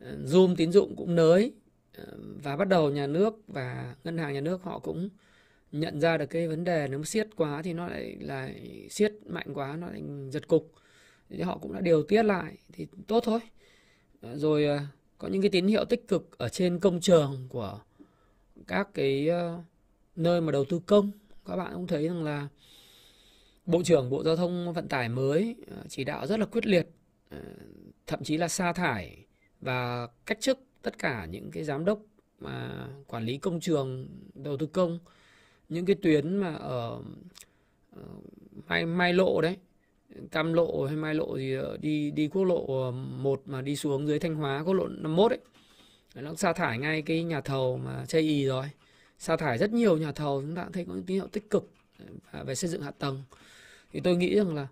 [0.00, 1.52] Ờ, Zoom tín dụng cũng nới
[1.96, 2.04] ờ,
[2.42, 5.08] và bắt đầu nhà nước và ngân hàng nhà nước họ cũng
[5.72, 8.50] nhận ra được cái vấn đề nếu mà siết quá thì nó lại là
[8.90, 10.72] siết mạnh quá, nó lại giật cục.
[11.28, 13.40] Thì họ cũng đã điều tiết lại thì tốt thôi.
[14.34, 14.66] Rồi
[15.18, 17.80] có những cái tín hiệu tích cực ở trên công trường của
[18.66, 19.28] các cái
[20.16, 21.10] nơi mà đầu tư công.
[21.46, 22.48] Các bạn cũng thấy rằng là
[23.66, 25.56] bộ trưởng bộ giao thông vận tải mới
[25.88, 26.88] chỉ đạo rất là quyết liệt
[28.06, 29.24] thậm chí là sa thải
[29.60, 31.98] và cách chức tất cả những cái giám đốc
[32.40, 34.98] mà quản lý công trường, đầu tư công,
[35.68, 37.00] những cái tuyến mà ở
[37.96, 38.02] ờ,
[38.66, 39.56] mai mai lộ đấy,
[40.30, 43.76] cam lộ hay mai lộ gì ờ, đi đi quốc lộ ờ, 1 mà đi
[43.76, 45.40] xuống dưới thanh hóa, quốc lộ 51 ấy.
[46.14, 48.70] Nó sa thải ngay cái nhà thầu mà chây y rồi.
[49.18, 51.70] Sa thải rất nhiều nhà thầu, chúng ta thấy có những tín hiệu tích cực
[52.44, 53.22] về xây dựng hạ tầng.
[53.92, 54.66] Thì tôi nghĩ rằng là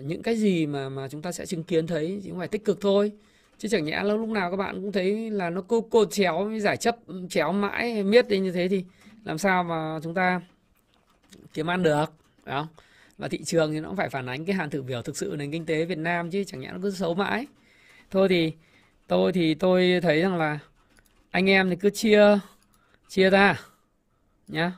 [0.00, 2.64] những cái gì mà mà chúng ta sẽ chứng kiến thấy thì cũng phải tích
[2.64, 3.12] cực thôi.
[3.58, 6.50] Chứ chẳng nhẽ là lúc nào các bạn cũng thấy là nó cô cô chéo,
[6.60, 6.96] giải chấp,
[7.30, 8.84] chéo mãi miết đi như thế thì
[9.24, 10.40] làm sao mà chúng ta
[11.54, 12.04] kiếm ăn được,
[12.44, 12.66] phải không?
[13.18, 15.34] Và thị trường thì nó cũng phải phản ánh cái hàn thử biểu thực sự
[15.38, 17.46] nền kinh tế Việt Nam chứ chẳng nhẽ nó cứ xấu mãi.
[18.10, 18.52] Thôi thì
[19.06, 20.58] tôi thì tôi thấy rằng là
[21.30, 22.38] anh em thì cứ chia
[23.08, 23.60] chia ra
[24.48, 24.72] nhá.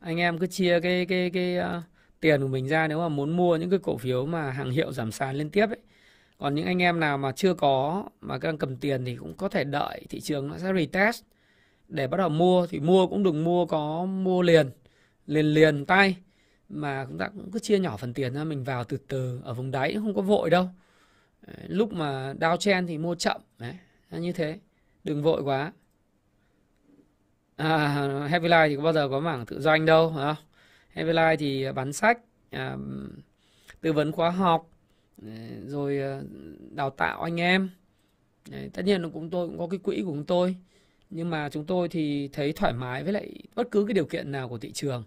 [0.00, 1.70] Anh em cứ chia cái cái cái cái
[2.20, 4.92] tiền của mình ra nếu mà muốn mua những cái cổ phiếu mà hàng hiệu
[4.92, 5.78] giảm sàn liên tiếp ấy.
[6.38, 9.48] Còn những anh em nào mà chưa có mà đang cầm tiền thì cũng có
[9.48, 11.24] thể đợi thị trường nó sẽ retest.
[11.88, 14.70] Để bắt đầu mua thì mua cũng đừng mua có mua liền
[15.26, 16.16] liền liền tay.
[16.68, 19.54] Mà chúng ta cũng cứ chia nhỏ phần tiền ra mình vào từ từ ở
[19.54, 20.68] vùng đáy không có vội đâu.
[21.68, 23.74] Lúc mà đao chen thì mua chậm đấy
[24.10, 24.58] như thế.
[25.04, 25.72] Đừng vội quá.
[27.56, 27.78] À,
[28.30, 30.34] Happy Life thì có bao giờ có mảng tự doanh đâu phải
[30.94, 31.06] không?
[31.06, 32.18] Happy Life thì ờ, bán sách
[32.50, 32.76] à,
[33.80, 34.70] tư vấn khóa học
[35.22, 35.28] ờ,
[35.66, 36.24] rồi ờ,
[36.70, 37.70] đào tạo anh em.
[38.50, 40.56] Đấy, tất nhiên là cũng tôi cũng có cái quỹ của chúng tôi.
[41.10, 44.32] Nhưng mà chúng tôi thì thấy thoải mái với lại bất cứ cái điều kiện
[44.32, 45.04] nào của thị trường.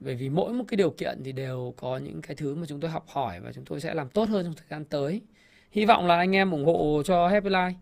[0.00, 2.80] Bởi vì mỗi một cái điều kiện thì đều có những cái thứ mà chúng
[2.80, 5.20] tôi học hỏi và chúng tôi sẽ làm tốt hơn trong thời gian tới.
[5.70, 7.74] Hy vọng là anh em ủng hộ cho Happy Life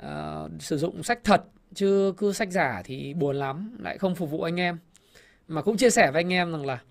[0.00, 1.44] uh, sử dụng sách thật
[1.74, 4.78] chứ cứ sách giả thì buồn lắm lại không phục vụ anh em
[5.48, 6.82] mà cũng chia sẻ với anh em rằng là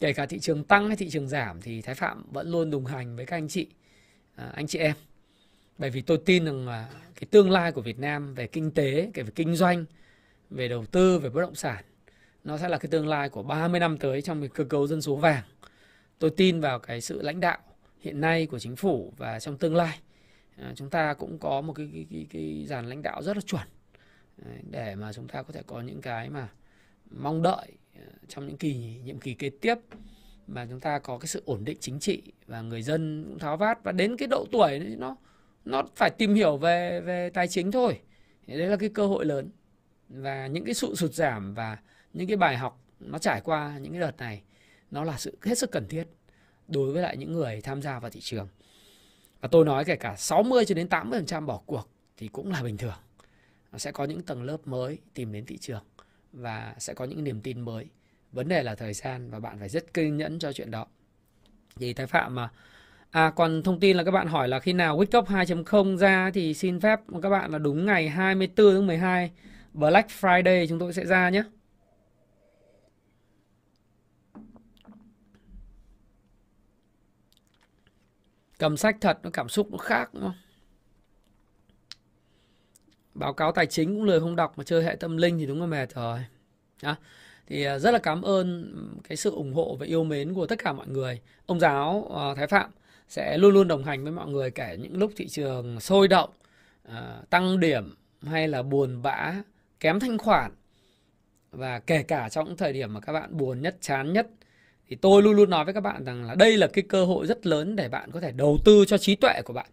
[0.00, 2.86] kể cả thị trường tăng hay thị trường giảm thì Thái Phạm vẫn luôn đồng
[2.86, 3.66] hành với các anh chị
[4.34, 4.96] à, anh chị em
[5.78, 9.10] bởi vì tôi tin rằng là cái tương lai của Việt Nam về kinh tế,
[9.14, 9.84] kể về kinh doanh,
[10.50, 11.84] về đầu tư, về bất động sản
[12.44, 15.02] nó sẽ là cái tương lai của 30 năm tới trong cái cơ cấu dân
[15.02, 15.42] số vàng.
[16.18, 17.58] Tôi tin vào cái sự lãnh đạo
[18.00, 19.98] hiện nay của chính phủ và trong tương lai
[20.56, 23.42] à, chúng ta cũng có một cái, cái, cái, cái dàn lãnh đạo rất là
[23.46, 23.68] chuẩn
[24.44, 26.48] à, để mà chúng ta có thể có những cái mà
[27.10, 27.66] mong đợi
[28.28, 29.74] trong những kỳ, nhiệm kỳ kế tiếp
[30.46, 33.56] mà chúng ta có cái sự ổn định chính trị và người dân cũng tháo
[33.56, 33.84] vát.
[33.84, 35.16] Và đến cái độ tuổi nó
[35.64, 38.00] nó phải tìm hiểu về về tài chính thôi.
[38.46, 39.50] Thì đấy là cái cơ hội lớn.
[40.08, 41.78] Và những cái sự sụt giảm và
[42.12, 44.42] những cái bài học nó trải qua những cái đợt này,
[44.90, 46.04] nó là sự, hết sức cần thiết
[46.68, 48.48] đối với lại những người tham gia vào thị trường.
[49.40, 52.76] Và tôi nói kể cả 60 cho đến 80% bỏ cuộc thì cũng là bình
[52.76, 52.98] thường.
[53.72, 55.84] Nó sẽ có những tầng lớp mới tìm đến thị trường
[56.32, 57.86] và sẽ có những niềm tin mới
[58.32, 60.86] vấn đề là thời gian và bạn phải rất kiên nhẫn cho chuyện đó
[61.76, 62.50] thì thái phạm mà
[63.10, 66.54] À còn thông tin là các bạn hỏi là khi nào WeTop 2.0 ra thì
[66.54, 69.30] xin phép các bạn là đúng ngày 24 tháng 12
[69.74, 71.42] Black Friday chúng tôi sẽ ra nhé.
[78.58, 80.34] Cầm sách thật, nó cảm xúc nó khác, đúng không?
[83.20, 85.60] Báo cáo tài chính cũng lười không đọc mà chơi hệ tâm linh thì đúng
[85.60, 86.18] là mệt rồi.
[86.82, 86.96] Đó.
[87.46, 88.74] Thì à, rất là cảm ơn
[89.08, 91.20] cái sự ủng hộ và yêu mến của tất cả mọi người.
[91.46, 92.70] Ông giáo uh, Thái Phạm
[93.08, 96.30] sẽ luôn luôn đồng hành với mọi người kể những lúc thị trường sôi động,
[96.88, 99.34] à, tăng điểm hay là buồn bã,
[99.80, 100.52] kém thanh khoản
[101.50, 104.26] và kể cả trong những thời điểm mà các bạn buồn nhất, chán nhất
[104.88, 107.26] thì tôi luôn luôn nói với các bạn rằng là đây là cái cơ hội
[107.26, 109.66] rất lớn để bạn có thể đầu tư cho trí tuệ của bạn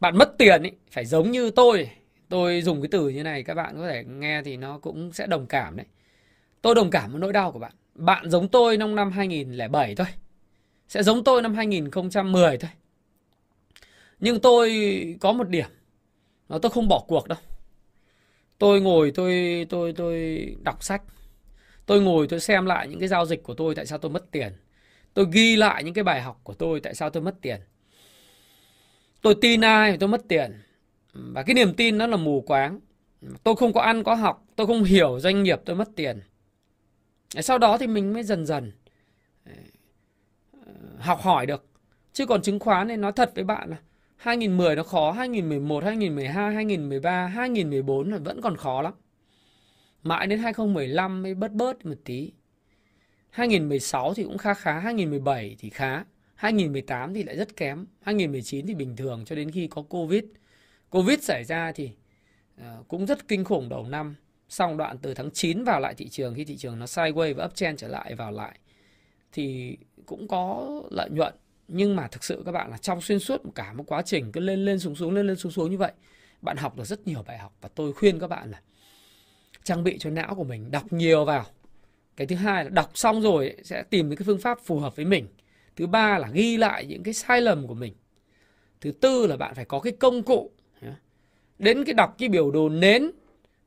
[0.00, 1.90] bạn mất tiền ý, phải giống như tôi
[2.32, 5.26] tôi dùng cái từ như này, các bạn có thể nghe thì nó cũng sẽ
[5.26, 5.86] đồng cảm đấy.
[6.62, 7.72] Tôi đồng cảm với nỗi đau của bạn.
[7.94, 10.06] Bạn giống tôi trong năm 2007 thôi.
[10.88, 12.70] Sẽ giống tôi năm 2010 thôi.
[14.20, 14.70] Nhưng tôi
[15.20, 15.66] có một điểm.
[16.48, 17.38] Là tôi không bỏ cuộc đâu.
[18.58, 21.02] Tôi ngồi, tôi tôi tôi đọc sách.
[21.86, 24.30] Tôi ngồi, tôi xem lại những cái giao dịch của tôi, tại sao tôi mất
[24.30, 24.52] tiền.
[25.14, 27.60] Tôi ghi lại những cái bài học của tôi, tại sao tôi mất tiền.
[29.22, 30.62] Tôi tin ai tôi mất tiền
[31.12, 32.80] và cái niềm tin nó là mù quáng
[33.44, 36.20] tôi không có ăn có học tôi không hiểu doanh nghiệp tôi mất tiền
[37.40, 38.72] sau đó thì mình mới dần dần
[40.98, 41.66] học hỏi được
[42.12, 43.76] chứ còn chứng khoán này nói thật với bạn là
[44.16, 48.94] 2010 nó khó 2011 2012 2013 2014 là vẫn còn khó lắm
[50.02, 52.32] mãi đến 2015 mới bớt bớt một tí
[53.30, 58.74] 2016 thì cũng khá khá 2017 thì khá 2018 thì lại rất kém 2019 thì
[58.74, 60.24] bình thường cho đến khi có Covid
[60.92, 61.90] Covid xảy ra thì
[62.58, 64.14] ờ, cũng rất kinh khủng đầu năm.
[64.48, 67.44] Xong đoạn từ tháng 9 vào lại thị trường, khi thị trường nó sideways và
[67.44, 68.58] uptrend trở lại, vào lại,
[69.32, 71.34] thì cũng có lợi nhuận.
[71.68, 74.32] Nhưng mà thực sự các bạn là trong xuyên suốt một cả một quá trình
[74.32, 75.92] cứ lên lên xuống xuống, lên lên xuống xuống như vậy,
[76.40, 77.56] bạn học được rất nhiều bài học.
[77.60, 78.60] Và tôi khuyên các bạn là
[79.64, 81.46] trang bị cho não của mình đọc nhiều vào.
[82.16, 84.96] Cái thứ hai là đọc xong rồi sẽ tìm những cái phương pháp phù hợp
[84.96, 85.26] với mình.
[85.76, 87.94] Thứ ba là ghi lại những cái sai lầm của mình.
[88.80, 90.50] Thứ tư là bạn phải có cái công cụ
[91.62, 93.10] đến cái đọc cái biểu đồ nến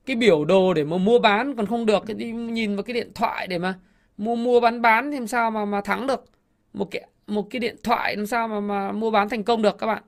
[0.06, 2.94] cái biểu đồ để mà mua bán còn không được cái đi nhìn vào cái
[2.94, 3.80] điện thoại để mà
[4.18, 6.26] mua mua bán bán thì làm sao mà mà thắng được.
[6.74, 9.78] Một cái một cái điện thoại làm sao mà mà mua bán thành công được
[9.78, 10.04] các bạn.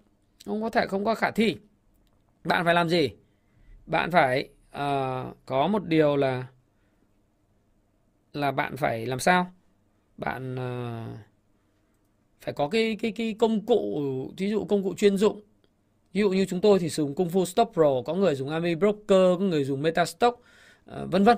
[0.45, 1.57] Không có thể không có khả thi.
[2.43, 3.09] Bạn phải làm gì?
[3.85, 6.43] Bạn phải uh, có một điều là
[8.33, 9.51] là bạn phải làm sao?
[10.17, 11.17] Bạn uh,
[12.41, 14.01] phải có cái cái cái công cụ
[14.37, 15.41] ví dụ công cụ chuyên dụng
[16.17, 18.49] ví dụ như chúng tôi thì sử dụng Kung Fu Stock Pro có người dùng
[18.49, 20.43] Ami Broker có người dùng MetaStock uh,
[20.85, 21.37] ờ, vân vân.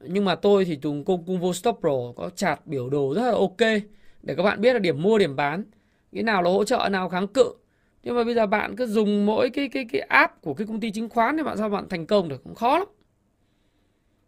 [0.00, 3.32] Nhưng mà tôi thì dùng Kung Fu Stock Pro có chart biểu đồ rất là
[3.32, 3.82] ok.
[4.22, 5.64] Để các bạn biết là điểm mua điểm bán
[6.12, 7.54] cái nào là hỗ trợ nào kháng cự.
[8.02, 10.80] Nhưng mà bây giờ bạn cứ dùng mỗi cái cái cái app của cái công
[10.80, 12.44] ty chứng khoán thì bạn sao bạn thành công được?
[12.44, 12.88] Cũng khó lắm.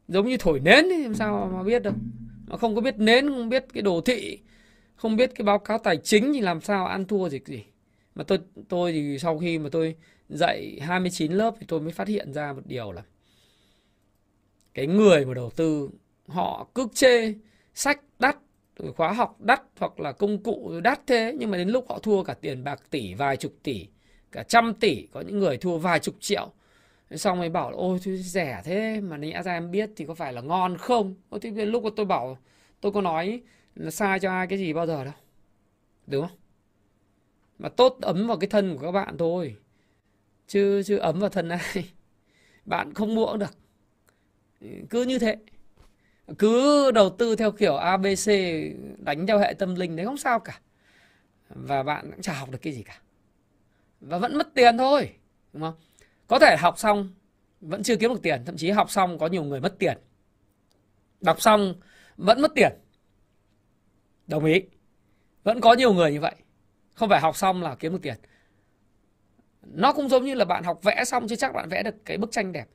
[0.08, 1.94] Giống như thổi nến thì làm sao mà biết được.
[2.46, 4.38] Mà không có biết nến không biết cái đồ thị
[4.96, 7.64] không biết cái báo cáo tài chính thì làm sao ăn thua gì gì
[8.18, 8.38] mà tôi
[8.68, 9.96] tôi thì sau khi mà tôi
[10.28, 13.02] dạy 29 lớp thì tôi mới phát hiện ra một điều là
[14.74, 15.90] cái người mà đầu tư,
[16.26, 17.34] họ cứ chê
[17.74, 18.36] sách đắt
[18.96, 22.22] khóa học đắt hoặc là công cụ đắt thế, nhưng mà đến lúc họ thua
[22.22, 23.86] cả tiền bạc tỷ, vài chục tỷ,
[24.32, 26.52] cả trăm tỷ, có những người thua vài chục triệu.
[27.10, 30.32] Xong rồi bảo ôi thôi rẻ thế, mà nhẽ ra em biết thì có phải
[30.32, 31.14] là ngon không?
[31.28, 32.38] Ôi thì lúc tôi bảo,
[32.80, 33.40] tôi có nói
[33.74, 35.14] là sai cho ai cái gì bao giờ đâu.
[36.06, 36.38] Đúng không?
[37.58, 39.56] Mà tốt ấm vào cái thân của các bạn thôi.
[40.46, 41.90] Chứ chứ ấm vào thân ai.
[42.64, 43.56] Bạn không mua cũng được.
[44.90, 45.36] Cứ như thế.
[46.38, 48.28] Cứ đầu tư theo kiểu ABC
[48.98, 50.60] đánh theo hệ tâm linh đấy không sao cả.
[51.48, 53.00] Và bạn cũng chả học được cái gì cả.
[54.00, 55.10] Và vẫn mất tiền thôi,
[55.52, 55.74] đúng không?
[56.26, 57.10] Có thể học xong,
[57.60, 58.42] vẫn chưa kiếm được tiền.
[58.46, 59.98] Thậm chí học xong có nhiều người mất tiền.
[61.20, 61.74] Đọc xong
[62.16, 62.72] vẫn mất tiền.
[64.26, 64.62] Đồng ý.
[65.42, 66.34] Vẫn có nhiều người như vậy
[66.98, 68.14] không phải học xong là kiếm được tiền.
[69.62, 72.18] Nó cũng giống như là bạn học vẽ xong chưa chắc bạn vẽ được cái
[72.18, 72.68] bức tranh đẹp.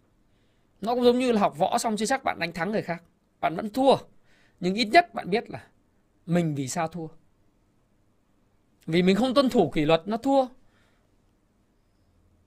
[0.82, 3.04] Nó cũng giống như là học võ xong chưa chắc bạn đánh thắng người khác.
[3.40, 3.96] Bạn vẫn thua,
[4.60, 5.68] nhưng ít nhất bạn biết là
[6.26, 7.08] mình vì sao thua.
[8.86, 10.48] Vì mình không tuân thủ kỷ luật, nó thua.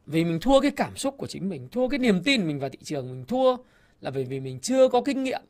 [0.07, 2.70] Vì mình thua cái cảm xúc của chính mình, thua cái niềm tin mình vào
[2.70, 3.57] thị trường, mình thua
[4.01, 5.43] là bởi vì mình chưa có kinh nghiệm.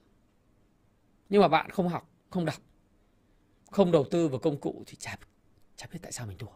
[1.28, 2.62] Nhưng mà bạn không học, không đọc,
[3.70, 5.16] không đầu tư vào công cụ thì chả
[5.76, 6.46] chả biết tại sao mình thua.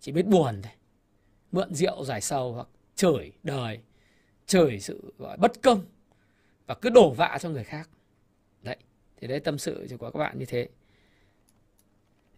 [0.00, 0.72] Chỉ biết buồn thôi.
[1.52, 3.78] Mượn rượu giải sầu hoặc chửi đời.
[4.46, 5.84] Chửi sự gọi bất công.
[6.66, 7.88] Và cứ đổ vạ cho người khác.
[8.62, 8.76] Đấy
[9.16, 10.68] thì đấy tâm sự của các bạn như thế.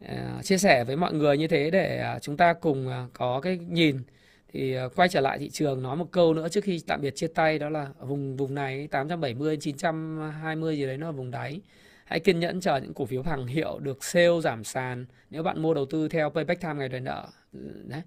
[0.00, 3.40] À, chia sẻ với mọi người như thế để à, chúng ta cùng à, có
[3.40, 4.02] cái nhìn.
[4.48, 7.16] Thì à, quay trở lại thị trường nói một câu nữa trước khi tạm biệt
[7.16, 11.60] chia tay đó là vùng vùng này 870 920 gì đấy nó là vùng đáy
[12.04, 15.06] hãy kiên nhẫn chờ những cổ phiếu hàng hiệu được sale giảm sàn.
[15.30, 18.02] Nếu bạn mua đầu tư theo payback time ngày đòi nợ ừ, đấy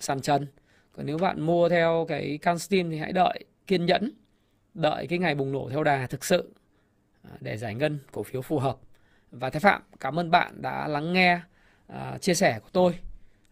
[0.00, 0.46] sàn chân
[0.92, 4.12] còn nếu bạn mua theo cái Canstin thì hãy đợi kiên nhẫn
[4.74, 6.54] đợi cái ngày bùng nổ theo đà thực sự
[7.22, 8.76] à, để giải ngân cổ phiếu phù hợp.
[9.30, 11.40] Và Thái Phạm cảm ơn bạn đã lắng nghe
[11.92, 12.94] uh, chia sẻ của tôi.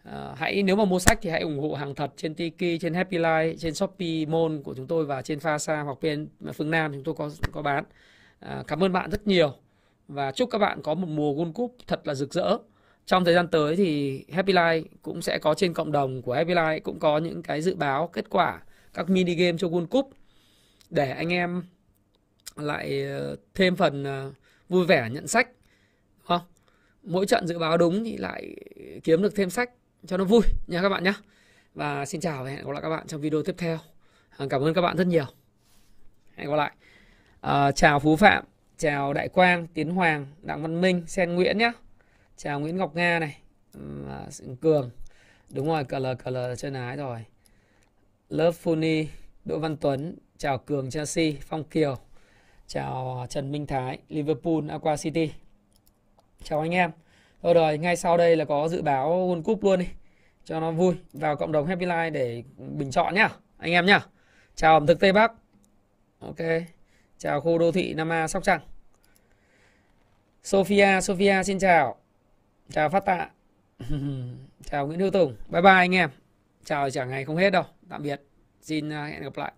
[0.09, 2.95] Uh, hãy nếu mà mua sách thì hãy ủng hộ hàng thật trên Tiki trên
[2.95, 6.71] Happy Life trên Shopee Mall của chúng tôi và trên Pha Sa hoặc bên phương
[6.71, 7.85] Nam chúng tôi có có bán.
[8.47, 9.55] Uh, cảm ơn bạn rất nhiều
[10.09, 12.59] và chúc các bạn có một mùa World Cup thật là rực rỡ.
[13.07, 16.55] Trong thời gian tới thì Happy Life cũng sẽ có trên cộng đồng của Happy
[16.55, 18.63] Life cũng có những cái dự báo kết quả
[18.95, 20.11] các mini game cho World Cup
[20.91, 21.63] để anh em
[22.57, 24.33] lại ờ, thêm phần ờ,
[24.69, 25.49] vui vẻ nhận sách
[26.19, 26.41] đúng không?
[27.03, 28.57] Mỗi trận dự báo đúng thì lại
[29.05, 29.71] kiếm được thêm sách
[30.07, 31.13] cho nó vui nha các bạn nhé.
[31.75, 33.79] Và xin chào và hẹn gặp lại các bạn trong video tiếp theo.
[34.37, 35.27] Ờ, cảm ơn các bạn rất nhiều.
[36.35, 36.73] Hẹn gặp lại.
[37.41, 38.45] À, chào Phú Phạm,
[38.79, 41.73] chào Đại Quang, Tiến Hoàng, Đặng Văn Minh, Sen Nguyễn nhé.
[42.37, 43.37] Chào Nguyễn Ngọc Nga này,
[44.09, 44.27] à,
[44.61, 44.91] Cường.
[45.51, 47.25] Đúng rồi, cờ lờ cờ lờ chân ái rồi.
[48.29, 49.07] Love Funny,
[49.45, 51.97] Đỗ Văn Tuấn, chào Cường Chelsea, Phong Kiều.
[52.67, 55.33] Chào Trần Minh Thái, Liverpool, Aqua City.
[56.43, 56.91] Chào anh em.
[57.43, 59.87] Thôi rồi, ngay sau đây là có dự báo World Cup luôn đi.
[60.45, 60.95] Cho nó vui.
[61.13, 63.29] Vào cộng đồng Happy Life để bình chọn nhá.
[63.59, 64.01] Anh em nhá.
[64.55, 65.33] Chào ẩm thực Tây Bắc.
[66.19, 66.39] Ok.
[67.19, 68.61] Chào khu đô thị Nam A Sóc Trăng.
[70.43, 71.97] Sophia, Sophia xin chào.
[72.71, 73.29] Chào Phát Tạ.
[74.65, 75.37] chào Nguyễn Hữu Tùng.
[75.49, 76.11] Bye bye anh em.
[76.65, 77.65] Chào chẳng ngày không hết đâu.
[77.89, 78.21] Tạm biệt.
[78.61, 79.53] Xin à, hẹn gặp lại.